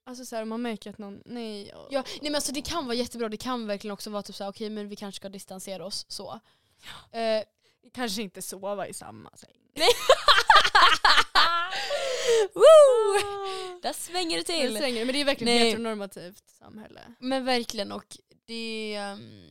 Alltså 0.09 0.25
så 0.25 0.35
här, 0.35 0.45
man 0.45 0.61
märker 0.61 0.89
att 0.89 0.97
någon, 0.97 1.21
nej. 1.25 1.71
åh. 1.75 1.87
Ja, 1.89 2.03
nej 2.07 2.19
men 2.21 2.35
alltså 2.35 2.51
det 2.51 2.61
kan 2.61 2.85
vara 2.85 2.95
jättebra, 2.95 3.29
det 3.29 3.37
kan 3.37 3.67
verkligen 3.67 3.93
också 3.93 4.09
vara 4.09 4.23
typ 4.23 4.35
såhär, 4.35 4.51
okej 4.51 4.69
men 4.69 4.89
vi 4.89 4.95
kanske 4.95 5.17
ska 5.19 5.29
distansera 5.29 5.85
oss 5.85 6.05
så. 6.09 6.39
Eh, 7.11 7.43
Kanske 7.93 8.21
inte 8.21 8.41
sova 8.41 8.87
i 8.87 8.93
samma 8.93 9.29
säng. 9.35 9.55
Woo! 12.53 13.19
Där 13.81 13.93
svänger 13.93 14.37
det 14.37 14.43
Till. 14.43 14.75
till. 14.75 14.95
Men 15.05 15.07
det 15.07 15.21
är 15.21 15.25
verkligen 15.25 15.53
Nej. 15.53 15.61
ett 15.61 15.65
heteronormativt 15.67 16.49
samhälle. 16.49 17.01
Men 17.19 17.45
verkligen 17.45 17.91
och 17.91 18.17
det 18.45 18.95
ehm, 18.95 19.43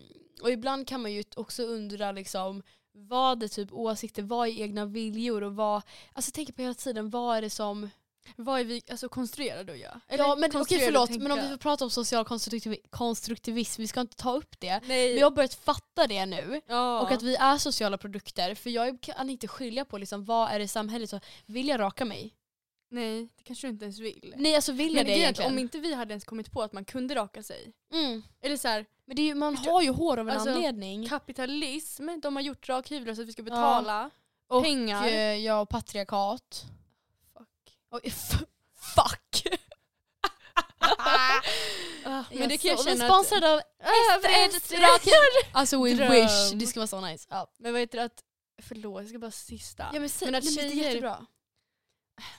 och 0.43 0.51
ibland 0.51 0.89
kan 0.89 1.03
man 1.03 1.13
ju 1.13 1.25
också 1.37 1.63
undra 1.63 2.13
liksom 2.13 2.63
vad 2.93 3.43
är 3.43 3.49
typ 3.49 3.73
åsikter, 3.73 4.23
vad 4.23 4.49
är 4.49 4.53
egna 4.53 4.85
viljor 4.87 5.43
och 5.43 5.57
vad, 5.57 5.83
alltså 6.13 6.31
tänk 6.35 6.57
på 6.57 6.63
hela 6.63 6.75
tiden, 6.75 7.11
vad 7.11 7.37
är 7.37 7.43
det 7.43 7.51
som 7.51 7.91
Vad 8.37 8.61
är 8.61 8.65
vi 8.65 8.83
alltså, 8.91 9.09
konstruerade 9.09 9.73
att 9.73 9.79
göra? 9.79 10.01
ja 10.09 10.37
men 10.39 10.51
okej 10.57 10.79
förlåt, 10.85 11.11
men 11.11 11.33
om 11.33 11.39
vi 11.43 11.49
får 11.49 11.57
prata 11.57 11.85
om 11.85 11.91
social 11.91 12.25
konstruktiv- 12.25 12.81
konstruktivism, 12.91 13.83
vi 13.83 13.89
ska 13.89 14.01
inte 14.01 14.17
ta 14.17 14.33
upp 14.37 14.61
det. 14.61 14.81
Nej. 14.87 15.09
Men 15.09 15.19
jag 15.19 15.27
har 15.27 15.31
börjat 15.37 15.55
fatta 15.55 16.07
det 16.07 16.27
nu. 16.27 16.61
ja. 16.67 17.01
Och 17.01 17.11
att 17.13 17.23
vi 17.23 17.35
är 17.37 17.57
sociala 17.59 17.99
produkter, 17.99 18.55
för 18.55 18.71
jag 18.71 19.01
kan 19.01 19.31
inte 19.31 19.49
skilja 19.49 19.85
på 19.85 19.99
liksom, 19.99 20.25
vad 20.25 20.51
är 20.51 20.59
det 20.59 20.65
i 20.65 20.69
samhället, 20.69 21.11
så 21.11 21.21
vill 21.47 21.69
jag 21.69 21.81
raka 21.81 22.05
mig? 22.05 22.35
Nej, 22.91 23.29
det 23.37 23.43
kanske 23.45 23.67
du 23.67 23.71
inte 23.71 23.85
ens 23.85 23.99
vill. 23.99 24.35
Nej 24.37 24.55
alltså 24.55 24.73
vill 24.73 24.87
men 24.95 24.97
jag 24.97 25.07
det 25.07 25.13
är 25.13 25.15
att 25.15 25.19
egentligen? 25.21 25.53
om 25.53 25.59
inte 25.59 25.79
vi 25.79 25.95
hade 25.95 26.13
ens 26.13 26.25
kommit 26.25 26.53
på 26.53 26.63
att 26.63 26.73
man 26.73 26.85
kunde 26.85 27.15
raka 27.15 27.43
sig. 27.43 27.73
mm. 27.93 28.23
Eller 28.43 28.57
så 28.57 28.69
här, 28.69 28.87
Men 29.07 29.17
det 29.17 29.23
är 29.23 29.27
ju, 29.27 29.35
man 29.35 29.57
har 29.57 29.83
ju 29.83 29.91
hår 29.91 30.17
av 30.19 30.29
en 30.29 30.35
Alltså, 30.37 30.51
anledning. 30.51 31.09
kapitalism, 31.09 32.09
de 32.23 32.37
har 32.37 32.43
gjort 32.43 32.69
rakhyvlar 32.69 33.15
så 33.15 33.23
att 33.23 33.29
vi 33.29 33.33
ska 33.33 33.43
betala 33.43 34.11
Och 34.49 34.63
pengar. 34.65 35.07
eh, 35.07 35.13
ja, 35.37 35.61
och 35.61 35.69
patriarkat. 35.69 36.65
Oj, 37.91 38.11
fuck! 38.95 39.43
Ah, 42.05 42.25
men 42.33 42.49
det 42.49 42.59
kan 42.59 42.71
jag 42.71 42.85
känna 42.85 43.05
är 43.05 43.09
sponsrade 43.09 43.53
av 43.55 43.61
rakhyvel. 44.73 45.53
Alltså 45.53 45.85
we 45.85 45.95
Dröm. 45.95 46.13
wish, 46.13 46.53
det 46.55 46.67
ska 46.67 46.81
vara 46.81 46.87
så 46.87 47.01
nice. 47.01 47.27
Ja, 47.31 47.53
Men 47.59 47.73
vad 47.73 47.81
heter 47.81 47.99
det 47.99 48.05
att, 48.05 48.25
förlåt 48.63 49.01
jag 49.03 49.09
ska 49.09 49.19
bara 49.19 49.31
sista. 49.31 49.83
ja 49.93 50.01
men, 50.01 50.11
Men 50.21 50.35
att 50.35 50.45
nej, 50.45 50.55
men 50.55 50.55
det 50.55 50.61
är 50.61 50.71
tjejer- 50.71 50.85
jättebra. 50.89 51.27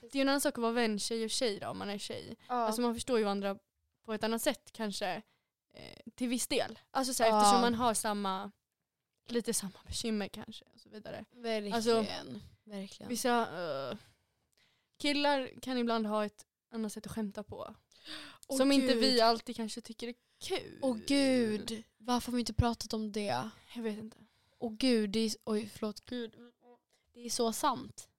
Det 0.02 0.08
är 0.08 0.16
ju 0.16 0.22
en 0.22 0.30
annan 0.30 0.42
sak 0.42 0.54
att 0.58 0.62
vara 0.62 0.72
vän 0.72 1.00
tjej 1.00 1.24
och 1.24 1.30
tjej 1.30 1.60
då 1.60 1.68
om 1.68 1.78
man 1.78 1.90
är 1.90 1.98
tjej. 1.98 2.38
Ja. 2.48 2.54
Alltså 2.56 2.82
man 2.82 2.94
förstår 2.94 3.18
ju 3.18 3.24
varandra 3.24 3.58
på 4.06 4.14
ett 4.14 4.24
annat 4.24 4.42
sätt 4.42 4.70
kanske. 4.72 5.22
Eh, 5.74 6.12
till 6.16 6.28
viss 6.28 6.48
del. 6.48 6.80
Alltså 6.92 7.14
så 7.14 7.24
här, 7.24 7.30
Ja. 7.30 7.38
eftersom 7.42 7.62
man 7.62 7.76
har 7.76 7.94
samma, 7.94 8.52
lite 9.28 9.54
samma 9.54 9.80
bekymmer 9.88 10.28
kanske 10.28 10.66
och 10.74 10.80
så 10.80 10.90
vidare. 10.90 11.26
verkligen. 11.32 11.74
alltså, 11.74 12.06
verkligen. 12.64 13.10
Vissa 13.10 13.42
eh, 13.42 13.98
killar 15.00 15.52
kan 15.62 15.78
ibland 15.78 16.06
ha 16.08 16.26
ett 16.26 16.46
annat 16.72 16.94
sätt 16.94 17.06
att 17.06 17.12
skämta 17.12 17.44
på. 17.44 17.76
Åh, 18.48 18.58
som 18.58 18.72
inte 18.72 18.88
gud. 18.94 18.98
vi 18.98 19.22
alltid 19.22 19.56
kanske 19.56 19.82
tycker 19.82 20.08
är 20.08 20.16
kul. 20.42 20.80
Åh 20.82 20.98
gud, 21.08 21.84
varför 21.98 22.32
har 22.32 22.36
vi 22.36 22.40
inte 22.40 22.54
pratat 22.54 22.94
om 22.94 23.12
det? 23.12 23.50
Jag 23.76 23.84
vet 23.84 23.98
inte. 23.98 24.18
Åh 24.60 24.74
gud, 24.74 25.10
det 25.10 25.20
är, 25.20 25.32
oj 25.46 25.70
förlåt 25.74 26.06
gud. 26.06 26.36
Det 27.14 27.26
är 27.26 27.30
så 27.30 27.54
sant. 27.54 28.10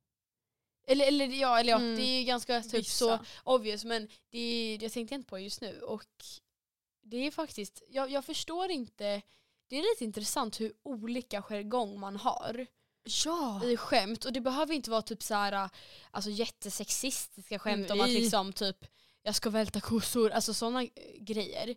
Eller, 0.86 1.06
eller 1.08 1.26
ja, 1.26 1.60
eller 1.60 1.70
ja 1.72 1.76
Mm. 1.78 1.96
det 1.96 2.02
är 2.02 2.18
ju 2.18 2.24
ganska 2.24 2.62
typ 2.62 2.74
Vissa. 2.74 3.18
så 3.18 3.18
obvious 3.44 3.84
men 3.84 4.08
det 4.30 4.38
är, 4.38 4.82
jag 4.82 4.92
tänkte 4.92 5.14
inte 5.14 5.28
på 5.28 5.36
det 5.36 5.42
just 5.42 5.60
nu 5.60 5.80
och 5.80 6.06
det 7.02 7.16
är 7.16 7.30
faktiskt, 7.30 7.82
jag, 7.88 8.10
jag 8.10 8.24
förstår 8.24 8.70
inte, 8.70 9.22
det 9.68 9.76
är 9.76 9.82
lite 9.94 10.04
intressant 10.04 10.60
hur 10.60 10.72
olika 10.82 11.42
jargong 11.42 12.00
man 12.00 12.16
har 12.16 12.66
Ja! 13.24 13.64
i 13.64 13.76
skämt 13.76 14.24
och 14.24 14.32
det 14.32 14.40
behöver 14.40 14.74
inte 14.74 14.90
vara 14.90 15.02
typ 15.02 15.22
så 15.22 15.34
här, 15.34 15.70
alltså 16.10 16.30
jättesexistiska 16.30 17.58
skämt 17.58 17.90
om 17.90 18.00
att 18.00 18.06
Nej. 18.06 18.20
liksom 18.20 18.52
typ 18.52 18.86
jag 19.22 19.34
ska 19.34 19.50
välta 19.50 19.80
kossor, 19.80 20.30
alltså 20.30 20.54
sådana 20.54 20.86
grejer. 21.18 21.76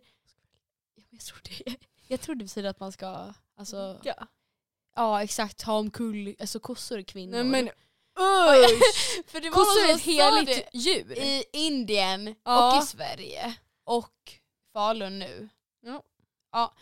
Jag 1.10 1.20
tror 1.20 1.38
det. 1.44 1.76
Jag 2.08 2.20
tror 2.20 2.34
det 2.34 2.44
betyder 2.44 2.68
att 2.68 2.80
man 2.80 2.92
ska, 2.92 3.34
alltså 3.56 4.00
ja. 4.04 4.26
Ja 4.96 5.22
exakt, 5.22 5.62
ha 5.62 5.78
omkull, 5.78 6.36
alltså 6.40 6.60
kossor 6.60 6.98
är 6.98 7.02
kvinnor. 7.02 7.32
Nej 7.32 7.44
men 7.44 7.68
usch! 7.68 9.26
För 9.26 9.40
det 9.40 9.50
var 9.50 9.54
Kossor 9.56 9.90
är 9.90 9.94
ett 9.94 10.00
heligt 10.02 10.68
djur. 10.72 11.18
i 11.18 11.44
Indien 11.52 12.34
Ja. 12.44 12.76
och 12.76 12.82
i 12.82 12.86
Sverige. 12.86 13.54
Och 13.84 14.32
Falun 14.72 15.18
nu. 15.18 15.48
Ja. 15.80 16.02
Ja. 16.52 16.74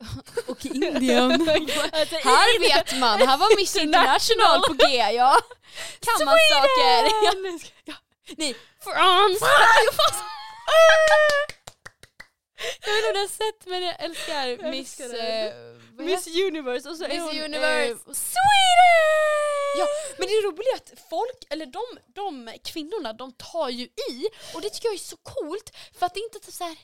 Och, 0.46 0.66
Indien. 0.66 1.30
Alltså, 1.92 2.16
här 2.16 2.60
vet 2.60 2.98
man, 2.98 3.20
här 3.28 3.36
var 3.38 3.56
Miss 3.56 3.76
International 3.76 4.60
på 4.62 4.72
G 4.72 4.96
ja. 4.96 5.38
Kan 6.00 6.24
man 6.24 6.36
saker. 6.52 7.10
Ja. 7.84 7.94
Nej, 8.36 8.54
France! 8.84 9.46
Jag 12.86 12.92
vet 12.92 12.98
inte 12.98 13.08
om 13.08 13.14
du 13.14 13.20
har 13.20 13.28
sett 13.28 13.66
men 13.66 13.82
jag 13.82 14.02
älskar 14.04 14.46
Jag 14.46 14.70
Miss... 14.70 15.00
älskar 15.00 15.16
det. 15.18 15.48
eh, 15.48 16.04
Miss 16.06 16.26
Universe 16.26 16.88
och 16.88 16.96
så 16.96 17.04
är 17.04 17.08
Miss 17.08 17.18
hon, 17.20 17.44
Universe. 17.44 17.90
eh, 17.92 17.96
Sweden! 18.12 19.78
Ja, 19.78 19.86
men 20.18 20.26
det 20.28 20.32
är 20.34 20.74
att 20.76 20.90
folk, 21.10 21.44
eller 21.50 21.66
de, 21.66 21.82
de 22.14 22.52
kvinnorna, 22.64 23.12
de 23.12 23.32
tar 23.32 23.68
ju 23.68 23.84
i 23.84 24.28
och 24.54 24.60
det 24.60 24.70
tycker 24.70 24.88
jag 24.88 24.94
är 24.94 24.98
så 24.98 25.16
coolt 25.16 25.70
för 25.98 26.06
att 26.06 26.14
det 26.14 26.20
är 26.20 26.24
inte 26.24 26.38
typ 26.38 26.54
så 26.54 26.64
här. 26.64 26.76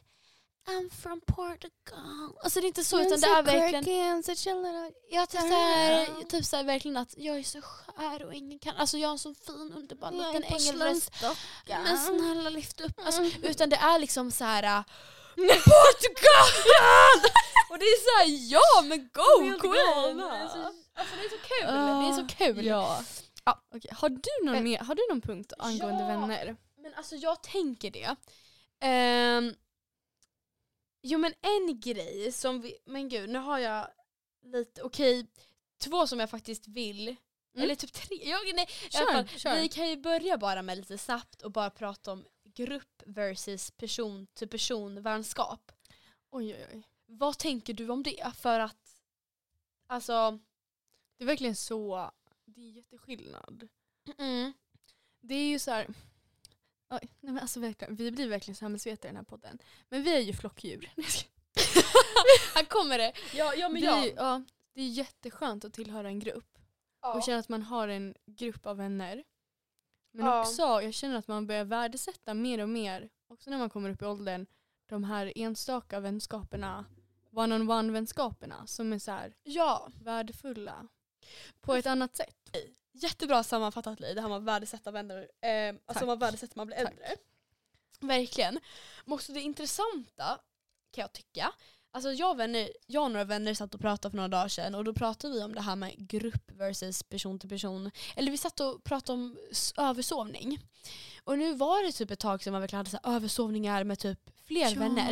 I'm 0.67 0.91
from 0.91 1.21
Portugal. 1.21 2.39
Alltså 2.43 2.61
det 2.61 2.67
är 2.67 2.69
inte 2.69 2.85
så 2.85 3.01
utan 3.01 3.21
det 3.21 3.27
är 3.27 3.43
verkligen 3.43 4.23
Ja, 5.11 5.27
typ 5.27 5.41
såhär, 5.41 6.25
typ 6.25 6.45
såhär 6.45 6.65
verkligen 6.65 6.97
att 6.97 7.15
jag 7.17 7.39
är 7.39 7.43
så 7.43 7.61
skär 7.63 8.25
och 8.25 8.35
ingen 8.35 8.59
kan, 8.59 8.77
alltså 8.77 8.99
jag 8.99 9.09
har 9.09 9.13
en 9.13 9.19
sån 9.19 9.35
fin 9.35 9.73
underbar 9.77 10.11
liten 10.11 10.43
ängelröst. 10.45 11.11
Men 11.69 11.99
snälla 11.99 12.51
lyft 12.51 12.81
upp. 12.81 13.01
Alltså, 13.05 13.23
utan 13.43 13.71
det 13.71 13.77
är 13.77 13.99
liksom 13.99 14.31
så 14.31 14.45
här. 14.45 14.63
äh, 14.63 14.83
Portugal! 15.37 17.31
och 17.71 17.79
det 17.79 17.85
är 17.85 18.01
såhär 18.07 18.53
ja 18.53 18.83
men 18.83 19.11
go 19.13 19.59
queen! 19.61 20.21
Alltså 20.21 21.17
det 21.17 21.25
är 21.25 21.29
så 21.29 21.39
kul, 21.39 21.67
det 21.67 22.09
är 22.09 22.13
så 22.13 22.27
kul. 22.37 22.67
Ja. 22.67 23.03
Ja. 23.45 23.63
Okej, 23.75 23.91
Har, 23.95 24.09
du 24.09 24.45
någon 24.45 24.65
mer, 24.65 24.79
har 24.79 24.95
du 24.95 25.03
någon 25.11 25.21
punkt 25.21 25.53
angående 25.59 26.03
ja. 26.03 26.07
vänner? 26.09 26.57
Men 26.83 26.95
alltså 26.95 27.17
jag 27.17 27.43
tänker 27.43 27.91
det. 27.91 28.17
Ehm, 28.81 29.55
jo 31.09 31.19
men 31.19 31.35
en 31.41 31.81
grej 31.81 32.33
som 32.33 32.61
vi, 32.61 32.79
men 32.85 33.09
gud 33.09 33.31
nu 33.31 33.39
har 33.39 33.59
jag 33.59 33.89
lite, 34.43 34.83
okej, 34.83 35.27
två 35.79 36.07
som 36.07 36.21
jag 36.21 36.31
faktiskt 36.31 36.69
vill, 36.69 37.17
eller 37.59 37.75
typ 37.75 37.93
tre, 37.93 38.17
jag, 38.31 38.55
nej, 38.55 38.69
alla 38.95 39.13
fall, 39.13 39.29
Kör, 39.29 39.39
kör. 39.39 39.61
vi 39.61 39.69
kan 39.69 39.89
ju 39.91 39.97
börja 39.97 40.39
bara 40.39 40.63
med 40.63 40.77
lite 40.79 40.99
snabbt 40.99 41.43
och 41.43 41.51
bara 41.53 41.71
prata 41.71 42.13
om 42.13 42.27
grupp 42.45 43.03
versus 43.07 43.71
person 43.71 44.27
till 44.35 44.49
person 44.49 45.03
vänskap. 45.03 45.73
Oj, 46.31 46.55
oj, 46.55 46.67
oj. 46.75 46.83
Vad 47.07 47.39
tänker 47.39 47.75
du 47.75 47.89
om 47.89 48.03
det? 48.03 48.33
För 48.37 48.61
att, 48.61 49.01
alltså, 49.87 50.39
Det 51.19 51.25
är 51.25 51.27
verkligen 51.27 51.57
så, 51.57 52.11
det 52.45 52.61
är 52.61 52.71
jätteskillnad. 52.71 53.69
mm, 54.19 54.53
Det 55.21 55.35
är 55.35 55.49
ju 55.49 55.59
så 55.59 55.71
här. 55.71 55.87
Oj, 56.91 57.09
nej 57.21 57.33
men 57.33 57.39
alltså 57.39 57.61
verkligen, 57.61 57.97
vi 57.97 58.11
blir 58.11 58.29
verkligen 58.29 58.57
samhällsvetare 58.57 59.09
i 59.09 59.13
den 59.13 59.17
här 59.17 59.25
podden. 59.25 59.59
Men 59.89 60.03
vi 60.03 60.15
är 60.15 60.21
ju 60.21 60.33
flockdjur. 60.33 60.91
här 62.55 62.65
kommer 62.65 62.99
det. 62.99 63.13
Ja, 63.35 63.55
ja 63.55 63.69
men 63.69 63.81
vi, 63.81 63.87
ja. 63.87 64.07
ja, 64.17 64.43
det 64.75 64.81
är 64.81 64.89
jätteskönt 64.89 65.65
att 65.65 65.73
tillhöra 65.73 66.09
en 66.09 66.19
grupp 66.19 66.59
och 67.15 67.23
känna 67.23 67.39
att 67.39 67.49
man 67.49 67.63
har 67.63 67.89
en 67.89 68.15
grupp 68.27 68.67
av 68.67 68.77
vänner. 68.77 69.25
Men 70.13 70.27
Ja. 70.27 70.41
också, 70.41 70.63
jag 70.63 70.95
känner 70.95 71.17
att 71.17 71.29
man 71.29 71.47
börjar 71.47 71.65
värdesätta 71.65 72.35
mer 72.35 72.59
och 72.59 72.69
mer, 72.69 73.09
också 73.29 73.51
när 73.51 73.59
man 73.59 73.71
kommer 73.71 73.91
upp 73.91 74.03
i 74.03 74.05
åldern, 74.05 74.47
de 74.87 75.05
här 75.05 75.33
enstaka 75.37 76.01
vänskaperna, 76.01 76.85
one-on-one 77.31 77.93
vänskaperna 77.93 78.67
som 78.67 78.93
är 78.93 78.99
så 78.99 79.11
här 79.11 79.35
ja. 79.43 79.89
värdefulla. 80.03 80.89
På 81.61 81.75
ett 81.75 81.87
annat 81.87 82.17
sätt. 82.17 82.57
Jättebra 83.03 83.43
sammanfattat 83.43 84.01
Li, 84.01 84.15
det 84.15 84.21
här 84.21 84.29
med 84.29 84.37
att 84.39 84.45
värdesätta 84.45 84.91
vänner. 84.91 85.29
Eh, 85.41 85.75
alltså 85.87 86.07
man 86.07 86.19
värdesätter 86.19 86.57
man 86.57 86.67
blir 86.67 86.77
Tack. 86.77 86.91
äldre. 86.91 87.07
Verkligen. 88.01 88.59
Men 89.05 89.13
också 89.13 89.33
det 89.33 89.41
intressanta 89.41 90.39
kan 90.91 91.03
jag 91.03 91.13
tycka. 91.13 91.53
Alltså 91.91 92.13
jag, 92.13 92.37
vänner, 92.37 92.69
jag 92.87 93.05
och 93.05 93.11
några 93.11 93.25
vänner 93.25 93.55
satt 93.55 93.75
och 93.75 93.81
pratade 93.81 94.11
för 94.11 94.17
några 94.17 94.29
dagar 94.29 94.49
sedan 94.49 94.75
och 94.75 94.85
då 94.85 94.95
pratade 94.95 95.35
vi 95.35 95.43
om 95.43 95.55
det 95.55 95.61
här 95.61 95.77
med 95.77 96.09
grupp 96.09 96.51
versus 96.53 97.03
person 97.03 97.39
till 97.39 97.49
person. 97.49 97.91
Eller 98.17 98.31
vi 98.31 98.39
satt 98.39 98.61
och 98.61 98.85
pratade 98.85 99.13
om 99.19 99.37
översovning. 99.77 100.59
Och 101.25 101.39
nu 101.39 101.55
var 101.55 101.83
det 101.87 101.93
typ 101.93 102.11
ett 102.11 102.19
tag 102.19 102.43
sedan 102.43 102.53
man 102.53 102.61
verkligen 102.61 102.79
hade 102.79 102.91
så 102.91 102.99
översovningar 103.05 103.85
med 103.85 103.99
typ 103.99 104.19
fler 104.47 104.75
vänner. 104.77 105.11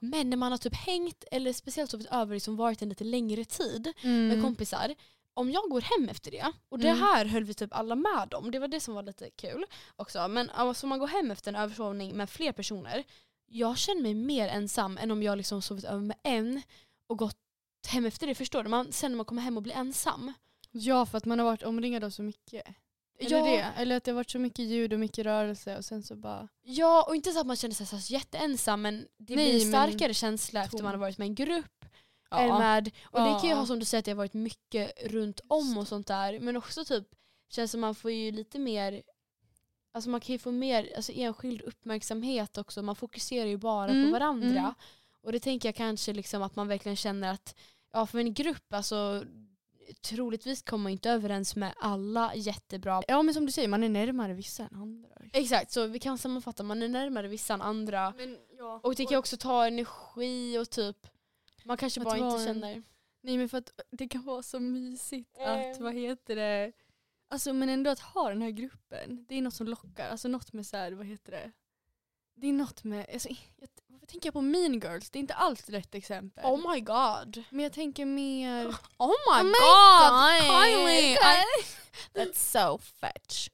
Men 0.00 0.30
när 0.30 0.36
man 0.36 0.50
har 0.52 0.58
typ 0.58 0.74
hängt 0.74 1.24
eller 1.30 1.52
speciellt 1.52 1.90
sovit 1.90 2.06
över 2.10 2.34
liksom 2.34 2.56
varit 2.56 2.82
en 2.82 2.88
lite 2.88 3.04
längre 3.04 3.44
tid 3.44 3.92
Mm. 4.02 4.28
med 4.28 4.42
kompisar. 4.42 4.94
Om 5.36 5.50
jag 5.50 5.70
går 5.70 5.80
hem 5.80 6.08
efter 6.08 6.30
det, 6.30 6.52
och 6.68 6.78
det 6.78 6.88
Mm. 6.88 7.02
här 7.02 7.24
höll 7.24 7.44
vi 7.44 7.54
typ 7.54 7.74
alla 7.74 7.94
med 7.94 8.34
om, 8.34 8.50
det 8.50 8.58
var 8.58 8.68
det 8.68 8.80
som 8.80 8.94
var 8.94 9.02
lite 9.02 9.30
kul 9.30 9.64
också. 9.96 10.28
Men 10.28 10.50
alltså, 10.50 10.84
om 10.86 10.88
man 10.88 10.98
går 10.98 11.06
hem 11.06 11.30
efter 11.30 11.52
en 11.52 11.56
översovning 11.56 12.16
med 12.16 12.30
fler 12.30 12.52
personer, 12.52 13.04
jag 13.46 13.78
känner 13.78 14.02
mig 14.02 14.14
mer 14.14 14.48
ensam 14.48 14.98
än 14.98 15.10
om 15.10 15.22
jag 15.22 15.36
liksom 15.38 15.62
sovit 15.62 15.84
över 15.84 16.00
med 16.00 16.16
en 16.22 16.62
och 17.06 17.18
gått 17.18 17.36
hem 17.88 18.06
efter 18.06 18.26
det. 18.26 18.34
Förstår 18.34 18.62
du? 18.62 18.68
Man, 18.68 18.92
sen 18.92 19.10
när 19.12 19.16
man 19.16 19.24
kommer 19.26 19.42
hem 19.42 19.56
och 19.56 19.62
blir 19.62 19.74
ensam. 19.74 20.32
Ja, 20.70 21.06
för 21.06 21.18
att 21.18 21.24
man 21.24 21.38
har 21.38 21.46
varit 21.46 21.62
omringad 21.62 22.04
av 22.04 22.10
så 22.10 22.22
mycket. 22.22 22.62
Eller 23.18 23.38
Ja. 23.38 23.44
det. 23.44 23.80
Eller 23.82 23.96
att 23.96 24.04
det 24.04 24.10
har 24.10 24.16
varit 24.16 24.30
så 24.30 24.38
mycket 24.38 24.64
ljud 24.64 24.92
och 24.92 24.98
mycket 25.00 25.24
rörelse 25.24 25.76
och 25.76 25.84
sen 25.84 26.02
så 26.02 26.16
bara... 26.16 26.48
Ja, 26.62 27.04
och 27.08 27.16
inte 27.16 27.32
så 27.32 27.40
att 27.40 27.46
man 27.46 27.56
känner 27.56 27.74
sig 27.74 27.86
så 27.86 27.96
jätteensam 28.12 28.82
men 28.82 29.06
det 29.18 29.36
Nej, 29.36 29.44
blir 29.52 29.64
en 29.64 29.70
men- 29.70 29.80
starkare 29.90 30.14
känsla 30.14 30.64
efter 30.64 30.82
man 30.82 30.92
har 30.92 30.98
varit 30.98 31.18
med 31.18 31.26
en 31.26 31.34
grupp. 31.34 31.84
Ja. 32.30 32.38
Är 32.38 32.58
med, 32.58 32.90
och 33.04 33.20
det 33.20 33.38
kan 33.40 33.48
ju 33.50 33.54
ha 33.54 33.66
som 33.66 33.78
du 33.78 33.84
säger 33.84 33.98
att 33.98 34.04
det 34.04 34.10
har 34.10 34.16
varit 34.16 34.34
mycket 34.34 34.92
runt 35.10 35.40
om 35.48 35.78
och 35.78 35.88
sånt 35.88 36.06
där. 36.06 36.40
Men 36.40 36.56
också 36.56 36.84
typ 36.84 37.04
känns 37.48 37.70
som 37.70 37.80
man 37.80 37.94
får 37.94 38.10
ju 38.10 38.32
lite 38.32 38.58
mer 38.58 39.02
Alltså 39.92 40.10
man 40.10 40.20
kan 40.20 40.32
ju 40.32 40.38
få 40.38 40.50
mer 40.52 40.92
alltså 40.96 41.12
enskild 41.12 41.60
uppmärksamhet 41.62 42.58
också. 42.58 42.82
Man 42.82 42.96
fokuserar 42.96 43.46
ju 43.46 43.56
bara 43.56 43.90
Mm, 43.90 44.04
på 44.06 44.12
varandra. 44.12 44.48
mm. 44.58 44.74
Och 45.22 45.32
det 45.32 45.40
tänker 45.40 45.68
jag 45.68 45.76
kanske 45.76 46.12
liksom 46.12 46.42
att 46.42 46.56
man 46.56 46.68
verkligen 46.68 46.96
känner 46.96 47.32
att 47.32 47.54
ja 47.92 48.06
för 48.06 48.18
en 48.18 48.34
grupp 48.34 48.72
alltså 48.74 49.24
troligtvis 50.00 50.62
kommer 50.62 50.82
man 50.82 50.92
inte 50.92 51.10
överens 51.10 51.56
med 51.56 51.74
alla 51.80 52.34
jättebra. 52.34 53.02
Ja 53.08 53.22
men 53.22 53.34
som 53.34 53.46
du 53.46 53.52
säger, 53.52 53.68
man 53.68 53.82
är 53.84 53.88
närmare 53.88 54.32
vissa 54.34 54.62
än 54.62 54.76
andra. 54.76 55.08
Exakt, 55.32 55.72
så 55.72 55.86
vi 55.86 55.98
kan 55.98 56.18
sammanfatta. 56.18 56.62
Man 56.62 56.82
är 56.82 56.88
närmare 56.88 57.28
vissa 57.28 57.54
än 57.54 57.62
andra. 57.62 58.14
Men, 58.16 58.36
ja. 58.58 58.80
Och 58.82 58.94
det 58.94 59.06
kan 59.06 59.18
också 59.18 59.36
ta 59.36 59.66
energi 59.66 60.58
och 60.58 60.70
typ 60.70 60.96
man 61.66 61.76
kanske 61.76 62.00
bara 62.00 62.16
inte 62.18 62.36
en- 62.36 62.44
känner 62.46 62.82
Nej 63.20 63.38
men 63.38 63.48
för 63.48 63.58
att 63.58 63.70
det 63.90 64.08
kan 64.08 64.22
vara 64.24 64.42
så 64.42 64.60
mysigt 64.60 65.38
att, 65.38 65.46
Mm. 65.66 65.82
vad 65.82 65.94
heter 65.94 66.36
det, 66.36 66.72
alltså 67.30 67.52
men 67.52 67.68
ändå 67.68 67.90
att 67.90 68.00
ha 68.00 68.28
den 68.28 68.42
här 68.42 68.50
gruppen. 68.50 69.26
Det 69.28 69.34
är 69.34 69.42
något 69.42 69.54
som 69.54 69.66
lockar, 69.66 70.08
alltså 70.10 70.28
något 70.28 70.52
med 70.52 70.66
så 70.66 70.76
här, 70.76 70.92
vad 70.92 71.06
heter 71.06 71.32
det, 71.32 71.52
det 72.34 72.46
är 72.48 72.52
något 72.52 72.84
med, 72.84 73.06
alltså, 73.12 73.28
jag, 73.28 73.68
varför 73.86 74.06
tänker 74.06 74.26
jag 74.26 74.32
på 74.34 74.40
Mean 74.42 74.72
Girls? 74.72 75.10
Det 75.10 75.18
är 75.18 75.20
inte 75.20 75.34
alls 75.34 75.68
rätt 75.68 75.94
exempel. 75.94 76.44
Oh 76.44 76.72
my 76.74 76.80
god. 76.80 77.44
men 77.50 77.60
jag 77.62 77.72
tänker 77.72 78.04
mer, 78.06 78.66
Oh 78.98 79.08
my, 79.08 79.40
Oh 79.40 79.44
my 79.44 79.52
god, 79.52 80.50
God. 80.50 80.64
Kylie! 80.64 81.12
I, 81.12 81.44
that's 82.14 82.34
so 82.34 82.78
fetch. 82.78 83.48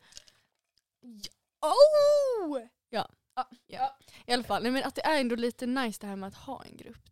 oh! 1.61 2.61
Ja. 2.91 3.09
Ja. 3.35 3.49
Ja. 3.67 3.97
I 4.27 4.33
alla 4.33 4.45
fall, 4.45 4.63
nej, 4.63 4.73
men 4.73 4.85
att 4.85 4.95
det 4.95 5.05
är 5.07 5.21
ändå 5.21 5.37
lite 5.37 5.67
nice 5.67 5.99
det 6.01 6.07
här 6.07 6.17
med 6.17 6.27
att 6.29 6.35
ha 6.35 6.65
en 6.65 6.77
grupp. 6.77 7.09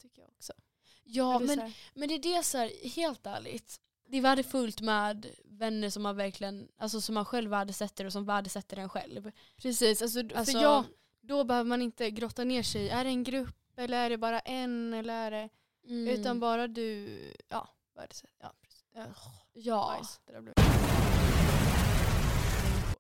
Ja 1.13 1.37
Eller 1.41 1.57
men, 1.57 1.73
men 1.95 2.09
det 2.09 2.15
är 2.15 2.37
det 2.37 2.43
så 2.43 2.59
här, 2.59 2.89
helt 2.95 3.27
ärligt. 3.27 3.81
Det 4.09 4.17
är 4.17 4.21
värdefullt 4.23 4.81
med 4.81 5.27
vänner 5.45 5.91
som 5.91 6.03
man 6.03 6.17
verkligen, 6.17 6.69
alltså 6.79 7.01
som 7.01 7.15
man 7.15 7.25
själv 7.25 7.51
värdesätter 7.51 8.05
och 8.05 8.13
som 8.13 8.25
värdesätter 8.25 8.77
en 8.77 8.89
själv. 8.89 9.31
Precis, 9.57 10.03
alltså, 10.03 10.21
Alltså, 10.35 10.53
för 10.53 10.63
jag, 10.63 10.85
då 11.21 11.45
behöver 11.45 11.69
man 11.69 11.83
inte 11.83 12.11
grotta 12.11 12.45
ner 12.45 12.63
sig 12.63 12.89
är 12.89 13.05
det 13.05 13.11
en 13.11 13.25
grupp 13.25 13.57
eller 13.77 13.99
är 14.05 14.11
det 14.11 14.19
bara 14.19 14.41
en 14.41 14.95
eller 14.95 15.15
är 15.15 15.31
det, 15.31 15.49
mm, 15.87 16.09
utan 16.21 16.41
bara 16.41 16.69
du, 16.69 17.19
ja, 17.49 17.69
värdesätter. 17.97 18.35
Ja, 18.41 18.53
precis. 18.63 18.85
Ja, 18.95 19.05
ja. 19.53 19.97
nice. 20.01 20.19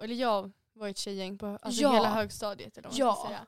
Eller 0.00 0.14
jag 0.14 0.50
var 0.72 0.88
ett 0.88 0.98
tjejgäng 0.98 1.38
på 1.38 1.46
alltså 1.62 1.82
Ja. 1.82 1.92
hela 1.94 2.08
högstadiet 2.14 2.78
eller 2.78 2.88
vad 2.88 2.98
man 2.98 3.06
Ja. 3.06 3.14
ska 3.14 3.26
säga. 3.28 3.46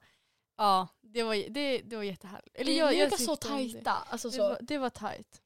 Ja, 0.62 0.88
det 1.00 1.22
var, 1.22 1.50
det, 1.50 1.78
det 1.78 1.96
var 1.96 2.02
jättehärligt. 2.02 2.56
Eller 2.56 2.72
jag, 2.72 2.94
jag, 2.94 3.12
jag 3.12 3.20
så 3.20 3.34
det. 3.34 3.40
tajta. 3.40 3.92
Alltså 3.92 4.28
Det 4.28 4.36
så. 4.36 4.48
var, 4.48 4.58
det 4.60 4.78
var 4.78 4.90
tajt. 4.90 5.42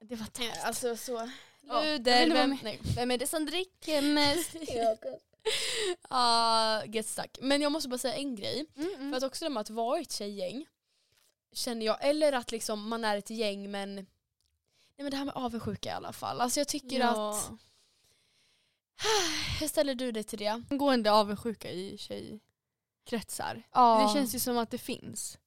Det 0.00 0.16
var 0.16 0.26
tajt. 0.26 0.64
Alltså 0.64 0.96
så. 0.96 1.30
Ja, 1.60 1.80
vem. 2.00 2.58
Vem 2.96 3.10
är 3.10 3.18
det 3.18 3.26
som 3.26 3.46
dricker 3.46 4.02
mest? 4.02 4.54
Get 6.94 7.06
stuck. 7.06 7.38
Men 7.40 7.62
jag 7.62 7.72
måste 7.72 7.88
bara 7.88 7.98
säga 7.98 8.14
en 8.14 8.36
grej. 8.36 8.66
Mm, 8.76 8.94
mm. 8.94 9.10
För 9.10 9.16
att 9.16 9.22
också 9.22 9.44
det 9.44 9.50
med 9.50 9.60
att 9.60 9.70
vara 9.70 10.00
ett 10.00 10.12
tjejgäng 10.12 10.66
känner 11.52 11.86
jag, 11.86 11.96
eller 12.00 12.32
att 12.32 12.52
liksom 12.52 12.88
man 12.88 13.04
är 13.04 13.16
ett 13.16 13.30
gäng 13.30 13.70
men 13.70 13.94
Nej 13.94 14.06
men 14.96 15.10
det 15.10 15.16
här 15.16 15.24
med 15.24 15.36
avundsjuka 15.36 15.88
i 15.88 15.92
alla 15.92 16.12
fall. 16.12 16.40
Alltså 16.40 16.60
jag 16.60 16.68
tycker 16.68 17.00
att, 17.00 17.50
hur 19.60 19.68
ställer 19.68 19.94
du 19.94 20.12
dig 20.12 20.24
till 20.24 20.38
det? 20.38 20.62
Angående 20.70 21.12
avundsjuka 21.12 21.70
i 21.70 21.98
tjejkretsar. 23.10 23.62
Ja. 23.72 24.06
Det 24.08 24.18
känns 24.18 24.34
ju 24.34 24.38
som 24.38 24.58
att 24.58 24.70
det 24.70 24.78
finns. 24.78 25.38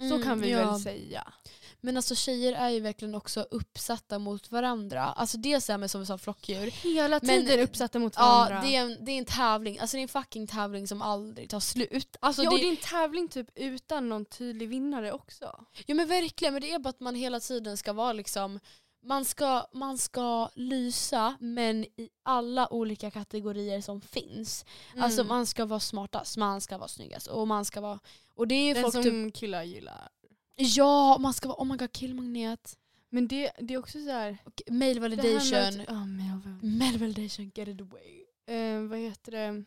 Så 0.00 0.06
Mm, 0.14 0.22
kan 0.22 0.40
vi 0.40 0.50
ja. 0.50 0.70
väl 0.70 0.80
säga. 0.80 1.32
Men 1.80 1.96
alltså 1.96 2.14
tjejer 2.14 2.52
är 2.52 2.68
ju 2.68 2.80
verkligen 2.80 3.14
också 3.14 3.46
uppsatta 3.50 4.18
mot 4.18 4.50
varandra. 4.50 5.02
Alltså 5.04 5.38
dels 5.38 5.70
är 5.70 5.78
med 5.78 5.90
som 5.90 6.00
vi 6.00 6.06
sa 6.06 6.18
flockdjur. 6.18 6.66
Hela 6.70 7.20
Men- 7.22 7.46
tiden 7.46 7.60
uppsatta 7.60 7.98
mot 7.98 8.16
varandra. 8.16 8.54
Ja 8.54 8.62
det 8.62 8.76
är, 8.76 8.80
en, 8.82 9.04
det 9.04 9.12
är 9.12 9.18
en 9.18 9.24
tävling, 9.24 9.78
alltså 9.78 9.96
det 9.96 10.00
är 10.00 10.02
en 10.02 10.08
fucking 10.08 10.46
tävling 10.46 10.86
som 10.88 11.02
aldrig 11.02 11.50
tar 11.50 11.60
slut. 11.60 12.16
Alltså 12.20 12.42
ja, 12.42 12.50
det, 12.50 12.54
och 12.56 12.60
det 12.60 12.66
är 12.66 12.70
en 12.70 12.76
tävling 12.76 13.28
typ 13.28 13.48
utan 13.54 14.08
någon 14.08 14.24
tydlig 14.24 14.68
vinnare 14.68 15.12
också. 15.12 15.64
Ja 15.86 15.94
men 15.94 16.08
verkligen, 16.08 16.54
men 16.54 16.62
det 16.62 16.72
är 16.72 16.78
bara 16.78 16.90
att 16.90 17.00
man 17.00 17.14
hela 17.14 17.40
tiden 17.40 17.76
ska 17.76 17.92
vara 17.92 18.12
liksom 18.12 18.60
man 19.04 19.24
ska, 19.24 19.66
man 19.72 19.98
ska 19.98 20.50
lysa 20.54 21.36
men 21.40 21.84
i 21.84 22.08
alla 22.22 22.72
olika 22.72 23.10
kategorier 23.10 23.80
som 23.80 24.00
finns. 24.00 24.64
Alltså 24.96 25.20
Mm. 25.20 25.28
man 25.28 25.46
ska 25.46 25.64
vara 25.64 25.80
smartast, 25.80 26.36
man 26.36 26.60
ska 26.60 26.78
vara 26.78 26.88
snyggast 26.88 27.26
och 27.26 27.48
man 27.48 27.64
ska 27.64 27.80
vara... 27.80 28.00
Och 28.34 28.48
det 28.48 28.54
är 28.54 28.74
Den 28.74 28.82
folk 28.82 28.92
som 28.94 29.02
typ, 29.02 29.34
killar 29.34 29.62
gillar. 29.62 30.08
Ja, 30.56 31.18
man 31.18 31.34
ska 31.34 31.48
vara 31.48 31.62
oh 31.62 31.66
my 31.66 31.76
god 31.76 31.92
killmagnet. 31.92 32.78
Men 33.08 33.28
det, 33.28 33.50
det 33.60 33.74
är 33.74 33.78
också 33.78 33.98
så 34.04 34.10
här. 34.10 34.38
Och 34.44 34.62
med 34.66 34.98
validation. 34.98 35.58
att- 35.58 35.74
Ja, 35.88 36.04
men 36.04 36.26
jag- 36.26 36.64
Mail 36.64 36.98
validation, 36.98 37.50
get 37.54 37.68
it 37.68 37.80
away. 37.80 38.24
eh, 38.46 38.80
vad 38.82 38.98
heter 38.98 39.32
det? 39.32 39.64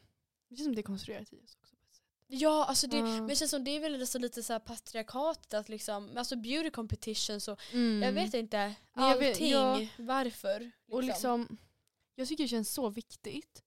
Det 0.49 0.55
är 0.61 0.63
som 0.63 0.75
det 0.75 0.81
är 0.81 0.83
konstruerat 0.83 1.33
i 1.33 1.35
oss 1.37 1.55
också. 1.61 1.75
på 1.75 1.81
ett 1.89 1.95
sätt. 1.95 2.03
Ja, 2.27 2.65
alltså 2.65 2.87
det, 2.87 2.97
Ja. 2.97 3.03
men 3.03 3.27
det 3.27 3.35
känns 3.35 3.51
som 3.51 3.63
det 3.63 3.71
är 3.71 3.79
väl 3.79 4.07
så 4.07 4.19
lite 4.19 4.43
så 4.43 4.53
här 4.53 4.59
patriarkatet 4.59 5.53
att 5.53 5.69
liksom, 5.69 6.17
alltså 6.17 6.35
beauty 6.35 6.69
competitions 6.69 7.47
och 7.47 7.59
Mm. 7.73 8.01
jag 8.03 8.11
vet 8.11 8.33
inte, 8.33 8.57
Men 8.93 9.03
jag 9.03 9.11
allting, 9.13 9.29
vet- 9.29 9.39
ja. 9.51 9.87
varför. 9.97 10.71
Och 10.91 11.03
liksom, 11.03 11.57
jag 12.15 12.27
tycker 12.27 12.43
det 12.43 12.47
känns 12.47 12.73
så 12.73 12.89
viktigt 12.89 13.63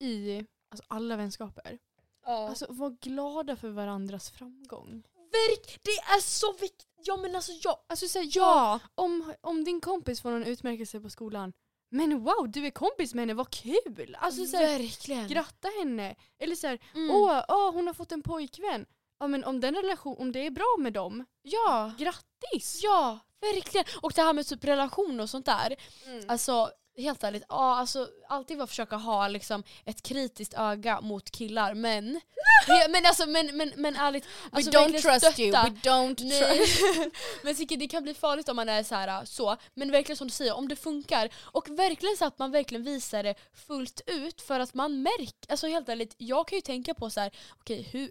i 0.00 0.44
alltså, 0.70 0.84
alla 0.88 1.16
vänskaper. 1.16 1.78
ja. 2.26 2.48
Alltså 2.48 2.66
var 2.68 2.90
glada 2.90 3.56
för 3.56 3.68
varandras 3.68 4.30
framgång. 4.30 5.02
Verk, 5.32 5.78
det 5.82 5.90
är 5.90 6.20
så 6.20 6.52
viktigt! 6.52 6.84
Ja 7.04 7.16
men 7.16 7.36
alltså 7.36 7.52
ja! 7.62 7.84
Alltså 7.88 8.08
så 8.08 8.18
här, 8.18 8.26
ja, 8.26 8.30
Ja! 8.34 8.80
om, 8.94 9.34
om 9.40 9.64
din 9.64 9.80
kompis 9.80 10.20
får 10.20 10.30
någon 10.30 10.44
utmärkelse 10.44 11.00
på 11.00 11.10
skolan, 11.10 11.52
men 11.90 12.24
wow 12.24 12.48
du 12.50 12.66
är 12.66 12.70
kompis 12.70 13.14
med 13.14 13.22
henne, 13.22 13.34
vad 13.34 13.50
kul! 13.50 14.16
Alltså 14.20 14.44
så 14.46 14.56
här, 14.56 14.78
Verkligen. 14.78 15.28
gratta 15.28 15.68
henne. 15.78 16.14
Eller 16.38 16.54
så 16.56 16.66
här, 16.66 16.78
Mm. 16.94 17.10
åh, 17.10 17.44
åh 17.48 17.72
hon 17.72 17.86
har 17.86 17.94
fått 17.94 18.12
en 18.12 18.22
pojkvän. 18.22 18.86
Ja 19.20 19.26
men 19.26 19.44
om 19.44 19.60
den 19.60 19.74
relation, 19.74 20.16
om 20.18 20.32
det 20.32 20.46
är 20.46 20.50
bra 20.50 20.76
med 20.78 20.92
dem, 20.92 21.24
Ja! 21.42 21.92
grattis! 21.98 22.80
Ja, 22.82 23.18
verkligen. 23.40 23.86
Och 24.02 24.12
det 24.12 24.22
här 24.22 24.32
med 24.32 24.46
typ 24.46 24.64
relation 24.64 25.20
och 25.20 25.30
sånt 25.30 25.46
där. 25.46 25.76
Mm. 26.06 26.24
Alltså 26.28 26.70
helt 26.98 27.24
ärligt, 27.24 27.44
ja, 27.48 27.76
alltså, 27.76 28.08
alltid 28.28 28.58
bara 28.58 28.66
försöka 28.66 28.96
ha 28.96 29.28
liksom, 29.28 29.62
ett 29.84 30.02
kritiskt 30.02 30.54
öga 30.54 31.00
mot 31.00 31.30
killar 31.30 31.74
men, 31.74 32.20
men, 32.90 33.06
alltså, 33.06 33.26
men, 33.26 33.56
men, 33.56 33.72
men 33.76 33.96
ärligt, 33.96 34.24
alltså, 34.50 34.70
we 34.70 34.78
don't 34.78 35.00
trust 35.02 35.38
you, 35.38 35.52
stötta. 35.52 35.64
we 35.64 35.90
don't 35.90 36.24
Nej. 36.24 36.58
trust 36.58 36.82
men 37.42 37.54
tycker 37.54 37.76
det 37.76 37.88
kan 37.88 38.02
bli 38.02 38.14
farligt 38.14 38.48
om 38.48 38.56
man 38.56 38.68
är 38.68 38.82
så 38.82 38.94
här 38.94 39.24
så, 39.24 39.56
men 39.74 39.90
verkligen 39.90 40.16
som 40.16 40.26
du 40.26 40.32
säger, 40.32 40.56
om 40.56 40.68
det 40.68 40.76
funkar 40.76 41.28
och 41.36 41.68
verkligen 41.68 42.16
så 42.16 42.24
att 42.24 42.38
man 42.38 42.50
verkligen 42.50 42.84
visar 42.84 43.22
det 43.22 43.34
fullt 43.52 44.00
ut 44.06 44.40
för 44.40 44.60
att 44.60 44.74
man 44.74 45.02
märker, 45.02 45.50
alltså 45.50 45.66
helt 45.66 45.88
ärligt, 45.88 46.14
jag 46.18 46.48
kan 46.48 46.56
ju 46.56 46.62
tänka 46.62 46.94
på 46.94 47.10
så 47.10 47.20
här, 47.20 47.30
okej 47.60 47.82
hur, 47.92 48.10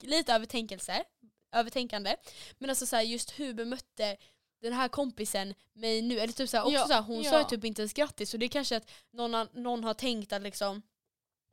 lite 0.06 0.34
övertänkelse, 0.34 1.04
övertänkande, 1.52 2.16
men 2.58 2.70
alltså 2.70 2.86
så 2.86 2.96
här, 2.96 3.02
just 3.02 3.30
hur 3.30 3.54
bemötte 3.54 4.16
den 4.60 4.72
här 4.72 4.88
kompisen 4.88 5.54
mig 5.72 6.02
nu, 6.02 6.18
eller 6.20 6.32
typ 6.32 6.48
så 6.48 6.56
här, 6.56 6.64
också 6.64 6.74
Ja, 6.74 6.86
så 6.86 6.92
här, 6.92 7.02
hon 7.02 7.22
ja. 7.22 7.30
sa 7.30 7.38
ju 7.38 7.44
typ 7.44 7.64
inte 7.64 7.82
ens 7.82 7.92
grattis 7.92 8.30
så 8.30 8.36
det 8.36 8.46
är 8.46 8.48
kanske 8.48 8.76
att 8.76 8.90
någon 9.12 9.34
har, 9.34 9.48
någon 9.52 9.84
har 9.84 9.94
tänkt 9.94 10.32
att 10.32 10.42
liksom 10.42 10.82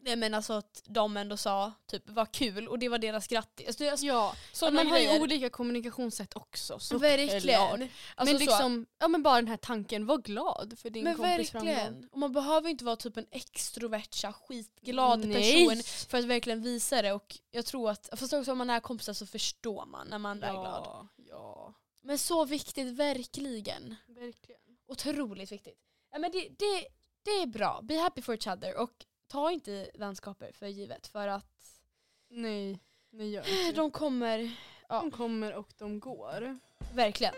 Nej 0.05 0.15
men 0.15 0.33
alltså 0.33 0.53
att 0.53 0.83
de 0.85 1.17
ändå 1.17 1.37
sa 1.37 1.73
typ 1.85 2.03
vad 2.09 2.31
kul 2.31 2.67
och 2.67 2.79
det 2.79 2.89
var 2.89 2.97
deras 2.97 3.27
grattis. 3.27 3.67
Alltså, 3.67 3.89
alltså, 3.89 4.05
Ja, 4.05 4.35
sådana 4.53 4.83
man 4.83 4.87
har 4.87 4.99
ju 4.99 5.19
olika 5.21 5.49
kommunikationssätt 5.49 6.35
också. 6.35 6.79
Så 6.79 6.97
Verkligen. 6.97 7.59
Alltså, 7.61 7.89
men 8.17 8.27
så. 8.27 8.37
liksom, 8.39 8.85
ja 8.99 9.07
men 9.07 9.23
bara 9.23 9.35
den 9.35 9.47
här 9.47 9.57
tanken, 9.57 10.05
var 10.05 10.17
glad 10.17 10.73
för 10.77 10.89
din 10.89 11.03
Men 11.03 11.15
kompis 11.15 11.51
framgång. 11.51 11.73
verkligen. 11.73 12.09
Och 12.11 12.17
man 12.19 12.33
behöver 12.33 12.69
inte 12.69 12.85
vara 12.85 12.95
typ 12.95 13.17
en 13.17 13.25
extrovert, 13.31 14.07
så 14.13 14.33
skitglad 14.33 15.25
Nej. 15.25 15.33
person 15.33 15.83
för 16.09 16.17
att 16.17 16.25
verkligen 16.25 16.63
visa 16.63 17.01
det. 17.01 17.11
Och 17.11 17.37
jag 17.51 17.65
tror 17.65 17.89
att, 17.89 18.09
fast 18.17 18.33
också 18.33 18.51
om 18.51 18.57
man 18.57 18.69
är 18.69 18.79
kompisar 18.79 19.13
så 19.13 19.25
förstår 19.25 19.85
man 19.85 20.07
när 20.07 20.19
man 20.19 20.43
är 20.43 20.51
glad. 20.51 20.81
Ja, 20.85 21.07
ja, 21.29 21.73
Men 22.05 22.17
så 22.17 22.45
viktigt, 22.45 22.87
verkligen. 22.93 23.95
verkligen. 24.07 24.61
Otroligt 24.87 25.51
viktigt. 25.51 25.79
Ja, 26.11 26.19
men 26.19 26.31
det, 26.31 26.39
det, 26.49 26.87
det 27.23 27.31
är 27.31 27.45
bra, 27.47 27.79
be 27.83 27.97
happy 27.97 28.21
for 28.21 28.33
each 28.35 28.47
other 28.47 28.77
och 28.77 29.05
ta 29.27 29.51
inte 29.51 29.91
vänskaper 29.93 30.51
för 30.51 30.67
givet 30.67 31.07
för 31.07 31.27
att 31.27 31.81
Nej, 32.29 32.79
nej 33.09 33.29
gör 33.31 33.41
inte 33.41 33.63
det. 33.65 33.71
de 33.71 33.91
kommer, 33.91 34.55
ja. 34.89 34.99
De 35.01 35.11
kommer 35.11 35.53
och 35.53 35.73
de 35.77 35.99
går. 35.99 36.59
verkligen. 36.93 37.33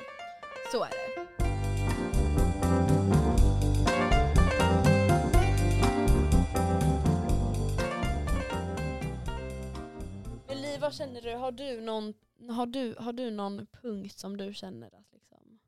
Så 0.71 0.83
är 0.83 0.89
det. 0.89 1.36
Vad 10.87 10.95
känner 10.95 11.21
du? 11.21 11.33
Har 11.35 11.51
du 11.51 11.81
någon, 11.81 12.13
har 12.49 12.65
du, 12.65 12.95
har 12.99 13.13
du 13.13 13.31
någon 13.31 13.67
punkt 13.81 14.19
som 14.19 14.37
du 14.37 14.53
känner 14.53 14.87
att 14.87 15.13
liksom, 15.13 15.59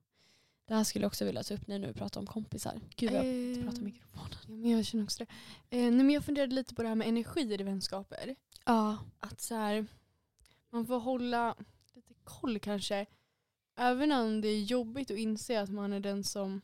det 0.65 0.73
här 0.73 0.83
skulle 0.83 1.03
jag 1.03 1.07
också 1.09 1.25
vilja 1.25 1.43
ta 1.43 1.53
upp 1.53 1.67
när 1.67 1.79
nu 1.79 1.93
pratar 1.93 2.21
om 2.21 2.27
kompisar. 2.27 2.81
Gud 2.95 3.11
jag 3.11 3.25
Eh, 3.25 3.63
pratar 3.63 3.81
mikrofonen. 3.81 4.29
Ja, 4.47 4.55
men 4.55 4.71
jag 4.71 4.85
känner 4.85 5.03
också 5.03 5.25
det. 5.25 5.31
Eh, 5.77 5.81
nej, 5.81 5.91
men 5.91 6.09
jag 6.09 6.25
funderade 6.25 6.55
lite 6.55 6.75
på 6.75 6.81
det 6.81 6.87
här 6.87 6.95
med 6.95 7.07
energi 7.07 7.41
i 7.41 7.63
vänskaper. 7.63 8.35
Ja. 8.65 8.97
Att 9.19 9.41
så 9.41 9.55
här, 9.55 9.87
man 10.69 10.85
får 10.85 10.99
hålla 10.99 11.55
lite 11.93 12.13
koll 12.23 12.59
kanske. 12.59 13.05
Även 13.77 14.11
om 14.11 14.41
det 14.41 14.47
är 14.47 14.63
jobbigt 14.63 15.11
att 15.11 15.17
inse 15.17 15.61
att 15.61 15.69
man 15.69 15.93
är 15.93 15.99
den 15.99 16.23
som 16.23 16.61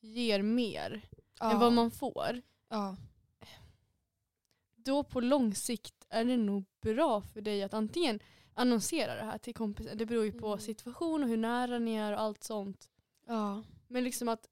ger 0.00 0.42
mer 0.42 1.02
än 1.40 1.58
vad 1.58 1.72
man 1.72 1.90
får. 1.90 2.42
ja. 2.68 2.96
Då 4.88 5.04
på 5.04 5.20
lång 5.20 5.54
sikt 5.54 6.06
är 6.08 6.24
det 6.24 6.36
nog 6.36 6.64
bra 6.80 7.20
för 7.22 7.40
dig 7.40 7.62
att 7.62 7.74
antingen 7.74 8.20
annonsera 8.54 9.14
det 9.14 9.22
här 9.24 9.38
till 9.38 9.54
kompisar. 9.54 9.94
Det 9.94 10.06
beror 10.06 10.24
ju 10.24 10.32
på 10.32 10.46
Mm. 10.46 10.58
situation 10.60 11.22
och 11.22 11.28
hur 11.28 11.36
nära 11.36 11.78
ni 11.78 11.94
är 11.94 12.12
och 12.12 12.20
allt 12.20 12.44
sånt. 12.44 12.90
ja. 13.26 13.62
Men 13.88 14.04
liksom 14.04 14.28
att 14.28 14.48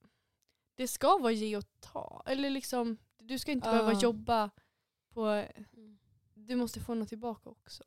det 0.74 0.88
ska 0.88 1.18
vara 1.18 1.32
ge 1.32 1.56
och 1.56 1.64
ta. 1.80 2.22
Eller 2.26 2.50
liksom, 2.50 2.98
du 3.18 3.38
ska 3.38 3.52
inte 3.52 3.68
Ja. 3.68 3.72
behöva 3.72 3.92
jobba 4.00 4.50
på... 5.14 5.44
Du 6.34 6.56
måste 6.56 6.80
få 6.80 6.94
något 6.94 7.08
tillbaka 7.08 7.50
också. 7.50 7.84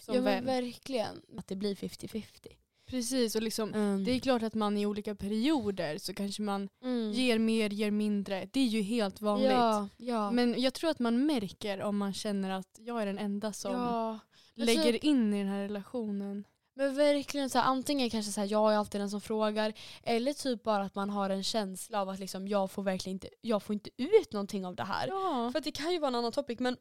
Som 0.00 0.14
Ja 0.14 0.20
men 0.22 0.44
vän. 0.44 0.44
verkligen. 0.62 1.22
Att 1.36 1.46
det 1.46 1.56
blir 1.56 1.74
50-50. 1.74 2.56
Precis, 2.92 3.34
och 3.36 3.42
liksom, 3.42 3.74
Mm. 3.74 4.04
det 4.04 4.10
är 4.12 4.20
klart 4.20 4.42
att 4.42 4.54
man 4.54 4.76
i 4.78 4.86
olika 4.86 5.14
perioder 5.14 5.98
så 5.98 6.14
kanske 6.14 6.42
man 6.42 6.68
Mm. 6.82 7.12
ger 7.12 7.38
mer, 7.38 7.70
ger 7.70 7.90
mindre. 7.90 8.48
Det 8.52 8.60
är 8.60 8.64
ju 8.66 8.82
helt 8.82 9.20
vanligt. 9.20 9.50
Ja, 9.50 9.88
ja. 9.96 10.30
Men 10.30 10.60
jag 10.60 10.74
tror 10.74 10.90
att 10.90 10.98
man 10.98 11.26
märker 11.26 11.82
om 11.82 11.96
man 11.98 12.14
känner 12.14 12.50
att 12.50 12.78
jag 12.78 13.02
är 13.02 13.06
den 13.06 13.18
enda 13.18 13.52
som 13.52 13.72
ja. 13.72 14.18
Men 14.54 14.66
lägger 14.66 14.92
typ- 14.92 15.04
in 15.04 15.34
i 15.34 15.38
den 15.38 15.48
här 15.48 15.62
relationen. 15.62 16.44
Men 16.74 16.94
verkligen 16.94 17.50
så 17.50 17.58
här, 17.58 17.64
antingen 17.66 18.10
kanske 18.10 18.32
så 18.32 18.40
här, 18.40 18.48
jag 18.48 18.72
är 18.72 18.76
alltid 18.76 19.00
den 19.00 19.10
som 19.10 19.20
frågar 19.20 19.72
eller 20.02 20.32
typ 20.32 20.62
bara 20.62 20.82
att 20.82 20.94
man 20.94 21.10
har 21.10 21.30
en 21.30 21.42
känsla 21.44 22.00
av 22.00 22.08
att 22.08 22.18
liksom, 22.18 22.48
jag 22.48 22.70
får 22.70 22.82
verkligen 22.82 23.14
inte, 23.16 23.28
jag 23.40 23.62
får 23.62 23.74
inte 23.74 23.90
ut 23.96 24.32
någonting 24.32 24.66
av 24.66 24.74
det 24.76 24.82
här. 24.84 25.08
För 25.52 25.60
det 25.60 25.72
kan 25.72 25.92
ju 25.92 25.98
vara 25.98 26.08
en 26.08 26.14
annan 26.14 26.32
topic 26.32 26.58
men 26.60 26.76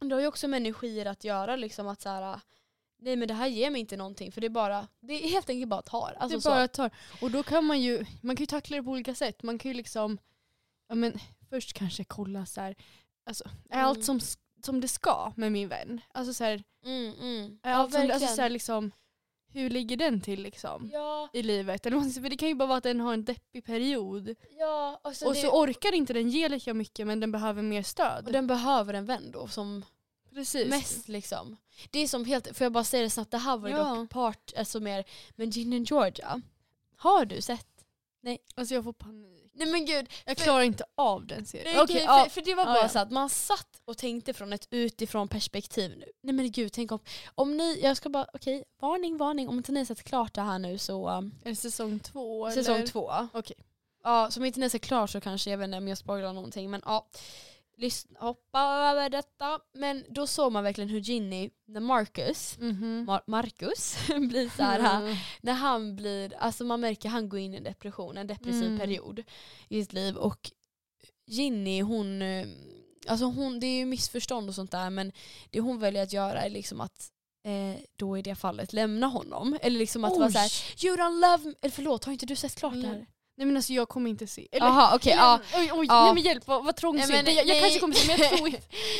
det 0.00 0.14
har 0.14 0.20
ju 0.20 0.26
också 0.26 0.48
med 0.48 0.56
energier 0.56 1.06
att 1.06 1.24
göra 1.24 1.56
liksom 1.56 1.88
att 1.88 2.02
så 2.02 2.08
här, 2.08 2.40
nej 3.06 3.16
men 3.16 3.28
det 3.28 3.34
här 3.34 3.46
ger 3.46 3.70
mig 3.70 3.80
inte 3.80 3.96
någonting 3.96 4.32
för 4.32 4.40
det 4.40 4.46
är 4.46 4.48
bara, 4.50 4.88
det 5.00 5.24
är 5.24 5.28
helt 5.28 5.50
enkelt 5.50 5.68
bara 5.68 5.82
tar. 5.82 6.16
Alltså 6.18 6.38
det 6.38 6.42
så. 6.42 6.48
bara 6.50 6.68
tar. 6.68 6.90
Och 7.22 7.30
då 7.30 7.42
kan 7.42 7.64
man 7.64 7.80
ju, 7.80 8.04
man 8.22 8.36
kan 8.36 8.42
ju 8.42 8.46
tackla 8.46 8.76
det 8.76 8.82
på 8.82 8.90
olika 8.90 9.14
sätt. 9.14 9.42
Man 9.42 9.58
kan 9.58 9.70
ju 9.70 9.74
liksom, 9.76 10.18
ja 10.88 10.94
men 10.94 11.18
först 11.50 11.72
kanske 11.72 12.04
kolla 12.04 12.46
så 12.46 12.60
här, 12.60 12.76
alltså, 13.26 13.44
är 13.70 13.74
Mm. 13.74 13.86
allt 13.86 14.04
som, 14.04 14.20
som 14.64 14.80
det 14.80 14.88
ska 14.88 15.32
med 15.36 15.52
min 15.52 15.68
vän? 15.68 16.00
Alltså 16.14 16.34
så 16.34 16.44
här, 16.44 16.62
Mm, 16.84 17.12
mm. 17.20 17.58
är 17.62 17.70
Ja, 17.70 17.76
allt 17.76 17.92
som, 17.92 18.00
alltså 18.00 18.12
verkligen. 18.12 18.34
så 18.36 18.42
här, 18.42 18.50
liksom, 18.50 18.90
hur 19.52 19.70
ligger 19.70 19.96
den 19.96 20.20
till 20.20 20.42
liksom? 20.42 20.90
Ja, 20.92 21.28
I 21.32 21.42
livet. 21.42 21.86
Eller, 21.86 22.20
för 22.22 22.30
det 22.30 22.36
kan 22.36 22.48
ju 22.48 22.54
bara 22.54 22.66
vara 22.66 22.78
att 22.78 22.84
den 22.84 23.00
har 23.00 23.12
en 23.14 23.24
deppig 23.24 23.64
period. 23.64 24.34
ja. 24.58 25.00
Alltså 25.04 25.26
och 25.26 25.34
det, 25.34 25.40
så 25.40 25.62
orkar 25.62 25.94
inte 25.94 26.12
den 26.12 26.30
ge 26.30 26.48
lika 26.48 26.74
mycket 26.74 27.06
men 27.06 27.20
den 27.20 27.32
behöver 27.32 27.62
mer 27.62 27.82
stöd. 27.82 28.26
och 28.26 28.32
den 28.32 28.46
behöver 28.46 28.94
en 28.94 29.06
vän 29.06 29.30
då 29.30 29.46
som 29.48 29.84
Precis. 30.36 30.66
mest 30.70 31.08
liksom. 31.08 31.56
Det 31.90 31.98
är 31.98 32.08
som 32.08 32.24
helt, 32.24 32.56
får 32.56 32.64
jag 32.64 32.72
bara 32.72 32.84
säga 32.84 33.02
det 33.02 33.10
snabbt, 33.10 33.30
det 33.30 33.38
här 33.38 33.56
var 33.56 33.68
ju 33.68 33.74
Ja. 33.76 33.84
dock 33.94 34.10
part, 34.10 34.52
alltså 34.56 34.80
mer, 34.80 35.04
men 35.36 35.50
Gin 35.50 35.72
and 35.72 35.90
Georgia, 35.90 36.40
har 36.96 37.24
du 37.24 37.40
sett? 37.40 37.66
Alltså 38.54 38.74
jag 38.74 38.84
får 38.84 38.92
panik. 38.92 39.50
Nej 39.54 39.68
men 39.68 39.86
gud, 39.86 40.12
Jag 40.24 40.36
För- 40.38 40.44
klarar 40.44 40.62
inte 40.62 40.84
av 40.94 41.26
den 41.26 41.46
serien. 41.46 41.86
Nej, 41.88 42.02
ja. 42.04 42.24
för, 42.24 42.30
för 42.30 42.40
det 42.40 42.54
var 42.54 42.64
bara 42.64 42.76
ja. 42.82 42.88
så 42.88 42.98
att 42.98 43.10
man 43.10 43.30
satt 43.30 43.80
och 43.84 43.98
tänkte 43.98 44.32
från 44.34 44.52
ett 44.52 44.66
utifrån 44.70 45.28
perspektiv 45.28 45.96
nu. 45.98 46.06
Nej 46.22 46.34
men 46.34 46.50
gud, 46.52 46.72
tänk 46.72 46.92
om, 46.92 46.98
om 47.34 47.56
ni, 47.56 47.80
jag 47.82 47.96
ska 47.96 48.08
bara, 48.08 48.26
okej, 48.34 48.64
varning, 48.80 49.16
varning, 49.16 49.48
om 49.48 49.56
inte 49.56 49.72
ni 49.72 49.86
sett 49.86 50.02
klart 50.02 50.34
det 50.34 50.40
här 50.42 50.58
nu 50.58 50.78
så, 50.78 51.10
um, 51.10 51.34
Är 51.44 51.50
det 51.50 51.56
säsong 51.56 51.98
två? 51.98 52.50
säsong 52.50 52.76
eller? 52.76 52.86
två. 52.86 53.12
Okej. 53.32 53.56
Ja, 54.04 54.30
som 54.30 54.44
inte 54.44 54.60
ni 54.60 54.70
sett 54.70 54.82
klart 54.82 55.10
så 55.10 55.20
kanske, 55.20 55.50
jag 55.50 55.58
vet 55.58 55.64
inte 55.64 55.78
om 55.78 55.88
jag 55.88 55.98
spoilar 55.98 56.32
någonting 56.32 56.70
men 56.70 56.82
ja. 56.84 57.06
Lyssna, 57.78 58.20
hoppa 58.20 58.60
över 58.60 59.08
detta. 59.10 59.60
Men 59.74 60.04
då 60.08 60.26
såg 60.26 60.52
man 60.52 60.64
verkligen 60.64 60.90
hur 60.90 61.00
Ginny, 61.00 61.50
när 61.66 61.80
Marcus, 61.80 62.58
Mhm. 62.58 63.06
Mar- 63.08 63.22
Marcus 63.26 63.96
blir 64.28 64.56
så 64.56 64.62
här, 64.62 65.00
Mm. 65.02 65.16
när 65.40 65.52
han 65.52 65.96
blir, 65.96 66.34
alltså 66.38 66.64
man 66.64 66.80
märker 66.80 67.08
han 67.08 67.28
går 67.28 67.40
in 67.40 67.54
i 67.54 67.56
en 67.56 67.64
depression, 67.64 68.16
en 68.16 68.26
depressiv 68.26 68.66
Mm. 68.66 68.78
period 68.78 69.22
i 69.68 69.82
sitt 69.82 69.92
liv 69.92 70.16
och 70.16 70.50
Ginny 71.26 71.80
hon, 71.82 72.22
eh, 72.22 72.46
alltså 73.08 73.24
hon, 73.26 73.60
det 73.60 73.66
är 73.66 73.76
ju 73.78 73.86
missförstånd 73.86 74.48
och 74.48 74.54
sånt 74.54 74.70
där 74.70 74.90
men 74.90 75.12
det 75.50 75.60
hon 75.60 75.78
väljer 75.78 76.02
att 76.02 76.12
göra 76.12 76.42
är 76.42 76.50
liksom 76.50 76.80
att 76.80 77.10
eh, 77.44 77.80
då 77.96 78.18
i 78.18 78.22
det 78.22 78.34
fallet 78.34 78.72
lämna 78.72 79.06
honom. 79.06 79.58
Eller 79.62 79.78
liksom 79.78 80.04
att 80.04 80.16
vara 80.16 80.26
Oj. 80.26 80.32
såhär, 80.32 80.50
you 80.84 80.96
don't 80.96 81.20
love 81.20 81.44
me. 81.44 81.54
Eller 81.62 81.70
förlåt, 81.72 82.04
har 82.04 82.12
inte 82.12 82.26
du 82.26 82.36
sett 82.36 82.54
klart 82.54 82.72
det 82.74 82.86
här? 82.88 83.06
Nej 83.38 83.46
men 83.46 83.56
alltså 83.56 83.72
jag 83.72 83.88
kommer 83.88 84.10
inte 84.10 84.26
se. 84.26 84.48
Eller, 84.52 84.66
Jaha 84.66 84.96
okej, 84.96 85.12
eller, 85.12 85.22
ja. 85.22 85.40
Oj, 85.56 85.70
oj, 85.72 85.86
Ja. 85.88 86.04
nej 86.04 86.14
men 86.14 86.22
hjälp 86.22 86.46
vad, 86.46 86.64
vad 86.64 86.76
trångsynt. 86.76 87.08
Nej, 87.10 87.22
men 87.24 87.34
jag, 87.34 87.46
jag 87.46 87.54
nej. 87.54 87.60
kanske 87.60 87.80
kommer 87.80 87.94
se 87.94 88.06
men 88.06 88.18
jag 88.18 88.28
tror 88.38 88.48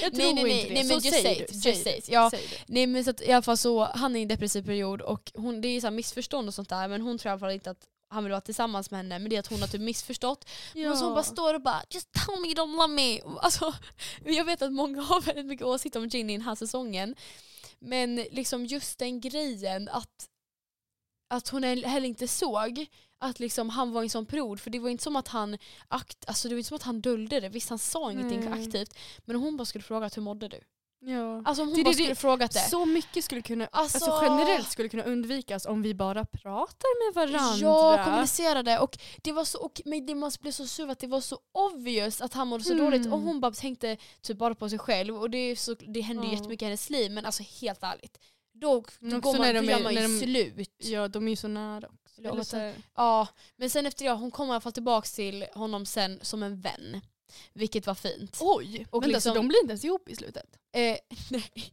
jag 0.03 0.15
tror 0.15 0.25
Nej, 0.25 0.35
nej, 0.35 0.45
nej, 0.45 0.53
inte 0.61 0.69
det. 0.69 0.75
nej, 0.75 0.85
men 0.85 1.01
så 1.01 1.09
just 1.09 1.23
say 1.23 1.33
it, 1.43 1.65
just 1.67 1.83
say 1.85 1.99
it. 1.99 2.09
Ja. 2.09 2.31
Nej 2.67 2.87
men 2.87 3.05
så 3.05 3.11
att 3.11 3.21
i 3.23 3.33
alla 3.33 3.43
fall 3.43 3.57
så, 3.57 3.85
han 3.85 4.17
är 4.17 4.21
i 4.21 4.23
en 4.23 4.29
depressiv 4.29 4.63
period 4.67 5.01
och 5.01 5.33
hon, 5.35 5.61
det 5.61 5.69
är 5.69 5.81
så 5.81 5.91
missförstånd 5.91 6.49
och 6.49 6.55
sånt 6.55 6.69
där 6.69 6.89
men 6.89 7.01
hon 7.01 7.19
tror 7.19 7.31
i 7.31 7.33
alla 7.33 7.41
fall 7.41 7.51
inte 7.51 7.71
att 7.71 7.85
han 8.09 8.25
vill 8.25 8.31
vara 8.31 8.41
tillsammans 8.41 8.91
med 8.91 8.99
henne 8.99 9.19
men 9.19 9.31
det 9.31 9.37
är 9.37 9.41
att 9.41 9.47
hon 9.47 9.61
har 9.61 9.69
typ 9.69 9.81
missförstått. 9.81 10.49
Men 10.75 10.97
så 10.97 11.05
hon 11.05 11.15
bara 11.15 11.25
står 11.25 11.55
och 11.55 11.63
bara 11.63 11.83
just 11.91 12.09
tell 12.13 12.41
me 12.41 12.47
you 12.49 12.55
don't 12.55 12.77
love 12.77 12.89
me. 12.95 13.21
Alltså, 13.41 13.75
jag 14.25 14.45
vet 14.45 14.63
att 14.63 14.73
många 14.73 15.03
har 15.03 15.21
väldigt 15.21 15.47
mycket 15.47 15.67
åsikter 15.67 16.01
om 16.01 16.09
Ginny 16.09 16.33
i 16.33 16.37
den 16.37 16.47
här 16.47 16.55
säsongen. 16.55 17.15
men 17.79 18.17
liksom 18.17 18.67
just 18.67 18.99
den 18.99 19.21
grejen 19.21 19.89
att, 19.89 20.29
att 21.35 21.49
hon 21.49 21.63
heller 21.63 22.09
inte 22.09 22.29
såg 22.29 22.87
att 23.19 23.41
liksom 23.41 23.69
han 23.71 23.93
var 23.93 24.03
i 24.03 24.07
en 24.07 24.11
sån 24.11 24.27
period. 24.27 24.61
För 24.61 24.71
det 24.71 24.79
var 24.79 24.89
inte 24.91 25.05
som 25.05 25.17
att 25.17 25.29
han 25.29 25.59
akt, 25.89 26.25
alltså 26.27 26.49
det 26.49 26.55
var 26.55 26.59
inte 26.59 26.69
som 26.69 26.77
att 26.77 26.83
han 26.83 27.01
dolde 27.01 27.41
det. 27.41 27.49
Visst 27.49 27.69
han 27.71 27.79
sa 27.79 28.13
ingenting 28.13 28.51
Nej. 28.51 28.65
aktivt. 28.65 28.95
Men 29.25 29.37
om 29.37 29.43
hon 29.43 29.57
bara 29.57 29.65
skulle 29.65 29.85
fråga 29.85 30.11
hur 30.15 30.23
mådde 30.23 30.49
du? 30.49 30.61
Ja. 31.01 31.43
Alltså 31.45 31.63
om 31.63 31.69
hon 31.69 31.77
Det- 31.77 31.85
bara 31.85 31.91
det- 31.91 31.95
skulle 31.95 32.15
frågat 32.15 32.53
det. 32.53 32.59
Så 32.61 32.85
mycket 32.87 33.25
skulle 33.25 33.43
kunna, 33.43 33.69
Alltså- 33.73 34.11
alltså, 34.11 34.25
generellt 34.25 34.71
skulle 34.71 34.89
kunna 34.89 35.03
undvikas 35.03 35.67
om 35.67 35.83
vi 35.83 35.95
bara 35.95 36.25
pratar 36.25 37.07
med 37.07 37.15
varandra. 37.31 37.57
Ja, 37.67 38.05
kommunicerade. 38.05 38.79
Och 38.79 38.99
det 39.23 39.33
var 39.33 39.45
så, 39.45 39.59
och, 39.59 39.81
men 39.85 40.07
det 40.07 40.15
måste 40.15 40.43
bli 40.43 40.53
så 40.53 40.67
sur 40.67 40.89
att 40.91 40.99
det 40.99 41.07
var 41.07 41.21
så 41.21 41.39
obvious 41.53 42.21
att 42.21 42.35
han 42.35 42.49
mådde 42.49 42.65
så 42.65 42.73
Mm. 42.73 42.85
dåligt 42.85 43.07
och 43.13 43.21
hon 43.21 43.41
bara 43.41 43.53
tänkte 43.53 43.97
typ 44.23 44.39
bara 44.39 44.55
på 44.55 44.69
sig 44.69 44.79
själv 44.79 45.17
och 45.17 45.31
det, 45.31 45.57
så, 45.57 45.75
det 45.75 46.01
hände 46.01 46.23
ju 46.23 46.29
Ja. 46.29 46.35
jättemycket 46.39 46.63
i 46.63 46.65
hennes 46.67 46.91
liv 46.91 47.11
men 47.13 47.25
alltså 47.27 47.43
helt 47.61 47.83
ärligt. 47.83 48.19
Då, 48.55 48.85
då, 49.01 49.21
går 49.21 49.33
man, 49.33 49.41
när 49.43 49.55
de 49.55 49.65
gör 49.67 49.79
är- 49.79 49.83
man 49.83 49.95
ju 49.95 50.01
de- 50.01 50.19
slut. 50.21 50.71
Ja, 50.79 51.09
de 51.09 51.27
är 51.27 51.31
ju 51.31 51.37
så 51.37 51.49
nära 51.49 51.89
Eller 52.19 52.43
så 52.43 52.73
Ja, 52.95 53.29
men 53.57 53.71
sen 53.71 53.87
efter 53.87 54.05
det, 54.05 54.11
hon 54.11 54.31
kom 54.31 54.49
i 54.49 54.51
alla 54.51 54.61
fall 54.61 54.73
tillbaka 54.73 55.07
till 55.15 55.47
honom 55.55 55.87
sen 55.87 56.19
som 56.23 56.43
en 56.43 56.61
vän. 56.61 57.01
Vilket 57.53 57.87
var 57.87 57.95
fint. 57.95 58.39
Oj, 58.41 58.87
Och 58.91 59.03
vänta, 59.03 59.15
liksom- 59.15 59.33
så 59.33 59.39
de 59.39 59.49
blir 59.49 59.61
inte 59.63 59.71
ens 59.73 59.85
ihop 59.85 60.09
i 60.09 60.17
slutet? 60.17 60.57
Eh, 60.77 60.97
nej. 61.31 61.73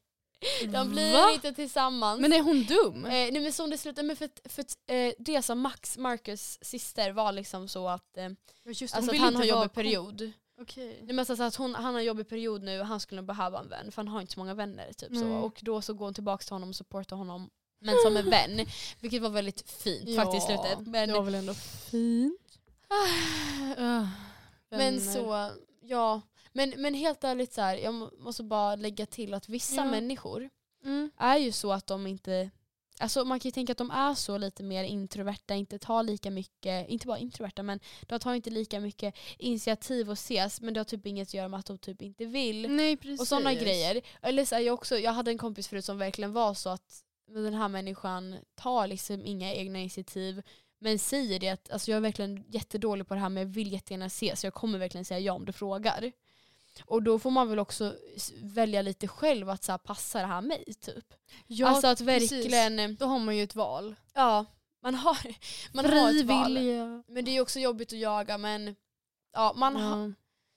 De 0.74 0.90
blir 0.90 1.14
Va? 1.14 1.32
inte 1.34 1.54
tillsammans. 1.54 2.22
Men 2.22 2.34
är 2.34 2.42
hon 2.42 2.64
dum? 2.64 3.06
Eh, 3.06 3.12
nej 3.12 3.40
men 3.40 3.54
som 3.54 3.70
det 3.70 3.78
slutade 3.78 4.08
med 4.08 4.18
för, 4.18 4.26
att- 4.26 4.40
för 4.52 4.62
att, 4.62 4.78
eh, 4.88 5.14
det 5.20 5.42
som 5.42 5.60
Max, 5.60 5.98
Marcus 5.98 6.58
syster 6.62 7.12
var 7.12 7.32
liksom 7.32 7.68
så 7.68 7.88
att, 7.90 8.18
eh, 8.18 8.30
just, 8.66 8.96
alltså 8.96 9.12
att 9.12 9.18
han 9.18 9.36
har 9.36 9.44
jobbig 9.44 9.74
period. 9.74 10.32
Okej. 10.62 10.88
Nej, 11.04 11.16
men 11.16 11.20
alltså 11.20 11.44
att 11.44 11.56
hon, 11.56 11.76
han 11.76 11.94
har 11.94 12.02
jobbig 12.02 12.30
period 12.30 12.64
nu 12.64 12.80
och 12.80 12.86
han 12.86 13.00
skulle 13.00 13.22
behöva 13.22 13.60
en 13.60 13.70
vän 13.70 13.92
för 13.92 13.98
han 14.02 14.08
har 14.08 14.22
inte 14.22 14.34
så 14.34 14.40
många 14.40 14.54
vänner. 14.54 14.94
Typ, 14.94 15.10
så. 15.18 15.26
Nej. 15.26 15.38
Och 15.38 15.60
då 15.62 15.82
så 15.82 15.94
går 15.94 16.06
hon 16.06 16.14
tillbaka 16.14 16.44
till 16.44 16.54
honom 16.54 16.70
och 16.70 16.76
supportar 16.76 17.16
honom 17.16 17.50
men 17.84 17.96
som 18.04 18.18
en 18.18 18.30
vän. 18.30 18.66
Vilket 19.00 19.22
var 19.22 19.30
väldigt 19.30 19.72
fint 19.72 20.16
faktiskt 20.16 20.50
i 20.50 20.54
slutet. 20.54 20.88
Men, 20.88 21.10
det 21.10 21.14
var 21.16 21.22
väl 21.24 21.36
ändå 21.36 21.54
fint. 21.54 22.40
Ah, 23.78 24.08
men 24.70 24.80
vänner. 24.80 25.14
så, 25.14 25.52
ja. 25.82 26.22
Men, 26.54 26.74
men 26.78 26.94
helt 26.94 27.24
ärligt 27.24 27.54
så 27.54 27.62
här, 27.62 27.78
jag 27.78 27.94
må- 27.94 28.12
måste 28.20 28.44
bara 28.44 28.76
lägga 28.76 29.06
till 29.06 29.34
att 29.34 29.50
vissa 29.50 29.76
Ja. 29.76 29.86
människor 29.86 30.50
Mm. 30.86 31.12
är 31.18 31.38
ju 31.38 31.52
så 31.52 31.72
att 31.72 31.88
de 31.88 32.08
inte 32.08 32.50
Alltså 33.00 33.26
man 33.26 33.40
kan 33.40 33.50
ju 33.50 33.52
tänka 33.52 33.72
att 33.72 33.78
de 33.78 33.92
är 33.92 34.14
så 34.16 34.38
lite 34.38 34.64
mer 34.64 34.84
introverta, 34.84 35.56
inte 35.56 35.80
tar 35.80 36.04
lika 36.04 36.32
mycket, 36.32 36.90
inte 36.90 37.08
bara 37.08 37.18
introverta 37.18 37.64
men 37.64 37.80
de 38.02 38.20
tar 38.20 38.34
inte 38.34 38.50
lika 38.50 38.80
mycket 38.80 39.16
initiativ 39.38 40.08
och 40.10 40.14
ses 40.14 40.62
men 40.62 40.74
det 40.74 40.80
har 40.80 40.86
typ 40.86 41.06
inget 41.06 41.28
att 41.28 41.34
göra 41.34 41.48
med 41.48 41.60
att 41.60 41.66
de 41.66 41.78
typ 41.78 42.02
inte 42.02 42.26
vill. 42.26 42.70
Nej 42.72 42.98
precis. 42.98 43.22
Och 43.22 43.28
sådana 43.28 43.54
grejer. 43.54 44.02
Eller 44.22 44.46
så 44.46 44.56
jag, 44.60 44.74
också, 44.74 44.98
jag 45.00 45.12
hade 45.12 45.32
en 45.32 45.38
kompis 45.38 45.68
förut 45.68 45.86
som 45.86 45.98
verkligen 45.98 46.34
var 46.34 46.54
så 46.54 46.70
att 46.70 47.04
den 47.28 47.54
här 47.54 47.68
människan 47.68 48.36
tar 48.56 48.88
liksom 48.88 49.26
inga 49.26 49.54
egna 49.54 49.80
initiativ 49.80 50.42
men 50.80 51.00
säger 51.00 51.40
det 51.40 51.50
att 51.50 51.72
alltså 51.72 51.92
jag 51.92 51.98
är 51.98 52.02
verkligen 52.02 52.44
jättedålig 52.48 53.08
på 53.08 53.14
det 53.14 53.20
här 53.20 53.30
men 53.30 53.44
jag 53.44 53.50
vill 53.50 53.72
jättegärna 53.74 54.06
ses 54.06 54.40
så 54.40 54.48
jag 54.48 54.54
kommer 54.54 54.80
verkligen 54.80 55.06
säga 55.06 55.20
ja 55.20 55.34
om 55.34 55.46
du 55.46 55.54
frågar. 55.54 56.12
Och 56.86 57.04
då 57.04 57.20
får 57.20 57.32
man 57.32 57.50
väl 57.50 57.60
också 57.60 57.96
välja 58.42 58.82
lite 58.82 59.08
själv 59.08 59.50
att 59.50 59.64
så 59.64 59.72
här, 59.72 59.78
passar 59.80 60.20
det 60.22 60.28
här 60.28 60.42
mig 60.42 60.64
typ. 60.80 61.14
Ja, 61.48 61.68
alltså 61.68 61.88
att 61.88 62.06
precis. 62.06 62.32
verkligen, 62.32 62.96
Då 62.96 63.06
har 63.06 63.20
man 63.20 63.38
ju 63.38 63.44
ett 63.44 63.56
val. 63.56 63.96
ja 64.14 64.46
man 64.82 64.96
har, 64.96 65.18
man 65.74 65.86
har 65.86 66.20
ett 66.20 66.26
val. 66.26 66.54
Men 67.08 67.26
det 67.26 67.38
är 67.38 67.42
också 67.42 67.60
jobbigt 67.60 67.94
att 67.94 68.00
jaga 68.00 68.38
men 68.38 68.76
ja, 69.34 69.54
man 69.56 69.76
har, 69.76 69.98
Ja. 70.08 70.12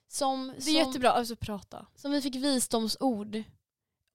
som, 0.07 0.47
Det 0.47 0.57
är 0.57 0.61
som, 0.61 0.73
jättebra, 0.73 1.11
alltså 1.11 1.35
prata. 1.35 1.85
som 1.95 2.11
vi 2.11 2.21
fick 2.21 2.35
visdomsord 2.35 3.43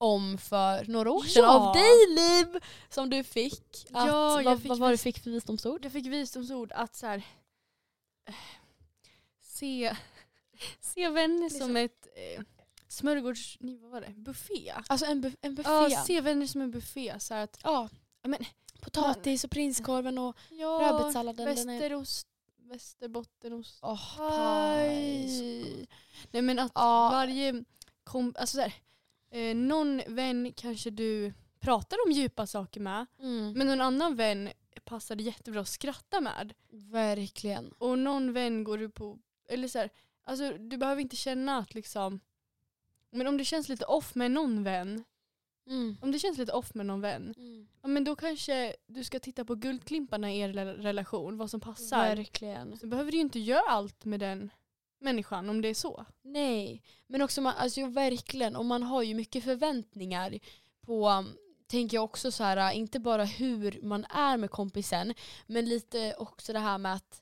om 0.03 0.39
för 0.39 0.85
några 0.85 1.11
år 1.11 1.23
sedan 1.25 1.43
Ja. 1.45 1.59
av 1.69 1.75
dig 1.75 2.15
Liv! 2.17 2.61
Som 2.89 3.11
du 3.11 3.25
fick. 3.25 3.87
Att, 3.93 4.07
Ja, 4.09 4.41
vad, 4.45 4.63
fick 4.63 4.69
vad 4.69 4.79
var 4.79 4.89
det 4.89 4.95
du 4.95 4.99
fick 4.99 5.19
för 5.19 5.31
visdomsord? 5.31 5.85
Jag 5.85 5.93
fick 5.93 6.07
visdomsord 6.07 6.73
att 6.73 6.95
så 6.97 7.07
här, 7.07 7.23
eh, 8.29 8.35
se, 9.41 9.97
se 10.81 11.09
vänner 11.09 11.49
som 11.49 11.77
ett 11.77 12.07
eh, 12.17 12.43
smörgårds... 12.89 13.57
nej, 13.61 13.79
Vad 13.79 13.91
var 13.91 14.01
det? 14.01 14.13
Buffé. 14.17 14.73
Alltså 14.87 15.07
en, 15.07 15.25
bu- 15.25 15.37
en 15.41 15.55
buffé. 15.55 15.71
Ja, 15.71 16.05
se 16.07 16.21
vänner 16.21 16.47
som 16.47 16.61
en 16.61 16.71
buffé. 16.71 17.15
Så 17.21 17.35
att, 17.35 17.59
ja. 17.63 17.89
men, 18.23 18.39
Potatis 18.81 19.45
och 19.45 19.51
prinskorven 19.51 20.19
och 20.19 20.37
ja, 20.51 20.67
rödbetssalladen. 20.83 21.47
västerost, 21.47 22.27
västerbottenost. 22.57 23.79
Aj. 23.83 23.99
paj. 24.19 25.87
Nej 26.31 26.43
men 26.43 26.59
att 26.59 26.73
Ja. 26.75 27.09
varje 27.13 27.65
kom, 28.05 28.35
alltså 28.39 28.55
så 28.57 28.61
här, 28.61 28.75
eh, 29.33 29.55
någon 29.57 30.03
vän 30.07 30.53
kanske 30.57 30.91
du 30.91 31.33
pratar 31.61 31.99
om 32.07 32.13
djupa 32.13 32.47
saker 32.47 32.81
med 32.81 33.07
Mm. 33.21 33.53
men 33.53 33.67
någon 33.67 33.81
annan 33.81 34.17
vän 34.17 34.49
passar 34.85 35.17
det 35.17 35.23
jättebra 35.23 35.61
att 35.61 35.69
skratta 35.69 36.21
med. 36.21 36.53
Verkligen. 36.71 37.73
Och 37.79 37.99
någon 37.99 38.33
vän 38.33 38.65
går 38.65 38.79
du 38.79 38.91
på, 38.91 39.19
eller 39.49 39.69
så 39.69 39.79
här, 39.79 39.91
alltså 40.25 40.53
du 40.59 40.77
behöver 40.77 41.03
inte 41.03 41.17
känna 41.17 41.59
att 41.59 41.75
liksom 41.75 42.21
men 43.11 43.27
om 43.27 43.37
det 43.39 43.45
känns 43.45 43.69
lite 43.69 43.85
off 43.85 44.15
med 44.15 44.31
någon 44.31 44.65
vän, 44.65 45.05
Mm. 45.67 45.97
om 46.03 46.13
det 46.13 46.19
känns 46.19 46.39
lite 46.39 46.53
off 46.53 46.75
med 46.75 46.87
någon 46.87 47.01
vän, 47.01 47.35
Mm. 47.37 47.67
ja, 47.83 47.89
men 47.89 48.05
då 48.05 48.17
kanske 48.17 48.77
du 48.87 49.05
ska 49.05 49.21
titta 49.21 49.45
på 49.45 49.55
guldklimparna 49.55 50.33
i 50.33 50.39
er 50.41 50.49
rela- 50.49 50.75
relation, 50.83 51.37
vad 51.37 51.51
som 51.51 51.61
passar. 51.61 52.17
Verkligen. 52.17 52.79
Så 52.79 52.87
behöver 52.87 53.11
du 53.13 53.17
ju 53.17 53.23
inte 53.23 53.39
göra 53.39 53.71
allt 53.71 54.05
med 54.05 54.21
den 54.21 54.51
människan 55.03 55.51
om 55.51 55.61
det 55.63 55.69
är 55.69 55.75
så. 55.75 56.07
Nej, 56.23 56.83
men 57.07 57.23
också 57.23 57.41
man, 57.41 57.55
alltså, 57.57 57.87
verkligen, 57.87 58.57
och 58.57 58.65
man 58.65 58.83
har 58.83 59.03
ju 59.03 59.15
mycket 59.15 59.45
förväntningar 59.45 60.39
på, 60.87 61.09
um, 61.09 61.37
tänker 61.67 61.97
jag 61.97 62.05
också 62.05 62.31
så 62.31 62.45
här, 62.45 62.73
uh, 62.73 62.79
inte 62.79 63.01
bara 63.01 63.25
hur 63.25 63.81
man 63.83 64.05
är 64.05 64.37
med 64.37 64.51
kompisen, 64.51 65.15
men 65.47 65.69
lite 65.69 66.15
också 66.19 66.53
det 66.53 66.59
här 66.59 66.79
med 66.79 66.95
att 66.95 67.22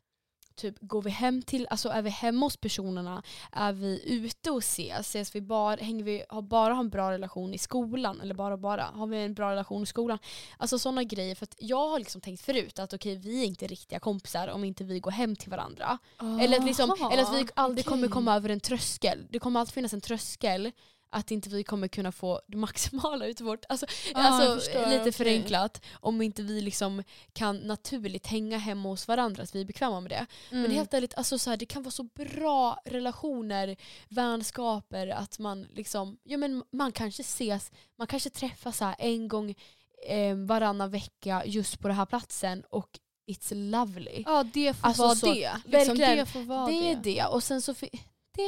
Typ, 0.60 0.76
går 0.80 1.02
vi 1.02 1.10
hem 1.10 1.42
till, 1.42 1.66
alltså 1.70 1.88
är 1.88 2.02
vi 2.02 2.10
hemma 2.10 2.46
hos 2.46 2.56
personerna? 2.56 3.22
Är 3.52 3.72
vi 3.72 4.02
ute 4.06 4.50
och 4.50 4.58
ses? 4.58 5.00
ses 5.00 5.34
vi 5.34 5.40
bara, 5.40 5.76
hänger 5.76 6.04
vi, 6.04 6.24
har 6.28 6.42
bara 6.42 6.74
har 6.74 6.80
en 6.80 6.90
bra 6.90 7.10
relation 7.10 7.54
i 7.54 7.58
skolan? 7.58 8.20
Eller 8.20 8.34
bara 8.34 8.56
bara, 8.56 8.82
har 8.82 9.06
vi 9.06 9.24
en 9.24 9.34
bra 9.34 9.50
relation 9.50 9.82
i 9.82 9.86
skolan? 9.86 10.18
Alltså 10.58 10.78
sådana 10.78 11.04
grejer. 11.04 11.34
För 11.34 11.44
att 11.44 11.54
jag 11.58 11.88
har 11.88 11.98
liksom 11.98 12.20
tänkt 12.20 12.42
förut 12.42 12.78
att 12.78 12.92
okej, 12.92 13.16
vi 13.16 13.42
är 13.42 13.46
inte 13.46 13.66
riktiga 13.66 13.98
kompisar 13.98 14.48
om 14.48 14.64
inte 14.64 14.84
vi 14.84 15.00
går 15.00 15.10
hem 15.10 15.36
till 15.36 15.50
varandra. 15.50 15.98
Eller 16.40 16.58
att, 16.58 16.64
liksom, 16.64 17.10
eller 17.12 17.22
att 17.22 17.34
vi 17.34 17.48
aldrig 17.54 17.84
kommer 17.86 18.06
okej. 18.06 18.12
komma 18.12 18.36
över 18.36 18.48
en 18.48 18.60
tröskel. 18.60 19.26
Det 19.30 19.38
kommer 19.38 19.60
alltid 19.60 19.74
finnas 19.74 19.92
en 19.92 20.00
tröskel 20.00 20.72
att 21.10 21.30
inte 21.30 21.48
vi 21.48 21.64
kommer 21.64 21.88
kunna 21.88 22.12
få 22.12 22.40
det 22.46 22.56
maximala 22.56 23.26
ut 23.26 23.40
vårt... 23.40 23.64
Alltså, 23.68 23.86
jag 24.14 24.24
alltså 24.24 24.54
förstår, 24.54 24.90
lite 24.90 25.12
förenklat. 25.12 25.82
Om 25.92 26.22
inte 26.22 26.42
vi 26.42 26.60
liksom 26.60 27.02
kan 27.32 27.56
naturligt 27.56 28.26
hänga 28.26 28.58
hemma 28.58 28.88
hos 28.88 29.08
varandra, 29.08 29.42
att 29.42 29.54
vi 29.54 29.60
är 29.60 29.64
bekväma 29.64 30.00
med 30.00 30.10
det. 30.10 30.26
Mm. 30.50 30.62
Men 30.62 30.70
helt 30.70 30.94
ärligt, 30.94 31.14
alltså, 31.14 31.38
så 31.38 31.50
här, 31.50 31.56
det 31.56 31.66
kan 31.66 31.82
vara 31.82 31.90
så 31.90 32.02
bra 32.02 32.78
relationer, 32.84 33.76
vänskaper, 34.08 35.06
att 35.06 35.38
man 35.38 35.62
liksom, 35.62 36.18
ja 36.22 36.38
men 36.38 36.64
man 36.72 36.92
kanske 36.92 37.20
ses, 37.20 37.72
man 37.98 38.06
kanske 38.06 38.30
träffas 38.30 38.76
så 38.76 38.84
här 38.84 38.96
en 38.98 39.28
gång 39.28 39.54
eh, 40.06 40.36
varannan 40.36 40.90
vecka 40.90 41.42
just 41.46 41.80
på 41.80 41.88
den 41.88 41.96
här 41.96 42.06
platsen 42.06 42.64
och 42.70 42.98
it's 43.26 43.54
lovely. 43.70 44.22
Ja 44.26 44.44
det 44.52 44.74
får 44.74 44.86
Alltså 44.86 45.02
vara 45.02 45.14
så, 45.14 45.26
det. 45.26 45.52
Liksom, 45.64 45.96
verkligen, 45.96 46.16
det 46.16 46.26
får 46.26 46.40
vara 46.40 46.66
det 46.66 46.90
är 46.90 46.96
det. 46.96 47.24
Och 47.24 47.42
sen 47.42 47.62
så 47.62 47.74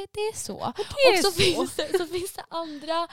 det, 0.01 0.07
det 0.13 0.21
är 0.21 0.37
så. 0.37 0.55
Och 0.57 0.79
är 1.17 1.23
så, 1.23 1.31
så. 1.31 1.41
Finns 1.41 1.75
det, 1.75 1.99
så 1.99 2.07
finns 2.07 2.33
det 2.33 2.45
andra 2.49 3.09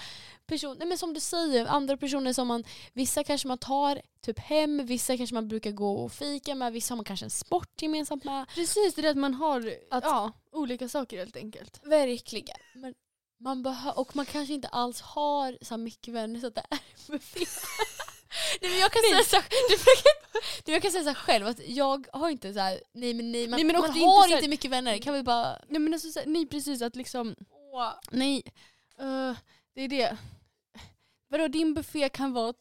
personer, 0.45 0.85
men 0.85 0.97
som 0.97 1.13
du 1.13 1.19
säger, 1.19 1.65
andra 1.65 1.97
personer 1.97 2.33
som 2.33 2.47
man, 2.47 2.63
vissa 2.93 3.23
kanske 3.23 3.47
man 3.47 3.57
tar 3.57 4.01
typ 4.21 4.39
hem, 4.39 4.85
vissa 4.85 5.17
kanske 5.17 5.33
man 5.33 5.47
brukar 5.47 5.71
gå 5.71 5.93
och 6.05 6.11
fika 6.11 6.55
med, 6.55 6.73
vissa 6.73 6.91
har 6.91 6.95
man 6.97 7.05
kanske 7.05 7.25
en 7.25 7.29
sport 7.29 7.81
gemensamt 7.81 8.23
med. 8.23 8.47
Precis, 8.55 8.95
det 8.95 9.01
är 9.07 9.11
att 9.11 9.17
man 9.17 9.33
har 9.33 9.73
Att- 9.91 10.03
ja, 10.03 10.31
olika 10.51 10.89
saker 10.89 11.17
helt 11.17 11.35
enkelt. 11.35 11.79
Verkligen. 11.83 12.57
Men 12.75 12.93
man 13.39 13.65
behö- 13.65 13.93
och 13.93 14.15
man 14.15 14.25
kanske 14.25 14.53
inte 14.53 14.67
alls 14.67 15.01
har 15.01 15.57
så 15.61 15.77
mycket 15.77 16.13
vänner 16.13 16.39
så 16.39 16.47
att 16.47 16.55
det 16.55 16.63
är 16.69 16.79
buffé. 17.11 17.45
Nej, 18.61 18.71
men 18.71 18.79
jag 18.79 18.91
kan 18.91 19.01
säga 19.01 19.23
så 19.23 19.35
här, 19.35 19.45
det 19.69 19.75
brukar- 19.83 20.63
det 20.65 20.71
jag 20.71 20.81
kan 20.81 20.91
säga 20.91 21.03
så 21.03 21.13
själv 21.19 21.47
att 21.47 21.59
jag 21.67 22.07
har 22.13 22.29
inte 22.29 22.53
så 22.53 22.59
här, 22.59 22.81
nej 22.93 23.13
men 23.13 23.31
nej, 23.31 23.47
man, 23.47 23.57
Nej, 23.57 23.63
men 23.65 23.81
man 23.81 23.89
inte 23.95 23.99
har 24.05 24.23
så 24.23 24.29
här- 24.29 24.35
inte 24.37 24.49
mycket 24.49 24.71
vänner, 24.71 24.97
kan 24.97 25.13
vi 25.13 25.23
bara... 25.23 25.57
Nej 25.67 25.79
men 25.79 25.93
alltså, 25.93 26.21
nej 26.25 26.45
precis 26.47 26.81
att 26.81 26.95
liksom, 26.95 27.35
Åh. 27.73 27.93
nej, 28.11 28.43
eh, 28.99 29.33
det 29.75 29.81
är 29.81 29.87
det. 29.87 30.17
Vadå 31.29 31.47
din 31.47 31.73
buffé 31.73 32.09
kan 32.09 32.33
vara, 32.33 32.53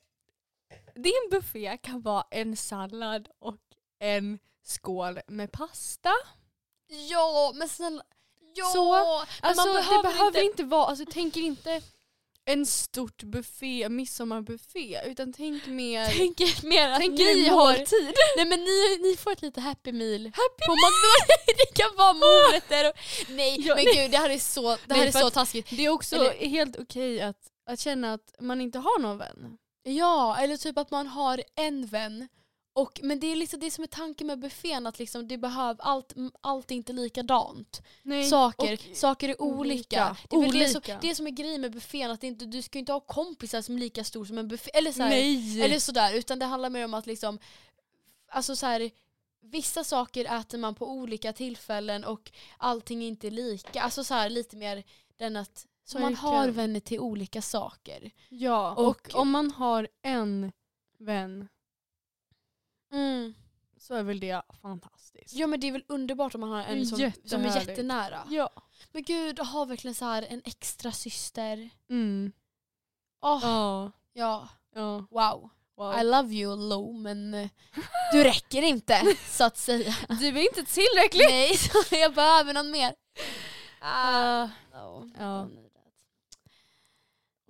din 0.94 1.28
buffé 1.30 1.78
kan 1.82 2.00
vara 2.02 2.24
en 2.30 2.56
sallad 2.56 3.28
och 3.38 3.56
en 4.00 4.38
skål 4.64 5.20
med 5.26 5.52
pasta. 5.52 6.12
Ja 7.10 7.52
men 7.54 7.68
snälla, 7.68 8.02
ja! 8.54 8.64
Så, 8.66 8.92
men 8.92 9.26
Alltså 9.50 9.66
man 9.68 9.76
det 9.76 10.02
behöver 10.02 10.26
inte... 10.26 10.40
inte 10.40 10.64
vara, 10.64 10.86
alltså 10.86 11.04
tänk 11.10 11.36
er 11.36 11.40
inte 11.40 11.82
en 12.48 12.66
stort 12.66 13.22
buffé, 13.22 13.88
midsommarbuffé, 13.88 15.00
utan 15.10 15.32
tänk 15.32 15.66
mer 15.66 16.06
Tänk 16.18 16.40
er 16.40 16.66
mer 16.66 16.88
att 16.88 16.98
Tänk 16.98 17.18
ni 17.18 17.48
har, 17.48 17.56
måltid. 17.56 18.12
nej 18.36 18.46
men 18.46 18.60
ni, 18.64 18.98
ni 19.10 19.16
får 19.16 19.32
ett 19.32 19.42
lite 19.42 19.60
happy 19.60 19.92
meal 19.92 20.20
på 20.32 20.72
McDonalds. 20.72 21.44
det 21.46 21.82
kan 21.82 21.96
vara 21.96 22.12
morötter 22.12 22.88
och, 22.88 22.94
nej 23.28 23.56
Ja, 23.60 23.74
men 23.74 23.84
nej. 23.84 23.94
gud 23.94 24.10
det 24.10 24.16
här 24.18 24.30
är 24.30 24.38
så, 24.38 24.68
det 24.70 24.78
Nej, 24.86 24.98
här 24.98 25.06
är 25.06 25.10
så 25.10 25.30
taskigt. 25.30 25.66
Det 25.70 25.84
är 25.84 25.88
också 25.90 26.16
Eller- 26.16 26.48
helt 26.48 26.76
okej 26.78 27.20
att, 27.20 27.36
att 27.66 27.80
känna 27.80 28.12
att 28.12 28.34
man 28.40 28.60
inte 28.60 28.78
har 28.78 29.00
någon 29.00 29.18
vän. 29.18 29.58
Ja, 29.82 30.36
eller 30.40 30.56
typ 30.56 30.78
att 30.78 30.90
man 30.90 31.06
har 31.06 31.42
en 31.56 31.86
vän. 31.86 32.28
Och, 32.80 33.00
men 33.02 33.20
det 33.20 33.26
är 33.26 33.36
liksom 33.36 33.60
det 33.60 33.70
som 33.70 33.84
är 33.84 33.88
tanken 33.88 34.26
med 34.26 34.38
buffén, 34.38 34.86
att 34.86 34.98
liksom 34.98 35.28
det 35.28 35.38
behöv, 35.38 35.76
allt, 35.80 36.12
allt 36.40 36.70
är 36.70 36.74
inte 36.74 36.92
likadant. 36.92 37.82
Nej. 38.02 38.24
Saker, 38.24 38.72
och- 38.90 38.96
saker 38.96 39.28
är 39.28 39.42
olika. 39.42 40.10
olika. 40.10 40.16
Det 40.30 40.36
är 40.36 40.40
väl 40.40 40.50
det, 40.60 40.68
som, 40.68 40.78
Olika. 40.78 40.98
det 41.02 41.14
som 41.14 41.26
är 41.26 41.30
grejen 41.30 41.60
med 41.60 41.72
buffén, 41.72 42.10
att 42.10 42.24
inte, 42.24 42.44
du 42.44 42.62
ska 42.62 42.78
inte 42.78 42.92
ha 42.92 43.00
kompisar 43.00 43.62
som 43.62 43.74
är 43.74 43.78
lika 43.78 44.04
stor 44.04 44.24
som 44.24 44.38
en 44.38 44.48
buffé. 44.48 44.70
Eller, 44.74 44.92
så 44.92 45.02
här, 45.02 45.12
eller 45.64 45.78
sådär, 45.78 46.14
utan 46.14 46.38
det 46.38 46.46
handlar 46.46 46.70
mer 46.70 46.84
om 46.84 46.94
att 46.94 47.06
liksom, 47.06 47.38
alltså 48.28 48.56
så 48.56 48.66
här, 48.66 48.90
vissa 49.42 49.84
saker 49.84 50.40
äter 50.40 50.58
man 50.58 50.74
på 50.74 50.90
olika 50.90 51.32
tillfällen 51.32 52.04
och 52.04 52.32
allting 52.58 53.02
är 53.04 53.08
inte 53.08 53.30
lika. 53.30 53.82
Alltså 53.82 54.04
så 54.04 54.14
här, 54.14 54.30
lite 54.30 54.56
mer 54.56 54.84
den 55.16 55.36
att 55.36 55.66
så 55.84 55.98
man 55.98 56.14
har 56.14 56.48
vänner 56.48 56.80
till 56.80 57.00
olika 57.00 57.42
saker. 57.42 58.10
ja, 58.28 58.72
och, 58.74 58.86
och- 58.88 59.14
om 59.14 59.30
man 59.30 59.50
har 59.50 59.88
en 60.02 60.52
vän 60.98 61.48
Mm. 62.92 63.34
så 63.76 63.94
är 63.94 64.02
väl 64.02 64.20
det 64.20 64.42
fantastiskt. 64.62 65.34
Ja 65.34 65.46
men 65.46 65.60
det 65.60 65.68
är 65.68 65.72
väl 65.72 65.84
underbart 65.88 66.34
om 66.34 66.40
man 66.40 66.50
har 66.50 66.62
en 66.62 66.86
som, 66.86 67.12
som 67.24 67.44
är 67.44 67.56
jättenära. 67.56 68.26
Ja. 68.30 68.50
Men 68.92 69.02
gud, 69.02 69.40
att 69.40 69.48
ha 69.48 69.64
verkligen 69.64 69.94
så 69.94 70.04
här 70.04 70.26
en 70.28 70.42
extra 70.44 70.92
syster. 70.92 71.70
Mm. 71.90 72.32
Åh, 73.22 73.90
Ja. 74.12 74.48
ja, 74.74 75.06
wow. 75.10 75.50
Wow. 75.76 76.00
I 76.00 76.04
love 76.04 76.34
you 76.34 76.56
Lo 76.68 76.92
men 76.92 77.34
eh, 77.34 77.48
du 78.12 78.24
räcker 78.24 78.62
inte 78.62 79.16
så 79.26 79.44
att 79.44 79.56
säga. 79.56 79.94
Du 80.20 80.28
är 80.28 80.42
inte 80.42 80.64
tillräcklig! 80.72 81.26
Nej, 81.30 81.56
så 81.56 81.94
jag 81.94 82.14
behöver 82.14 82.54
någon 82.54 82.70
mer. 82.70 82.94
Ah. 83.80 84.48
No, 84.72 85.10
Ja. 85.18 85.48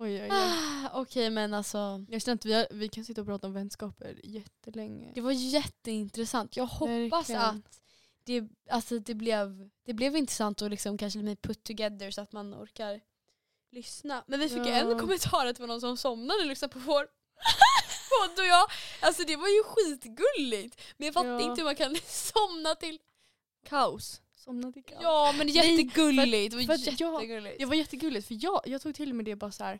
Oj, 0.01 0.21
oj, 0.21 0.21
oj. 0.21 0.29
Ah, 0.31 0.89
Okej 1.01 1.29
men 1.29 1.53
alltså, 1.53 2.05
Jag 2.09 2.21
känner 2.21 2.35
att 2.35 2.45
vi, 2.45 2.53
har, 2.53 2.67
vi 2.71 2.89
kan 2.89 3.05
sitta 3.05 3.21
och 3.21 3.27
prata 3.27 3.47
om 3.47 3.53
vänskaper 3.53 4.19
jättelänge. 4.23 5.11
det 5.15 5.21
var 5.21 5.31
jätteintressant. 5.31 6.57
Jag 6.57 6.65
hoppas 6.65 6.89
Verkligen. 7.29 7.41
att 7.41 7.81
det, 8.23 8.43
alltså, 8.69 8.99
det, 8.99 9.13
blev, 9.15 9.69
det 9.85 9.93
blev 9.93 10.15
intressant 10.15 10.61
och 10.61 10.69
liksom 10.69 10.97
kanske 10.97 11.19
lite 11.19 11.25
mer 11.25 11.35
put 11.35 11.63
together 11.63 12.11
så 12.11 12.21
att 12.21 12.31
man 12.31 12.53
orkar 12.53 13.01
lyssna. 13.71 14.23
Men 14.27 14.39
vi 14.39 14.49
fick 14.49 14.57
Ja. 14.57 14.65
en 14.67 14.99
kommentar 14.99 15.45
att 15.45 15.55
det 15.55 15.61
var 15.63 15.67
någon 15.67 15.81
som 15.81 15.97
somnade 15.97 16.39
och 16.39 16.47
lyssnade 16.47 16.73
på 16.73 16.79
vår 16.79 17.03
podd 18.09 18.39
och 18.39 18.45
jag, 18.45 18.67
alltså 19.01 19.23
det 19.23 19.35
var 19.35 19.47
ju 19.47 19.63
skitgulligt. 19.63 20.81
Men 20.97 21.05
jag 21.05 21.13
fattar 21.13 21.29
Ja. 21.29 21.41
inte 21.41 21.61
hur 21.61 21.65
man 21.65 21.75
kan 21.75 21.95
somna 22.05 22.75
till, 22.75 22.99
Kaos. 23.65 24.21
Somnade 24.39 24.79
i 24.79 24.83
ja 25.01 25.33
men 25.37 25.47
jättegulligt. 25.47 26.51
Det 26.51 26.59
för 26.61 26.67
var 26.67 26.75
att 26.75 26.99
jag- 26.99 27.13
jättegulligt. 27.21 27.59
Det 27.59 27.65
var 27.65 27.75
jättegulligt 27.75 28.27
för 28.27 28.37
jag, 28.43 28.61
jag 28.65 28.81
tog 28.81 28.95
till 28.95 29.13
mig 29.13 29.25
det 29.25 29.35
bara 29.35 29.51
så 29.51 29.63
här. 29.63 29.79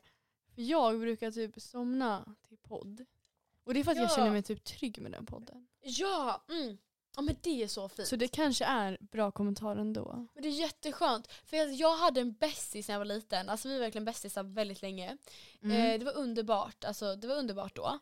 För 0.55 0.61
jag 0.61 0.99
brukar 0.99 1.31
typ 1.31 1.61
somna 1.61 2.35
till 2.47 2.57
podd. 2.57 3.05
Och 3.63 3.73
det 3.73 3.79
är 3.79 3.83
för 3.83 3.91
att 3.91 3.97
jag 3.97 4.09
Ja. 4.09 4.15
känner 4.15 4.31
mig 4.31 4.43
typ 4.43 4.63
trygg 4.63 5.01
med 5.01 5.11
den 5.11 5.25
podden. 5.25 5.67
Ja, 5.81 6.43
mm. 6.49 6.77
ja 7.15 7.21
men 7.21 7.35
det 7.41 7.63
är 7.63 7.67
så 7.67 7.89
fint. 7.89 8.07
Så 8.07 8.15
det 8.15 8.27
kanske 8.27 8.65
är 8.65 8.97
bra 9.01 9.31
kommentar 9.31 9.75
ändå. 9.75 10.27
Men 10.33 10.43
det 10.43 10.49
är 10.49 10.53
jätteskönt. 10.53 11.27
För 11.45 11.57
jag, 11.57 11.73
jag 11.73 11.97
hade 11.97 12.21
en 12.21 12.33
bästis 12.33 12.87
när 12.87 12.95
jag 12.95 12.99
var 12.99 13.05
liten. 13.05 13.49
Alltså 13.49 13.67
vi 13.67 13.73
var 13.73 13.79
verkligen 13.81 14.05
bästisar 14.05 14.43
väldigt 14.43 14.81
länge. 14.81 15.17
Mm. 15.63 15.77
Eh, 15.93 15.99
det 15.99 16.05
var 16.05 16.17
underbart. 16.17 16.83
Alltså 16.83 17.15
det 17.15 17.27
var 17.27 17.35
underbart 17.35 17.75
då. 17.75 17.99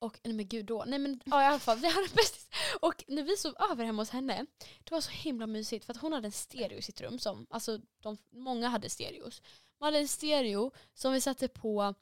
Och 0.00 0.20
nej 0.22 0.34
men 0.34 0.48
gud 0.48 0.66
då. 0.66 0.84
Nej 0.86 0.98
men 0.98 1.20
ja, 1.24 1.42
i 1.42 1.46
alla 1.46 1.58
fall, 1.58 1.78
vi 1.78 1.88
hade 1.88 2.06
en 2.06 2.14
bästis. 2.14 2.48
Och 2.80 3.04
när 3.08 3.22
vi 3.22 3.36
sov 3.36 3.54
över 3.70 3.84
hemma 3.84 4.02
hos 4.02 4.10
henne, 4.10 4.46
det 4.84 4.90
var 4.90 5.00
så 5.00 5.10
himla 5.10 5.46
mysigt 5.46 5.84
för 5.84 5.92
att 5.92 6.00
hon 6.00 6.12
hade 6.12 6.28
en 6.28 6.32
stereo 6.32 6.78
i 6.78 6.82
sitt 6.82 7.00
rum. 7.00 7.18
Som, 7.18 7.46
alltså 7.50 7.78
de, 8.02 8.16
många 8.32 8.68
hade 8.68 8.90
stereos. 8.90 9.42
Man 9.80 9.86
hade 9.86 9.98
en 9.98 10.08
stereo 10.08 10.70
som 10.94 11.12
vi 11.12 11.20
satte 11.20 11.48
på 11.48 11.94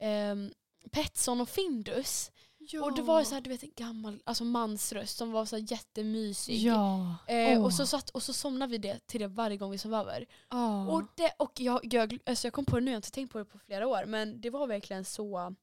ehm, 0.00 0.52
Petson 0.90 1.40
och 1.40 1.48
Findus. 1.48 2.30
ja. 2.58 2.84
Och 2.84 2.94
det 2.96 3.02
var 3.02 3.24
så 3.24 3.34
här, 3.34 3.40
du 3.42 3.50
vet 3.50 3.62
en 3.62 3.72
gammal 3.76 4.22
alltså 4.24 4.44
mansröst 4.44 5.16
som 5.18 5.32
var 5.32 5.44
så 5.44 5.56
här 5.56 5.72
jättemysig. 5.72 6.58
Ja. 6.58 7.16
Eh, 7.26 7.58
Åh. 7.58 7.64
och, 7.64 7.72
så 7.72 7.86
satt, 7.86 8.10
och 8.10 8.22
så 8.22 8.32
somnade 8.32 8.70
vi 8.70 8.78
det 8.78 9.06
till 9.06 9.20
det 9.20 9.28
varje 9.28 9.56
gång 9.56 9.70
vi 9.70 9.78
sov 9.78 9.94
över. 9.94 10.26
Ja. 10.50 10.88
Och, 10.88 11.02
det, 11.14 11.32
och 11.38 11.52
jag, 11.60 11.94
jag, 11.94 12.18
alltså 12.26 12.46
jag 12.46 12.54
kom 12.54 12.64
på 12.64 12.76
det 12.76 12.84
nu, 12.84 12.90
jag 12.90 12.94
har 12.94 12.98
inte 12.98 13.10
tänkt 13.10 13.32
på 13.32 13.38
det 13.38 13.44
på 13.44 13.58
flera 13.58 13.86
år, 13.88 14.04
men 14.06 14.40
det 14.40 14.50
var 14.50 14.66
verkligen 14.66 15.04
så 15.04 15.54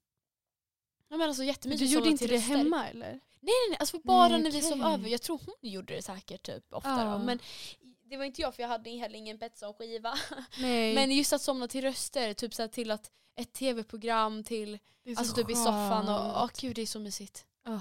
jag 1.09 1.19
menar 1.19 1.33
så 1.33 1.39
Men 1.41 1.47
jättemysigt. 1.47 1.89
du 1.91 1.95
gjorde 1.95 2.09
inte 2.09 2.27
det 2.27 2.35
röster. 2.35 2.55
hemma 2.57 2.89
eller? 2.89 3.07
Nej 3.09 3.19
nej 3.41 3.53
nej, 3.69 3.77
alltså 3.79 3.99
bara 4.03 4.27
Nej, 4.27 4.41
när 4.41 4.51
vi 4.51 4.61
sov 4.61 4.81
över. 4.85 5.09
Jag 5.09 5.21
tror 5.21 5.41
hon 5.45 5.71
gjorde 5.71 5.95
det 5.95 6.01
säkert 6.01 6.43
typ 6.45 6.73
ofta 6.73 6.89
Ja. 6.89 7.11
då. 7.11 7.17
Men 7.19 7.39
det 8.09 8.17
var 8.17 8.25
inte 8.25 8.41
jag 8.41 8.55
för 8.55 8.61
jag 8.63 8.69
hade 8.69 8.89
heller 8.89 9.17
ingen 9.19 9.37
Betsson-skiva. 9.37 10.13
Men 10.95 11.11
just 11.11 11.33
att 11.33 11.41
somna 11.41 11.67
till 11.67 11.81
röster, 11.81 12.33
typ 12.33 12.53
så 12.53 12.67
till 12.67 12.91
att 12.91 13.11
ett 13.35 13.53
tv-program 13.53 14.43
till, 14.43 14.79
alltså 15.17 15.35
typ 15.35 15.49
i 15.49 15.55
soffan 15.55 16.09
och 16.09 16.15
åh 16.25 16.39
skönt. 16.39 16.59
gud 16.61 16.75
det 16.75 16.81
är 16.81 16.85
så 16.85 16.99
mysigt. 16.99 17.45
Ja. 17.65 17.79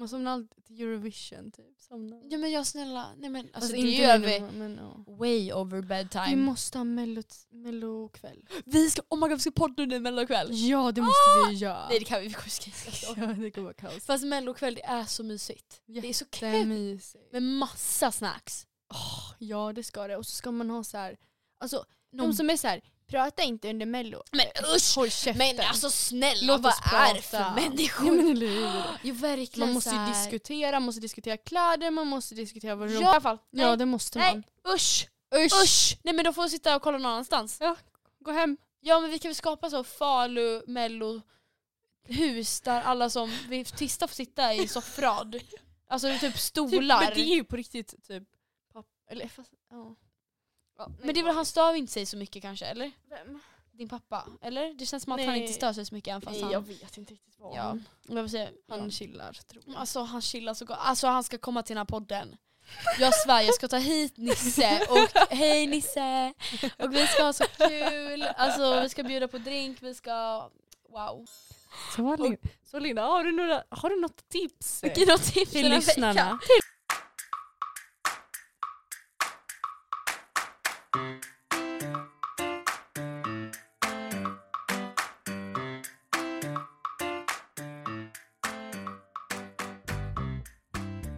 Man 0.00 0.08
somnar 0.08 0.32
alltid 0.32 0.64
till 0.64 0.80
Eurovision 0.80 1.50
typ. 1.50 1.80
Somnar. 1.80 2.20
Ja 2.30 2.38
men 2.38 2.50
jag 2.50 2.66
snälla, 2.66 3.08
nej 3.18 3.30
men 3.30 3.44
alltså 3.44 3.60
Fast 3.60 3.72
det 3.72 3.78
inte 3.78 4.02
nu, 4.02 4.04
över, 4.08 4.50
men, 4.52 4.76
ja. 4.76 5.04
way 5.14 5.52
over 5.52 5.82
bedtime. 5.82 6.28
Vi 6.30 6.36
måste 6.36 6.78
ha 6.78 6.84
mello- 6.84 7.46
mellokväll. 7.50 8.44
Vi 8.64 8.90
ska, 8.90 9.02
oh 9.08 9.18
my 9.18 9.28
god 9.28 9.32
vi 9.36 9.40
ska 9.40 9.50
podda 9.50 9.84
nu 9.84 10.00
mellokväll. 10.00 10.48
Ja 10.52 10.92
det 10.92 11.00
måste 11.00 11.48
vi 11.50 11.54
göra. 11.54 11.88
Nej 11.88 11.98
det 11.98 12.04
kan 12.04 12.20
vi, 12.20 12.28
vi 12.28 12.34
kommer 12.34 12.50
skrika. 12.50 12.90
ja, 13.20 13.26
det 13.26 13.50
kommer 13.50 13.64
vara 13.64 13.74
kaos. 13.74 14.04
Fast 14.04 14.24
mellokväll 14.24 14.74
det 14.74 14.84
är 14.84 15.04
så 15.04 15.22
mysigt. 15.24 15.82
Det 15.86 16.08
är 16.08 16.12
så 16.12 16.24
kul. 16.30 16.66
mysigt. 16.66 17.32
Med 17.32 17.42
massa 17.42 18.12
snacks. 18.12 18.66
Ja 19.38 19.72
det 19.72 19.82
ska 19.82 20.06
det. 20.06 20.16
Och 20.16 20.26
så 20.26 20.36
ska 20.36 20.50
man 20.50 20.70
ha 20.70 20.84
så 20.84 20.96
här. 20.98 21.16
Alltså 21.60 21.84
Någon- 22.12 22.26
de 22.30 22.34
som 22.36 22.50
är 22.50 22.56
så 22.56 22.68
här. 22.68 22.80
Prata 23.10 23.42
inte 23.42 23.70
under 23.70 23.86
mello. 23.86 24.22
Men 24.32 24.46
usch! 24.76 24.96
Håll 24.96 25.10
käften. 25.10 25.56
Men 25.56 25.66
alltså 25.66 25.90
snälla 25.90 26.46
Låt 26.46 26.60
vad 26.60 26.72
är 26.92 27.14
det 27.14 27.22
för 27.22 27.54
människor? 27.54 28.06
Ja, 28.06 28.12
men 28.12 28.30
eller 28.30 28.46
hur? 28.46 28.82
Jo 29.02 29.14
verkligen 29.14 29.68
Man 29.68 29.74
måste 29.74 29.90
ju 29.90 30.06
diskutera, 30.06 30.72
man 30.72 30.82
måste 30.82 31.00
diskutera 31.00 31.36
kläder, 31.36 31.90
man 31.90 32.06
måste 32.06 32.34
diskutera 32.34 32.74
vad 32.74 32.90
Ja, 32.90 33.00
i 33.00 33.04
alla 33.04 33.20
fall. 33.20 33.38
Nej, 33.50 33.66
Ja 33.66 33.76
det 33.76 33.86
måste 33.86 34.18
Nej. 34.18 34.34
man. 34.34 34.74
usch! 34.74 35.08
Usch! 35.34 35.62
Usch! 35.62 35.98
Nej 36.02 36.14
men 36.14 36.24
då 36.24 36.32
får 36.32 36.42
vi 36.42 36.50
sitta 36.50 36.76
och 36.76 36.82
kolla 36.82 36.98
någon 36.98 37.12
annanstans. 37.12 37.60
Gå 38.20 38.30
hem. 38.32 38.56
Ja 38.80 39.00
men 39.00 39.10
vi 39.10 39.18
kan 39.18 39.28
väl 39.28 39.36
skapa 39.36 39.70
så 39.70 39.84
Falu, 39.84 40.62
mello, 40.66 41.20
hus 42.08 42.60
där 42.60 42.82
alla 42.82 43.10
som 43.10 43.32
vill 43.48 43.64
tista 43.66 44.08
får 44.08 44.14
sitta 44.14 44.54
i 44.54 44.68
soffrad. 44.68 45.40
Alltså 45.92 46.18
typ 46.20 46.38
stolar. 46.38 46.98
Typ, 46.98 47.08
men 47.08 47.18
det 47.18 47.32
är 47.32 47.34
ju 47.34 47.44
på 47.44 47.56
riktigt 47.56 47.94
typ... 48.08 48.22
Eller 49.10 49.28
fast, 49.28 49.52
ja. 49.70 49.96
Ja, 50.80 50.88
Men 51.02 51.14
det 51.14 51.20
är 51.20 51.24
väl 51.24 51.34
han 51.34 51.46
stör 51.46 51.74
inte 51.74 51.92
sig 51.92 52.06
så 52.06 52.16
mycket 52.16 52.42
kanske, 52.42 52.66
eller? 52.66 52.92
Vem? 53.08 53.40
Din 53.72 53.88
pappa? 53.88 54.26
Eller? 54.42 54.74
Det 54.74 54.86
känns 54.86 55.02
som 55.02 55.12
att 55.12 55.20
han 55.20 55.28
Nej. 55.28 55.40
inte 55.40 55.52
stör 55.52 55.72
sig 55.72 55.86
så 55.86 55.94
mycket 55.94 56.10
även 56.10 56.20
fast 56.20 56.32
Nej 56.34 56.42
han... 56.42 56.52
jag 56.52 56.60
vet 56.60 56.96
inte 56.98 57.12
riktigt 57.12 57.34
vad 57.38 57.56
Ja. 57.56 57.62
han... 57.62 57.84
Jag 58.08 58.22
vill 58.22 58.30
säga, 58.30 58.48
Han 58.68 58.84
ja. 58.84 58.90
chillar 58.90 59.32
tror 59.32 59.62
jag. 59.66 59.76
Alltså 59.76 60.00
han 60.00 60.22
chillar 60.22 60.54
så 60.54 60.64
gott. 60.64 60.76
Alltså 60.80 61.06
han 61.06 61.24
ska 61.24 61.38
komma 61.38 61.62
till 61.62 61.74
den 61.74 61.78
här 61.78 61.84
podden. 61.84 62.36
Jag 62.98 63.14
svär, 63.14 63.40
jag 63.42 63.54
ska 63.54 63.68
ta 63.68 63.76
hit 63.76 64.16
Nisse 64.16 64.80
och 64.88 65.20
hej 65.30 65.66
Nisse! 65.66 66.34
Och 66.78 66.94
vi 66.94 67.06
ska 67.06 67.22
ha 67.22 67.32
så 67.32 67.44
kul, 67.44 68.22
alltså 68.22 68.80
vi 68.80 68.88
ska 68.88 69.02
bjuda 69.02 69.28
på 69.28 69.38
drink, 69.38 69.82
vi 69.82 69.94
ska... 69.94 70.48
Wow. 70.88 71.26
Så, 71.96 72.16
Linda, 72.16 72.38
så 72.70 72.78
Linda, 72.78 73.02
har 73.02 73.24
du, 73.24 73.32
några, 73.32 73.64
har 73.68 73.90
du 73.90 74.00
något 74.00 74.28
tips 74.28 74.84
Vilket 74.84 75.08
något 75.08 75.24
tips 75.24 75.52
till 75.52 75.70
den 75.70 76.16
här 76.16 76.38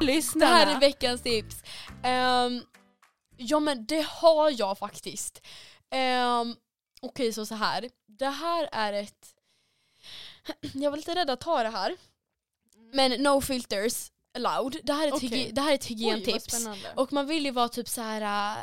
veckan? 0.01 0.41
Det 0.41 0.47
här 0.47 0.77
är 0.77 0.81
veckans 0.81 1.23
tips. 1.23 1.62
Ehm, 2.03 2.62
ja 3.37 3.61
men 3.61 3.87
det 3.87 4.07
har 4.09 4.51
jag 4.61 4.79
faktiskt. 4.79 5.41
Um, 5.91 6.57
Okej 7.01 7.33
så 7.33 7.47
så 7.47 7.55
här. 7.55 7.91
Det 8.07 8.29
här 8.29 8.68
är 8.73 8.93
ett... 8.93 9.35
Jag 10.73 10.91
var 10.91 10.97
lite 10.97 11.14
rädd 11.14 11.31
att 11.31 11.41
ta 11.41 11.62
det 11.62 11.68
här. 11.68 11.97
Men 12.93 13.23
no 13.23 13.41
filters 13.41 14.11
allowed. 14.35 14.77
Det 14.83 14.93
här 14.93 15.05
är 15.05 15.09
ett, 15.09 15.14
Okej. 15.14 15.29
hygi- 15.29 15.53
det 15.53 15.61
här 15.61 15.70
är 15.70 15.75
ett 15.75 15.85
Oj, 15.85 15.89
hygientips. 15.89 16.45
spännande. 16.45 16.93
Och 16.97 17.12
man 17.12 17.27
vill 17.27 17.45
ju 17.45 17.51
vara 17.51 17.68
typ 17.68 17.89
så 17.89 18.01
här, 18.01 18.20
äh, 18.57 18.62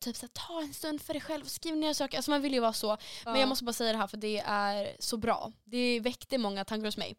typ 0.00 0.16
så 0.16 0.26
här, 0.26 0.28
ta 0.28 0.60
en 0.60 0.74
stund 0.74 1.02
för 1.02 1.14
dig 1.14 1.22
själv 1.22 1.44
och 1.44 1.50
skriv 1.50 1.76
ner 1.76 1.92
saker. 1.92 2.16
Alltså 2.16 2.30
man 2.30 2.42
vill 2.42 2.54
ju 2.54 2.60
vara 2.60 2.72
så. 2.72 2.96
Men 3.24 3.40
jag 3.40 3.48
måste 3.48 3.64
bara 3.64 3.72
säga 3.72 3.92
det 3.92 3.98
här 3.98 4.06
för 4.06 4.16
det 4.16 4.38
är 4.38 4.96
så 4.98 5.16
bra. 5.16 5.52
Det 5.64 6.00
väckte 6.00 6.38
många 6.38 6.64
tankar 6.64 6.86
hos 6.86 6.96
mig. 6.96 7.16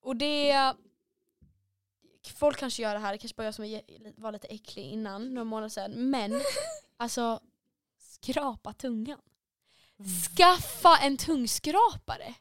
Och 0.00 0.16
det... 0.16 0.72
Folk 2.34 2.58
kanske 2.58 2.82
gör 2.82 2.94
det 2.94 3.00
här, 3.00 3.12
det 3.12 3.18
kanske 3.18 3.36
bara 3.36 3.44
jag 3.44 3.54
som 3.54 3.80
var 4.16 4.32
lite 4.32 4.46
äcklig 4.46 4.84
innan, 4.84 5.34
några 5.34 5.44
månader 5.44 5.68
sedan. 5.68 6.10
Men 6.10 6.40
alltså, 6.96 7.40
skrapa 7.98 8.72
tungan. 8.72 9.20
Skaffa 10.36 10.96
en 10.96 11.16
tungskrapare. 11.16 12.34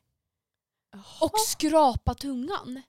Och 1.21 1.39
skrapa 1.39 2.13
tungan. 2.13 2.81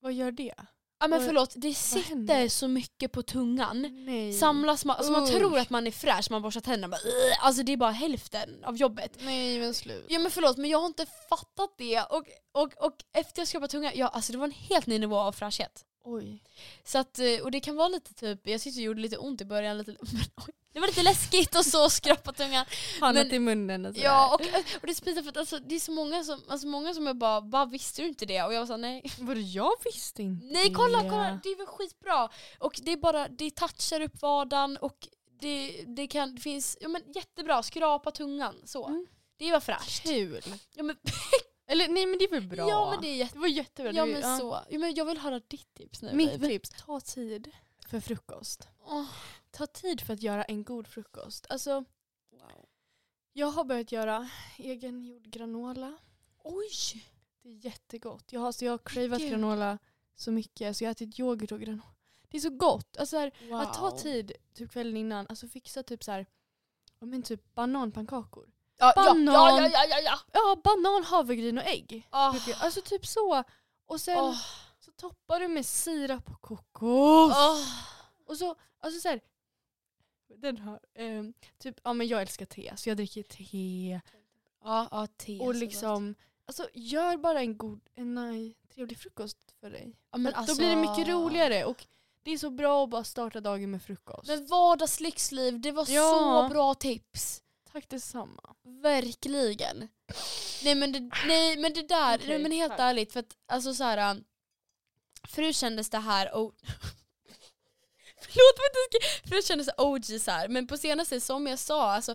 Vad 0.00 0.12
gör 0.12 0.32
det? 0.32 0.54
Ja 0.98 1.08
men 1.08 1.26
förlåt, 1.26 1.52
det 1.56 1.74
sitter 1.74 2.48
så 2.48 2.68
mycket 2.68 3.12
på 3.12 3.22
tungan. 3.22 4.04
Nej. 4.06 4.32
Samlas 4.32 4.84
man, 4.84 4.96
alltså 4.96 5.12
man 5.12 5.22
Usch. 5.22 5.30
tror 5.30 5.58
att 5.58 5.70
man 5.70 5.86
är 5.86 5.90
fräsch, 5.90 6.30
man 6.30 6.42
borstar 6.42 6.60
tänderna 6.60 6.88
bara, 6.88 7.00
"Ugh." 7.00 7.46
Alltså 7.46 7.62
det 7.62 7.72
är 7.72 7.76
bara 7.76 7.90
hälften 7.90 8.64
av 8.64 8.76
jobbet. 8.76 9.18
Nej 9.20 9.60
men 9.60 9.74
slut. 9.74 10.06
Ja 10.08 10.18
men 10.18 10.30
förlåt 10.30 10.56
men 10.56 10.70
jag 10.70 10.78
har 10.78 10.86
inte 10.86 11.06
fattat 11.28 11.74
det 11.78 12.00
och, 12.00 12.24
och, 12.52 12.84
och 12.84 12.94
efter 13.12 13.40
jag 13.40 13.48
skrapade 13.48 13.70
tungan, 13.70 13.92
ja 13.94 14.08
alltså 14.08 14.32
det 14.32 14.38
var 14.38 14.44
en 14.44 14.50
helt 14.52 14.86
ny 14.86 14.98
nivå 14.98 15.16
av 15.18 15.32
fräschhet. 15.32 15.84
Oj. 16.04 16.42
Så 16.84 16.98
att, 16.98 17.18
eh, 17.18 17.40
och 17.42 17.50
det 17.50 17.60
kan 17.60 17.76
vara 17.76 17.88
lite 17.88 18.14
typ, 18.14 18.46
jag 18.48 18.60
tyckte 18.60 18.80
det 18.80 18.84
gjorde 18.84 19.00
lite 19.00 19.16
ont 19.16 19.40
i 19.40 19.44
början, 19.44 19.78
lite, 19.78 19.90
men, 20.00 20.22
oj, 20.46 20.54
det 20.74 20.80
var 20.80 20.86
lite 20.86 21.02
läskigt 21.02 21.56
och 21.56 21.64
så 21.66 21.90
skrapa 21.90 22.32
tungan. 22.32 22.66
Hannat 23.00 23.26
Men- 23.26 23.34
i 23.34 23.38
munnen 23.38 23.86
och 23.86 23.94
sådär. 23.94 24.06
Ja 24.06 24.34
och, 24.34 24.40
och 24.80 24.86
det 24.86 24.90
är 24.90 24.94
så 24.94 25.04
pinsamt 25.04 25.24
för 25.24 25.30
att 25.30 25.36
alltså, 25.36 25.58
det 25.58 25.74
är 25.74 25.80
så 25.80 25.92
många 25.92 26.24
som, 26.24 26.42
alltså 26.48 26.66
många 26.66 26.94
som 26.94 27.06
jag 27.06 27.16
bara, 27.16 27.40
bara 27.40 27.66
visste 27.66 28.02
du 28.02 28.08
inte 28.08 28.26
det? 28.26 28.42
Och 28.42 28.54
jag 28.54 28.60
var 28.60 28.66
såhär 28.66 28.78
nej. 28.78 29.02
Vadå 29.20 29.40
jag 29.40 29.72
visste 29.84 30.22
inte 30.22 30.46
Nej 30.46 30.72
kolla, 30.74 31.02
det. 31.02 31.10
kolla, 31.10 31.40
det 31.42 31.48
är 31.48 31.56
väl 31.56 31.66
skitbra. 31.66 32.28
Och 32.58 32.80
det 32.82 32.92
är 32.92 32.96
bara, 32.96 33.28
det 33.28 33.50
touchar 33.50 34.00
upp 34.00 34.22
vardagen 34.22 34.76
och 34.76 35.08
det, 35.40 35.84
det 35.86 36.06
kan, 36.06 36.34
det 36.34 36.40
finns, 36.40 36.78
ja 36.80 36.88
men 36.88 37.02
jättebra, 37.14 37.62
skrapa 37.62 38.10
tungan 38.10 38.54
så. 38.64 38.86
Mm. 38.86 39.06
Det 39.36 39.52
var 39.52 39.60
fräscht. 39.60 40.02
Kul. 40.02 40.42
Ja 40.74 40.82
men, 40.82 40.96
Eller 41.68 41.88
nej 41.88 42.06
men 42.06 42.18
det 42.18 42.24
är 42.24 42.30
väl 42.30 42.42
bra? 42.42 42.68
ja, 42.68 42.90
men 42.90 43.00
det 43.02 43.08
är 43.08 43.14
jätte, 43.16 43.34
det 43.34 43.40
var 43.40 43.48
jättebra. 43.48 43.92
ja 43.92 44.06
men 44.06 44.38
så. 44.38 44.60
Ja, 44.68 44.78
men 44.78 44.94
jag 44.94 45.04
vill 45.04 45.18
höra 45.18 45.40
ditt 45.40 45.74
tips 45.74 46.02
nu. 46.02 46.12
Mitt 46.12 46.42
tips, 46.42 46.70
ta 46.86 47.00
tid 47.00 47.50
för 47.88 48.00
frukost. 48.00 48.68
Åh, 48.86 49.04
Ta 49.56 49.66
tid 49.66 50.00
för 50.00 50.12
att 50.12 50.22
göra 50.22 50.44
en 50.44 50.64
god 50.64 50.86
frukost. 50.86 51.46
Alltså, 51.48 51.84
wow. 52.30 52.66
jag 53.32 53.46
har 53.46 53.64
börjat 53.64 53.92
göra 53.92 54.30
egengjord 54.58 55.22
granola. 55.22 55.96
Oj! 56.42 57.04
Det 57.42 57.48
är 57.48 57.64
jättegott. 57.64 58.32
Jag 58.32 58.40
har, 58.40 58.52
så 58.52 58.64
jag 58.64 58.72
har 58.72 58.78
cravat 58.78 59.18
Gud. 59.18 59.30
granola 59.30 59.78
så 60.14 60.32
mycket 60.32 60.76
så 60.76 60.84
jag 60.84 60.88
har 60.88 60.92
ätit 60.92 61.18
yoghurt 61.18 61.52
och 61.52 61.60
granola. 61.60 61.94
Det 62.28 62.36
är 62.36 62.40
så 62.40 62.50
gott. 62.50 62.96
Alltså, 62.96 63.16
så 63.16 63.20
här, 63.20 63.32
Wow. 63.48 63.60
Att 63.60 63.74
ta 63.74 63.98
tid 63.98 64.32
typ 64.54 64.70
kvällen 64.70 64.96
innan, 64.96 65.26
alltså 65.28 65.48
fixa 65.48 65.82
typ 65.82 66.04
så 66.04 66.12
här, 66.12 66.26
men 66.98 67.22
typ 67.22 67.54
bananpannkakor. 67.54 68.50
Ja, 68.76 68.92
Banan. 68.96 69.34
ja, 69.34 69.60
ja, 69.60 69.68
ja, 69.68 69.84
ja, 69.88 70.00
ja. 70.00 70.18
Ja, 70.32 70.60
banan, 70.64 71.04
havregryn 71.04 71.58
och 71.58 71.64
ägg. 71.64 72.08
Jag- 72.12 72.36
Alltså 72.60 72.80
typ 72.80 73.06
så. 73.06 73.44
Och 73.86 74.00
sen 74.00 74.18
Åh. 74.18 74.40
så 74.78 74.90
toppar 74.92 75.40
du 75.40 75.48
med 75.48 75.66
sirap 75.66 76.30
och 76.30 76.40
kokos. 76.40 77.32
Åh. 77.36 77.60
Och 78.26 78.36
så, 78.36 78.56
alltså 78.80 79.00
så 79.00 79.08
här, 79.08 79.20
den 80.38 80.58
har, 80.58 80.80
ehm, 80.94 81.32
typ, 81.58 81.80
ja 81.84 81.92
men 81.92 82.06
jag 82.06 82.22
älskar 82.22 82.46
te 82.46 82.72
så 82.76 82.88
jag 82.88 82.96
dricker 82.96 83.22
te. 83.22 84.00
Ja, 84.64 84.88
ja, 84.90 85.06
te. 85.06 85.40
och 85.40 85.54
liksom, 85.54 86.14
alltså 86.46 86.68
gör 86.74 87.16
bara 87.16 87.40
en 87.40 87.56
god, 87.56 87.80
en 87.94 88.14
nej, 88.14 88.56
trevlig 88.74 88.98
frukost 88.98 89.38
för 89.60 89.70
dig. 89.70 89.96
Ja, 90.12 90.18
men 90.18 90.34
alltså, 90.34 90.54
Då 90.54 90.58
blir 90.58 90.68
det 90.70 90.76
mycket 90.76 91.08
roligare 91.08 91.64
och 91.64 91.86
det 92.22 92.30
är 92.30 92.38
så 92.38 92.50
bra 92.50 92.84
att 92.84 92.90
bara 92.90 93.04
starta 93.04 93.40
dagen 93.40 93.70
med 93.70 93.82
frukost. 93.82 94.28
Men 94.28 94.46
vardagslyxliv, 94.46 95.60
det 95.60 95.72
var 95.72 95.86
Ja. 95.90 96.10
så 96.48 96.54
bra 96.54 96.74
tips. 96.74 97.42
Tack 97.72 97.88
detsamma. 97.88 98.54
Verkligen. 98.62 99.88
Nej 100.64 100.74
men 100.74 100.92
det, 100.92 101.10
nej, 101.26 101.56
men 101.56 101.72
det 101.72 101.88
där, 101.88 102.16
Okej, 102.18 102.28
nej, 102.28 102.38
men 102.38 102.52
helt 102.52 102.70
tack. 102.72 102.80
ärligt 102.80 103.12
för 103.12 103.20
att 103.20 103.36
alltså 103.46 103.74
så 103.74 103.84
här. 103.84 104.22
Förut 105.28 105.56
kändes 105.56 105.90
det 105.90 105.98
här, 105.98 106.30
oh, 106.32 106.52
förlåt 108.34 108.58
men 108.58 108.84
inte 108.84 109.06
ska- 109.20 109.28
förut 109.28 109.46
kändes 109.46 109.66
det 109.66 109.74
OG 109.82 110.20
så 110.20 110.30
här. 110.30 110.48
men 110.48 110.66
på 110.66 110.76
senaste 110.76 111.20
som 111.20 111.46
jag 111.46 111.58
sa, 111.58 111.92
alltså, 111.92 112.14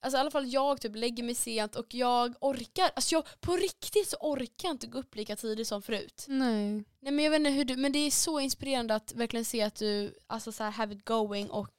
alltså 0.00 0.16
i 0.16 0.20
alla 0.20 0.30
fall 0.30 0.52
jag 0.52 0.80
typ 0.80 0.96
lägger 0.96 1.22
mig 1.22 1.34
sent 1.34 1.76
och 1.76 1.94
jag 1.94 2.34
orkar, 2.40 2.90
alltså 2.96 3.14
jag, 3.14 3.24
på 3.40 3.56
riktigt 3.56 4.08
så 4.08 4.16
orkar 4.20 4.68
jag 4.68 4.74
inte 4.74 4.86
gå 4.86 4.98
upp 4.98 5.16
lika 5.16 5.36
tidigt 5.36 5.68
som 5.68 5.82
förut. 5.82 6.24
Nej. 6.28 6.84
Nej 7.00 7.12
men 7.12 7.18
jag 7.24 7.30
vet 7.30 7.38
inte 7.38 7.50
hur 7.50 7.64
du, 7.64 7.76
men 7.76 7.92
det 7.92 7.98
är 7.98 8.10
så 8.10 8.40
inspirerande 8.40 8.94
att 8.94 9.12
verkligen 9.14 9.44
se 9.44 9.62
att 9.62 9.74
du 9.74 10.14
alltså 10.26 10.52
så 10.52 10.64
här 10.64 10.70
have 10.70 10.94
it 10.94 11.04
going 11.04 11.50
och 11.50 11.74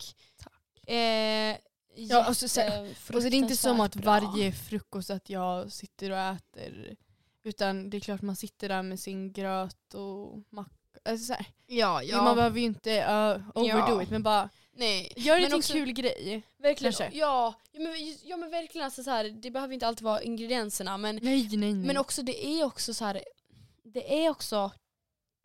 eh, 0.88 1.58
Ja, 1.96 2.24
alltså, 2.24 2.48
så- 2.48 2.62
Och 2.62 2.96
så 3.08 3.20
det 3.20 3.26
är 3.28 3.34
inte 3.34 3.58
som 3.58 3.80
att 3.80 3.96
varje 3.96 4.52
frukost 4.52 5.10
att 5.10 5.30
jag 5.30 5.72
sitter 5.72 6.12
och 6.12 6.18
äter. 6.18 6.96
Utan 7.44 7.90
det 7.90 7.98
är 7.98 8.02
klart 8.02 8.22
man 8.22 8.36
sitter 8.36 8.70
där 8.70 8.84
med 8.84 9.00
sin 9.00 9.34
gröt 9.34 9.94
och 9.94 10.44
macka. 10.50 10.72
Alltså, 11.06 11.26
så 11.26 11.34
här. 11.34 11.46
Ja, 11.68 12.04
ja. 12.04 12.24
Man 12.24 12.36
behöver 12.36 12.60
ju 12.60 12.66
inte 12.66 12.90
uh, 12.92 13.50
overdo 13.58 13.96
Ja. 13.96 14.04
it 14.04 14.10
men 14.10 14.24
bara 14.24 14.50
Nej. 14.74 15.14
gör 15.16 15.36
Men 15.36 15.44
till 15.46 15.54
en 15.54 15.58
också- 15.60 15.74
kul 15.74 15.92
grej. 15.92 16.44
Verkligen. 16.58 16.94
Kanske. 16.94 17.18
Ja, 17.20 17.54
ja, 17.72 17.80
men, 17.80 17.94
ja 18.24 18.38
men 18.38 18.50
verkligen 18.50 18.86
alltså 18.86 19.04
så 19.04 19.10
här, 19.10 19.24
det 19.30 19.52
behöver 19.52 19.74
inte 19.74 19.88
alltid 19.88 20.04
vara 20.04 20.22
ingredienserna 20.22 20.98
men, 20.98 21.16
Nej 21.22 21.48
nej 21.52 21.58
nej. 21.58 21.74
men 21.74 21.98
också 21.98 22.22
det 22.24 22.46
är 22.48 22.64
också 22.66 22.94
så 22.94 23.06
här, 23.06 23.24
det 23.84 24.26
är 24.26 24.30
också, 24.30 24.72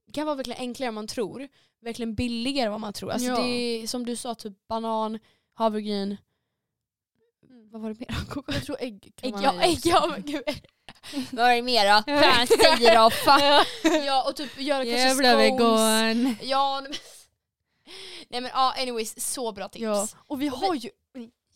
det 0.06 0.12
kan 0.12 0.26
vara 0.26 0.36
verkligen 0.36 0.60
enklare 0.60 0.88
än 0.88 0.94
man 0.94 1.06
tror. 1.06 1.48
Verkligen 1.80 2.14
billigare 2.14 2.66
än 2.66 2.72
vad 2.72 2.80
man 2.80 2.92
tror. 2.92 3.10
Alltså 3.10 3.28
Ja. 3.28 3.36
det 3.42 3.48
är 3.48 3.86
som 3.86 4.06
du 4.06 4.16
sa, 4.16 4.34
typ 4.34 4.66
banan, 4.68 5.18
havregryn, 5.54 6.16
Mm. 7.50 7.70
vad 7.70 7.80
var 7.80 7.88
det 7.88 8.00
mer? 8.00 8.16
Jag 8.54 8.64
tror 8.64 8.76
ägg 8.80 9.12
kan 9.16 9.28
Ägg, 9.28 9.32
man 9.34 9.42
ja, 9.42 9.62
ägg, 9.62 9.78
ja 9.84 10.16
gud. 10.24 10.42
Vad 11.32 11.50
är 11.50 11.56
det 11.56 11.62
mer 11.62 11.84
då? 11.84 12.02
Ja. 12.94 13.10
Fan. 13.10 13.64
Ja 14.06 14.24
och 14.28 14.36
typ 14.36 14.60
göra 14.60 14.84
kanske 14.84 14.98
Jävla 14.98 15.28
scones. 15.28 15.38
vegan. 15.38 16.36
Ja, 16.42 16.80
nej 16.80 16.90
men, 16.90 16.98
nej 18.28 18.40
men 18.40 18.50
ja, 18.54 18.74
anyways, 18.78 19.20
så 19.32 19.52
bra 19.52 19.68
tips. 19.68 19.82
Ja. 19.82 20.08
Och 20.26 20.42
vi 20.42 20.48
har 20.48 20.74
ju 20.74 20.90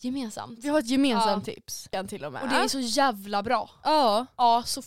Gemensamt. 0.01 0.59
vi 0.65 0.69
har 0.69 0.79
ett 0.79 0.91
gemensamt 0.91 1.45
tips. 1.45 1.89
Den 1.93 2.09
till 2.09 2.25
och 2.25 2.33
med. 2.33 2.43
Och 2.43 2.49
det 2.49 2.55
är 2.57 2.69
så 2.69 2.81
jävla 2.81 3.43
bra. 3.43 3.71
Ja. 3.85 4.27
Ja, 4.37 4.63
så 4.67 4.83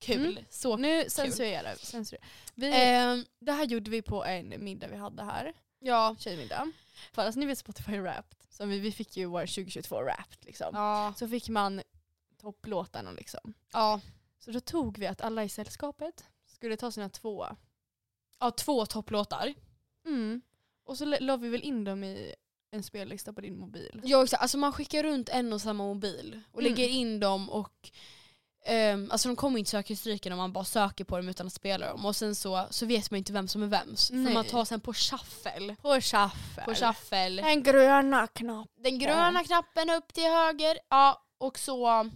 kul. 0.00 0.26
Mm. 0.32 0.44
Så 0.50 0.76
Nu 0.76 1.04
censurerar 1.08 1.74
vi. 1.80 1.86
censurerar. 1.86 2.24
vi. 2.54 2.72
Ehm, 2.74 3.24
Det 3.40 3.52
här 3.52 3.64
gjorde 3.64 3.90
vi 3.90 4.02
på 4.02 4.24
en 4.24 4.64
middag 4.64 4.86
vi 4.88 4.96
hade 4.96 5.22
här. 5.24 5.52
ja. 5.80 6.16
Tjejmiddag. 6.18 6.72
För 7.12 7.22
alltså, 7.22 7.40
ni 7.40 7.46
vet 7.46 7.58
Spotify 7.58 7.98
Wrapped. 7.98 8.34
Så 8.50 8.66
vi, 8.66 8.78
vi 8.78 8.92
fick 8.92 9.16
ju 9.16 9.24
vår 9.26 9.40
2022 9.46 10.00
Wrapped 10.02 10.38
liksom. 10.44 10.68
Ja. 10.72 11.14
Så 11.16 11.28
fick 11.28 11.48
man 11.48 11.82
topplåtarna 12.38 13.10
liksom. 13.12 13.54
ja. 13.72 14.00
Så 14.38 14.50
då 14.50 14.60
tog 14.60 14.98
vi 14.98 15.06
att 15.06 15.20
alla 15.20 15.44
i 15.44 15.48
sällskapet 15.48 16.24
skulle 16.46 16.76
ta 16.76 16.90
sina 16.90 17.08
två. 17.08 17.46
Ja, 18.40 18.50
två 18.50 18.86
topplåtar. 18.86 19.54
Mm. 20.06 20.42
Och 20.84 20.98
så 20.98 21.04
la 21.04 21.36
vi 21.36 21.48
väl 21.48 21.62
in 21.62 21.84
dem 21.84 22.04
i 22.04 22.34
en 22.70 22.82
spellista 22.82 23.32
på 23.32 23.40
din 23.40 23.58
mobil. 23.58 24.00
Ja, 24.04 24.24
exakt. 24.24 24.42
Alltså 24.42 24.58
man 24.58 24.72
skickar 24.72 25.02
runt 25.02 25.28
en 25.28 25.52
och 25.52 25.60
samma 25.60 25.84
mobil 25.84 26.40
och 26.52 26.60
Mm. 26.60 26.72
lägger 26.72 26.88
in 26.88 27.20
dem 27.20 27.50
och 27.50 27.90
ehm, 28.66 29.10
alltså 29.10 29.28
de 29.28 29.36
kommer 29.36 29.58
inte 29.58 29.70
söka 29.70 29.92
i 29.92 29.96
stryken 29.96 30.32
om 30.32 30.38
man 30.38 30.52
bara 30.52 30.64
söker 30.64 31.04
på 31.04 31.16
dem 31.16 31.28
utan 31.28 31.46
att 31.46 31.52
spela 31.52 31.86
dem. 31.90 32.06
Och 32.06 32.16
sen 32.16 32.34
så, 32.34 32.66
så 32.70 32.86
vet 32.86 33.10
man 33.10 33.18
inte 33.18 33.32
vem 33.32 33.48
som 33.48 33.62
är 33.62 33.66
vems. 33.66 34.08
För 34.08 34.14
Nej. 34.16 34.34
man 34.34 34.44
tar 34.44 34.64
sen 34.64 34.80
på 34.80 34.92
shuffle. 34.94 35.76
På 35.82 35.94
shuffle. 35.94 36.64
På 36.64 36.74
shuffle. 36.74 37.42
Den 37.42 37.62
gröna 37.62 38.26
knappen. 38.26 38.82
Den 38.82 38.98
gröna 38.98 39.44
knappen 39.44 39.90
upp 39.90 40.12
till 40.14 40.30
höger. 40.30 40.78
Ja, 40.88 41.22
och 41.38 41.58
så... 41.58 42.10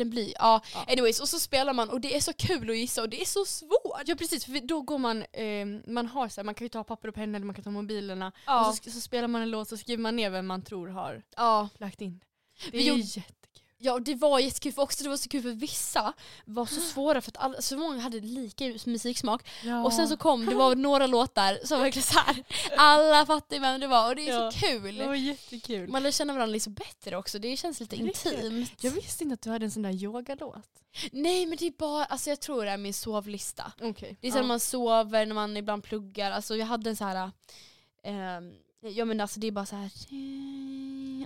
Eller 0.00 0.10
bli. 0.10 0.34
Ja. 0.38 0.60
Ja. 0.74 0.84
Anyways, 0.88 1.20
och 1.20 1.28
så 1.28 1.38
spelar 1.38 1.72
man 1.72 1.90
och 1.90 2.00
det 2.00 2.16
är 2.16 2.20
så 2.20 2.32
kul 2.32 2.70
att 2.70 2.76
gissa 2.76 3.02
och 3.02 3.08
det 3.08 3.20
är 3.20 3.24
så 3.26 3.44
svårt. 3.44 4.02
Ja 4.06 4.14
precis, 4.14 4.44
för 4.44 4.66
då 4.66 4.82
går 4.82 4.98
man, 4.98 5.22
eh, 5.32 5.66
man 5.86 6.06
har 6.06 6.28
så 6.28 6.40
här, 6.40 6.44
man 6.44 6.54
kan 6.54 6.64
ju 6.64 6.68
ta 6.68 6.84
papper 6.84 7.08
och 7.08 7.14
penna 7.14 7.36
eller 7.36 7.46
man 7.46 7.54
kan 7.54 7.64
ta 7.64 7.70
mobilerna. 7.70 8.32
Ja. 8.46 8.68
Och 8.68 8.74
så, 8.76 8.90
så 8.90 9.00
spelar 9.00 9.28
man 9.28 9.42
en 9.42 9.50
låt 9.50 9.68
så 9.68 9.76
skriver 9.76 10.02
man 10.02 10.16
ner 10.16 10.30
vem 10.30 10.46
man 10.46 10.62
tror 10.62 10.88
har 10.88 11.22
ja. 11.36 11.68
lagt 11.78 12.00
in. 12.00 12.20
Det 12.64 12.70
Vi 12.78 12.82
är 12.84 12.88
gjorde- 12.88 13.00
jättekul. 13.00 13.34
Ja 13.80 13.92
och 13.92 14.02
det 14.02 14.14
var 14.14 14.38
jättekul 14.38 14.72
för 14.72 14.82
också 14.82 15.02
det 15.04 15.10
var 15.10 15.16
så 15.16 15.28
kul 15.28 15.42
för 15.42 15.50
vissa 15.50 16.12
var 16.44 16.66
så 16.66 16.80
svåra 16.94 17.20
för 17.20 17.30
att 17.30 17.36
alla, 17.36 17.60
så 17.62 17.78
många 17.78 18.00
hade 18.00 18.20
lika 18.20 18.64
musiksmak. 18.86 19.48
Ja. 19.64 19.84
Och 19.84 19.92
sen 19.92 20.08
så 20.08 20.16
kom, 20.16 20.46
det 20.46 20.54
var 20.54 20.74
några 20.88 21.06
låtar 21.06 21.58
som 21.66 21.80
verkligen 21.80 22.06
så 22.06 22.18
här. 22.18 22.44
alla 22.76 23.26
fattade 23.26 23.60
vem 23.60 23.80
det 23.80 23.86
var 23.86 24.08
och 24.08 24.16
det 24.16 24.28
är 24.28 24.34
Ja. 24.44 24.50
så 24.52 24.58
kul. 24.66 24.96
det 24.96 25.06
var 25.06 25.14
jättekul. 25.14 25.88
Man 25.88 26.02
lär 26.02 26.10
känna 26.10 26.32
varandra 26.32 26.52
lite 26.52 26.70
bättre 26.70 27.16
också, 27.16 27.38
det 27.38 27.56
känns 27.56 27.80
lite 27.80 27.96
Verkligen. 27.96 28.46
intimt. 28.58 28.84
Jag 28.84 28.90
visste 28.90 29.24
inte 29.24 29.34
att 29.34 29.42
du 29.42 29.50
hade 29.50 29.64
en 29.64 29.70
sån 29.70 29.82
där 29.82 29.92
yogalåt. 29.92 30.68
Nej 31.12 31.46
men 31.46 31.58
det 31.58 31.66
är 31.66 31.72
bara, 31.78 32.04
alltså 32.04 32.30
jag 32.30 32.40
tror 32.40 32.64
det 32.64 32.70
är 32.70 32.76
min 32.76 32.94
sovlista. 32.94 33.72
Okej. 33.80 34.16
Det 34.20 34.28
är 34.28 34.32
så 34.32 34.38
när 34.38 34.44
man 34.44 34.60
sover, 34.60 35.26
när 35.26 35.34
man 35.34 35.56
ibland 35.56 35.84
pluggar. 35.84 36.30
Alltså 36.30 36.56
jag 36.56 36.66
hade 36.66 36.90
en 36.90 36.96
så 36.96 37.04
här. 37.04 37.30
ehm, 38.04 38.52
ja 38.80 39.04
men 39.04 39.20
alltså 39.20 39.40
det 39.40 39.46
är 39.46 39.50
bara 39.52 39.66
så 39.66 39.76
här. 39.76 39.90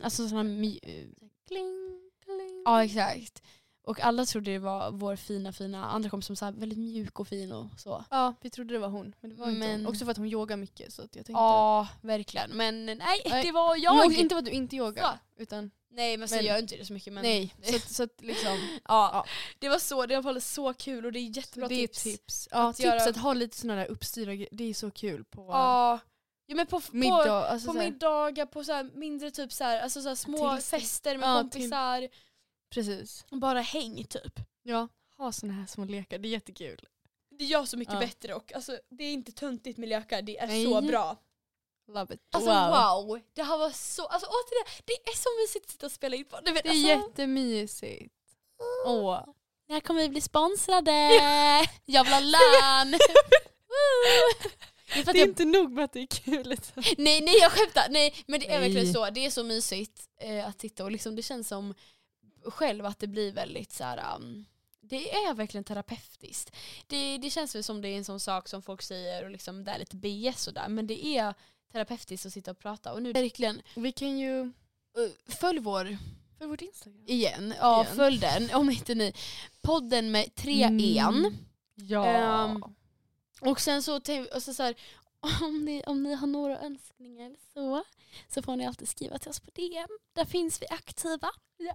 Alltså 0.05 0.29
sån 0.29 0.39
här 0.39 0.45
Kling, 0.45 0.79
kling. 1.49 1.92
Ja 2.65 2.85
exakt. 2.85 3.43
Och 3.85 4.01
alla 4.01 4.27
trodde 4.27 4.51
det 4.53 4.59
var 4.59 4.91
vår 4.91 5.17
fina 5.17 5.53
fina 5.53 5.85
andra 5.91 6.11
kompis 6.11 6.27
som 6.27 6.37
var 6.41 6.53
väldigt 6.61 6.79
mjuk 6.79 7.21
och 7.21 7.29
fin 7.29 7.53
och 7.53 7.67
så. 7.77 8.05
Ja, 8.11 8.35
vi 8.41 8.51
trodde 8.51 8.75
det 8.75 8.79
var 8.79 8.89
hon. 8.89 9.15
Men 9.21 9.31
det 9.31 9.37
var 9.37 9.47
inte 9.49 9.59
Men- 9.59 9.81
hon. 9.81 9.87
Också 9.87 10.05
för 10.05 10.11
att 10.13 10.17
hon 10.17 10.27
yogar 10.27 10.57
mycket. 10.57 10.93
Så 10.93 11.03
jag 11.03 11.11
tänkte 11.11 11.33
Ja 11.33 11.89
verkligen. 12.01 12.51
Men 12.51 12.87
nej, 12.87 12.97
Nej. 12.99 13.43
det 13.45 13.53
var 13.53 13.73
Men 13.75 13.83
jag. 13.83 14.07
också 14.07 14.21
inte 14.21 14.35
för 14.35 14.39
att 14.39 14.45
du 14.45 14.51
inte 14.51 14.77
yogar. 14.77 15.03
Så. 15.37 15.43
Utan, 15.43 15.71
Nej 15.91 16.17
men 16.17 16.29
så 16.29 16.35
Men- 16.35 16.45
jag 16.45 16.55
gör 16.55 16.61
inte 16.63 16.77
det 16.77 16.85
så 16.85 16.93
mycket. 16.93 17.13
Men 17.13 17.23
nej. 17.23 17.55
Så, 17.63 17.77
att- 17.77 17.91
så 17.93 18.03
att 18.03 18.21
liksom, 18.21 18.53
Ja, 18.89 19.11
Ja. 19.13 19.25
det 19.59 19.69
var 19.69 19.79
så, 19.79 20.07
det 20.07 20.21
var 20.21 20.41
så 20.41 20.75
kul 20.75 21.07
och 21.07 21.13
det 21.13 21.19
är 21.19 21.37
jättebra 21.37 21.69
det 21.69 21.75
är 21.75 21.87
tips. 21.87 22.03
tips. 22.03 22.49
Ja, 22.51 22.69
Att 22.69 22.77
tips 22.77 22.85
göra- 22.87 23.03
att 23.11 23.17
ha 23.17 23.33
lite 23.35 23.57
såna 23.57 23.75
där 23.77 23.87
uppstyrda. 23.91 24.47
Det 24.53 24.65
är 24.65 24.75
så 24.75 24.91
kul 24.91 25.25
på 25.25 25.47
Ja. 25.51 25.99
ja 26.47 26.55
men 26.57 26.67
på, 26.67 26.81
på, 26.81 26.97
middag. 26.97 27.47
Alltså 27.49 27.67
på 27.73 27.79
middagar, 27.79 28.47
på 28.47 28.65
så 28.65 28.89
mindre 28.95 29.31
typ 29.31 29.53
så 29.53 29.65
här, 29.65 29.81
alltså 29.81 30.03
så 30.03 30.09
här 30.09 30.17
små 30.17 30.55
Till- 30.57 30.65
fester 30.65 31.17
med 31.19 31.29
ja, 31.29 31.41
kompisar. 31.41 32.09
Precis. 32.73 33.25
Bara 33.31 33.61
häng 33.61 34.05
typ. 34.05 34.41
Ja, 34.63 34.89
ha 35.17 35.33
såna 35.33 35.53
här 35.53 35.67
små 35.67 35.85
lekar. 35.85 36.19
Det 36.19 36.29
är 36.29 36.31
jättekul. 36.31 36.89
det 37.39 37.45
gör 37.45 37.65
så 37.65 37.77
mycket 37.77 37.95
Ja. 37.95 38.01
bättre 38.01 38.35
och 38.35 38.53
alltså, 38.55 38.79
det 38.91 39.05
är 39.05 39.13
inte 39.13 39.33
töntigt 39.33 39.79
med 39.79 39.89
lökar, 39.89 40.23
det 40.23 40.39
är 40.39 40.47
Nej. 40.47 40.65
så 40.65 40.81
bra. 40.81 41.17
Love 41.89 42.15
it. 42.15 42.21
Alltså 42.33 42.51
wow. 42.51 43.21
det 43.35 43.43
här 43.43 43.59
var 43.59 43.71
så, 43.71 44.07
alltså 44.07 44.27
återigen, 44.31 44.83
det 44.85 44.93
är 44.93 45.17
så 45.17 45.29
mysigt 45.43 45.65
att 45.67 45.71
sitta 45.71 45.87
och 45.87 45.93
spela 45.93 46.17
in 46.17 46.25
på. 46.25 46.37
Vet, 46.37 46.45
Det 46.45 46.51
är 46.69 46.71
alltså, 46.71 46.89
jättemysigt. 46.89 48.15
Åh. 48.87 49.25
när 49.69 49.81
kommer 49.81 50.01
vi 50.01 50.09
bli 50.09 50.21
sponsrade? 50.21 50.91
Jag 51.85 52.05
vill 52.05 52.13
ha 52.13 52.21
lön! 52.21 52.99
Det 54.95 55.01
är 55.01 55.05
Det 55.05 55.11
är 55.11 55.17
jag, 55.19 55.29
inte 55.29 55.45
nog 55.45 55.71
med 55.73 55.85
att 55.85 55.93
det 55.93 56.01
är 56.01 56.07
kul. 56.07 56.49
Liksom. 56.49 56.83
nej, 56.99 57.21
nej 57.21 57.35
jag 57.41 57.53
skämtar, 57.53 57.87
nej 57.91 58.15
men 58.27 58.41
det 58.41 58.47
är 58.47 58.61
Nej. 58.61 58.69
verkligen 58.69 58.95
så. 58.95 59.11
Det 59.11 59.27
är 59.27 59.31
så 59.31 59.45
mysigt 59.45 60.09
eh, 60.21 60.49
att 60.49 60.59
titta 60.59 60.85
och 60.85 60.91
liksom, 60.91 61.17
det 61.17 61.23
känns 61.23 61.49
som 61.49 61.75
själv 62.45 62.87
att 62.87 62.99
det 62.99 63.07
blir 63.07 63.33
väldigt 63.33 63.73
så 63.73 63.85
här. 63.85 64.17
um, 64.17 64.45
det 64.81 65.15
är 65.15 65.35
verkligen 65.35 65.65
terapeutiskt. 65.65 66.57
Det, 66.87 67.19
det 67.19 67.31
känns 67.31 67.55
väl 67.55 67.65
som 67.65 67.81
det 67.83 67.89
är 67.89 67.97
en 67.97 68.05
sån 68.05 68.21
sak 68.21 68.49
som 68.49 68.63
folk 68.63 68.83
säger 68.83 69.25
och 69.25 69.31
liksom 69.31 69.65
det 69.65 69.71
är 69.71 69.79
lite 69.79 69.97
BS 69.97 70.47
och 70.49 70.55
där 70.55 70.69
men 70.69 70.87
det 70.87 71.07
är 71.07 71.35
terapeutiskt 71.73 72.27
att 72.27 72.33
sitta 72.33 72.51
och 72.51 72.59
prata 72.59 72.93
och 72.93 73.03
nu 73.03 73.13
verkligen 73.13 73.63
Vi 73.75 73.93
kan 73.93 74.19
ju... 74.19 74.41
uh, 74.41 74.51
följ 75.29 75.59
vår 75.61 75.97
För 76.39 76.47
vårt 76.47 76.61
Instagram. 76.63 77.05
igen, 77.07 77.55
ja 77.61 77.83
Igen. 77.85 77.97
följ 77.97 78.19
den 78.19 78.51
om 78.55 78.71
inte 78.71 78.95
ni. 78.95 79.13
Podden 79.61 80.11
med 80.11 80.35
tre 80.35 80.63
en. 80.63 80.79
Mm. 80.79 81.37
Ja. 81.75 82.07
Ehm, 82.07 82.65
Och 83.41 83.61
sen 83.61 83.83
så, 83.83 83.97
och 84.35 84.43
så, 84.43 84.55
så 84.55 84.63
här, 84.63 84.75
om, 85.43 85.65
ni, 85.65 85.83
om 85.87 86.03
ni 86.03 86.15
har 86.15 86.27
några 86.27 86.59
önskningar 86.61 87.33
så, 87.55 87.83
så 88.29 88.43
får 88.43 88.57
ni 88.57 88.67
alltid 88.67 88.89
skriva 88.89 89.19
till 89.19 89.31
oss 89.31 89.41
på 89.41 89.51
DM. 89.55 89.89
Där 90.15 90.25
finns 90.25 90.63
vi 90.63 90.67
aktiva. 90.71 91.31
Ja. 91.57 91.75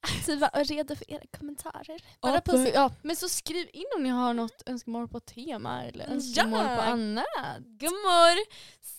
Aktiva 0.00 0.48
och 0.48 0.64
redo 0.64 0.96
för 0.96 1.10
era 1.10 1.22
kommentarer. 1.38 2.00
Ja, 2.20 2.40
ja, 2.74 2.90
men 3.02 3.16
så 3.16 3.28
skriv 3.28 3.68
in 3.72 3.84
om 3.96 4.02
ni 4.02 4.08
har 4.08 4.34
något 4.34 4.62
önskemål 4.66 5.08
på 5.08 5.20
tema 5.20 5.84
eller 5.84 6.04
Ja. 6.06 6.12
önskemål 6.12 6.64
på 6.64 6.82
annat. 6.82 7.26
Gummor! 7.58 8.38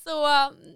Så, 0.04 0.28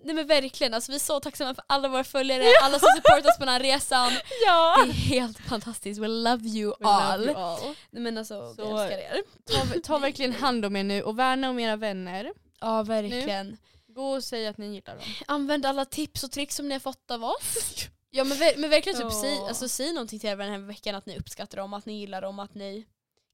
nej 0.03 0.15
men 0.15 0.27
verkligen, 0.27 0.73
alltså, 0.73 0.91
vi 0.91 0.95
är 0.95 0.99
så 0.99 1.19
tacksamma 1.19 1.55
för 1.55 1.63
alla 1.67 1.87
våra 1.87 2.03
följare, 2.03 2.43
alla 2.61 2.79
som 2.79 2.87
supportar 2.95 3.29
oss 3.29 3.37
på 3.37 3.45
den 3.45 3.53
här 3.53 3.59
resan. 3.59 4.11
Ja. 4.45 4.83
Det 4.85 4.89
är 4.89 4.93
helt 4.93 5.37
fantastiskt, 5.39 6.01
we 6.01 6.07
love 6.07 6.47
you 6.47 6.69
We 6.79 6.83
love 6.85 6.93
all. 7.03 7.23
you 7.23 7.35
all. 7.35 7.59
Nej, 7.91 8.03
men 8.03 8.17
alltså, 8.17 8.49
vi 8.57 8.63
Så- 8.63 8.77
älskar 8.77 8.97
er. 8.97 9.21
Ta, 9.45 9.79
ta 9.83 9.97
verkligen 9.97 10.33
hand 10.33 10.65
om 10.65 10.75
er 10.75 10.83
nu 10.83 11.01
och 11.03 11.19
värna 11.19 11.49
om 11.49 11.59
era 11.59 11.75
vänner. 11.75 12.33
Ja 12.63 12.83
verkligen. 12.83 13.57
Gå 13.87 14.11
och 14.13 14.23
säg 14.23 14.47
att 14.47 14.57
ni 14.57 14.73
gillar 14.73 14.95
dem. 14.95 15.05
Använd 15.27 15.65
alla 15.65 15.85
tips 15.85 16.23
och 16.23 16.31
tricks 16.31 16.55
som 16.55 16.67
ni 16.67 16.75
har 16.75 16.79
fått 16.79 17.11
av 17.11 17.23
oss. 17.23 17.57
Ja 18.15 18.23
men, 18.23 18.37
men 18.57 18.69
verkligen 18.69 18.97
typ 18.97 19.07
Ja. 19.11 19.21
säg, 19.21 19.37
alltså, 19.37 19.69
säg 19.69 19.93
någonting 19.93 20.19
till 20.19 20.29
er 20.29 20.35
den 20.37 20.51
här 20.51 20.57
veckan 20.59 20.95
att 20.95 21.05
ni 21.05 21.17
uppskattar 21.19 21.57
dem, 21.57 21.73
att 21.73 21.85
ni 21.85 21.99
gillar 21.99 22.21
dem, 22.21 22.39
att 22.39 22.55
ni 22.55 22.85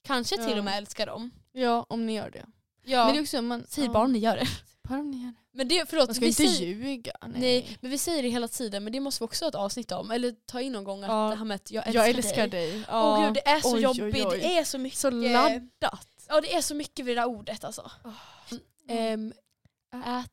kanske 0.08 0.36
till 0.38 0.50
Ja. 0.52 0.58
och 0.58 0.64
med 0.64 0.78
älskar 0.78 1.06
dem. 1.06 1.32
Ja, 1.52 1.86
om 1.90 2.06
ni 2.06 2.14
gör 2.16 2.30
det. 2.32 2.46
Ja. 2.86 3.06
Men 3.06 3.14
det 3.14 3.20
är 3.20 3.22
också, 3.22 3.42
man, 3.42 3.66
Säg 3.70 3.86
ja, 3.86 3.92
bara 3.92 4.04
om 4.04 4.12
ni 4.14 4.20
gör 4.20 4.36
det. 4.36 4.48
Bara 4.90 5.00
om 5.00 5.12
ni 5.12 5.18
gör 5.18 5.28
det. 5.28 5.34
Men 5.52 5.68
det, 5.68 5.90
förlåt, 5.90 6.08
Man 6.08 6.16
ska 6.16 6.22
vi 6.22 6.28
inte 6.28 6.48
säger, 6.48 6.68
ljuga. 6.76 7.12
Nej. 7.22 7.32
nej, 7.42 7.78
men 7.82 7.92
vi 7.92 7.98
säger 7.98 8.24
det 8.24 8.30
hela 8.30 8.48
tiden 8.48 8.84
men 8.84 8.94
det 8.94 9.00
måste 9.00 9.24
vi 9.24 9.26
också 9.26 9.46
ha 9.46 9.50
ett 9.50 9.56
avsnitt 9.56 9.92
om. 9.92 10.12
Eller 10.12 10.32
ta 10.46 10.62
in 10.62 10.72
någon 10.74 10.84
gång 10.84 11.04
att 11.04 11.10
Ja. 11.10 11.30
det 11.30 11.36
här 11.36 11.46
med 11.46 11.56
att 11.56 11.72
jag 11.72 11.88
älskar, 11.88 12.00
jag 12.00 12.10
älskar 12.10 12.48
dig. 12.48 12.72
dig. 12.72 12.84
Ja. 12.88 13.24
gud 13.26 13.34
det 13.34 13.48
är 13.50 13.60
så 13.62 13.68
Oj, 13.76 13.88
oj, 13.88 13.98
jobbigt, 14.00 14.26
oj. 14.26 14.40
det 14.40 14.58
är 14.58 14.64
så 14.64 14.78
mycket. 14.78 15.00
Så 15.00 15.10
laddat. 15.10 16.08
Ja 16.30 16.42
det 16.42 16.56
är 16.56 16.62
så 16.62 16.76
mycket 16.76 17.06
vid 17.06 17.18
det 17.18 17.22
där 17.22 17.28
ordet 17.28 17.64
alltså. 17.64 17.92
Ehm, 18.90 19.34
ät, 20.06 20.32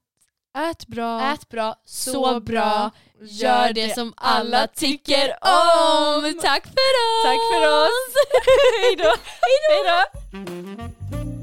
Ät 0.71 0.87
bra. 0.87 1.21
ät 1.33 1.49
bra, 1.49 1.77
så 1.85 2.13
så 2.13 2.41
bra, 2.41 2.91
gör 3.21 3.73
det 3.73 3.95
som 3.95 4.15
alla 4.17 4.67
tycker 4.67 5.29
om. 5.41 6.35
Tack 6.43 6.65
för 6.67 6.95
oss! 7.03 7.25
Tack 7.25 7.41
för 7.53 7.69
oss. 7.83 8.15
Hej 8.83 8.97
då. 8.97 9.15
Hej 9.43 9.83
då! 9.87 11.36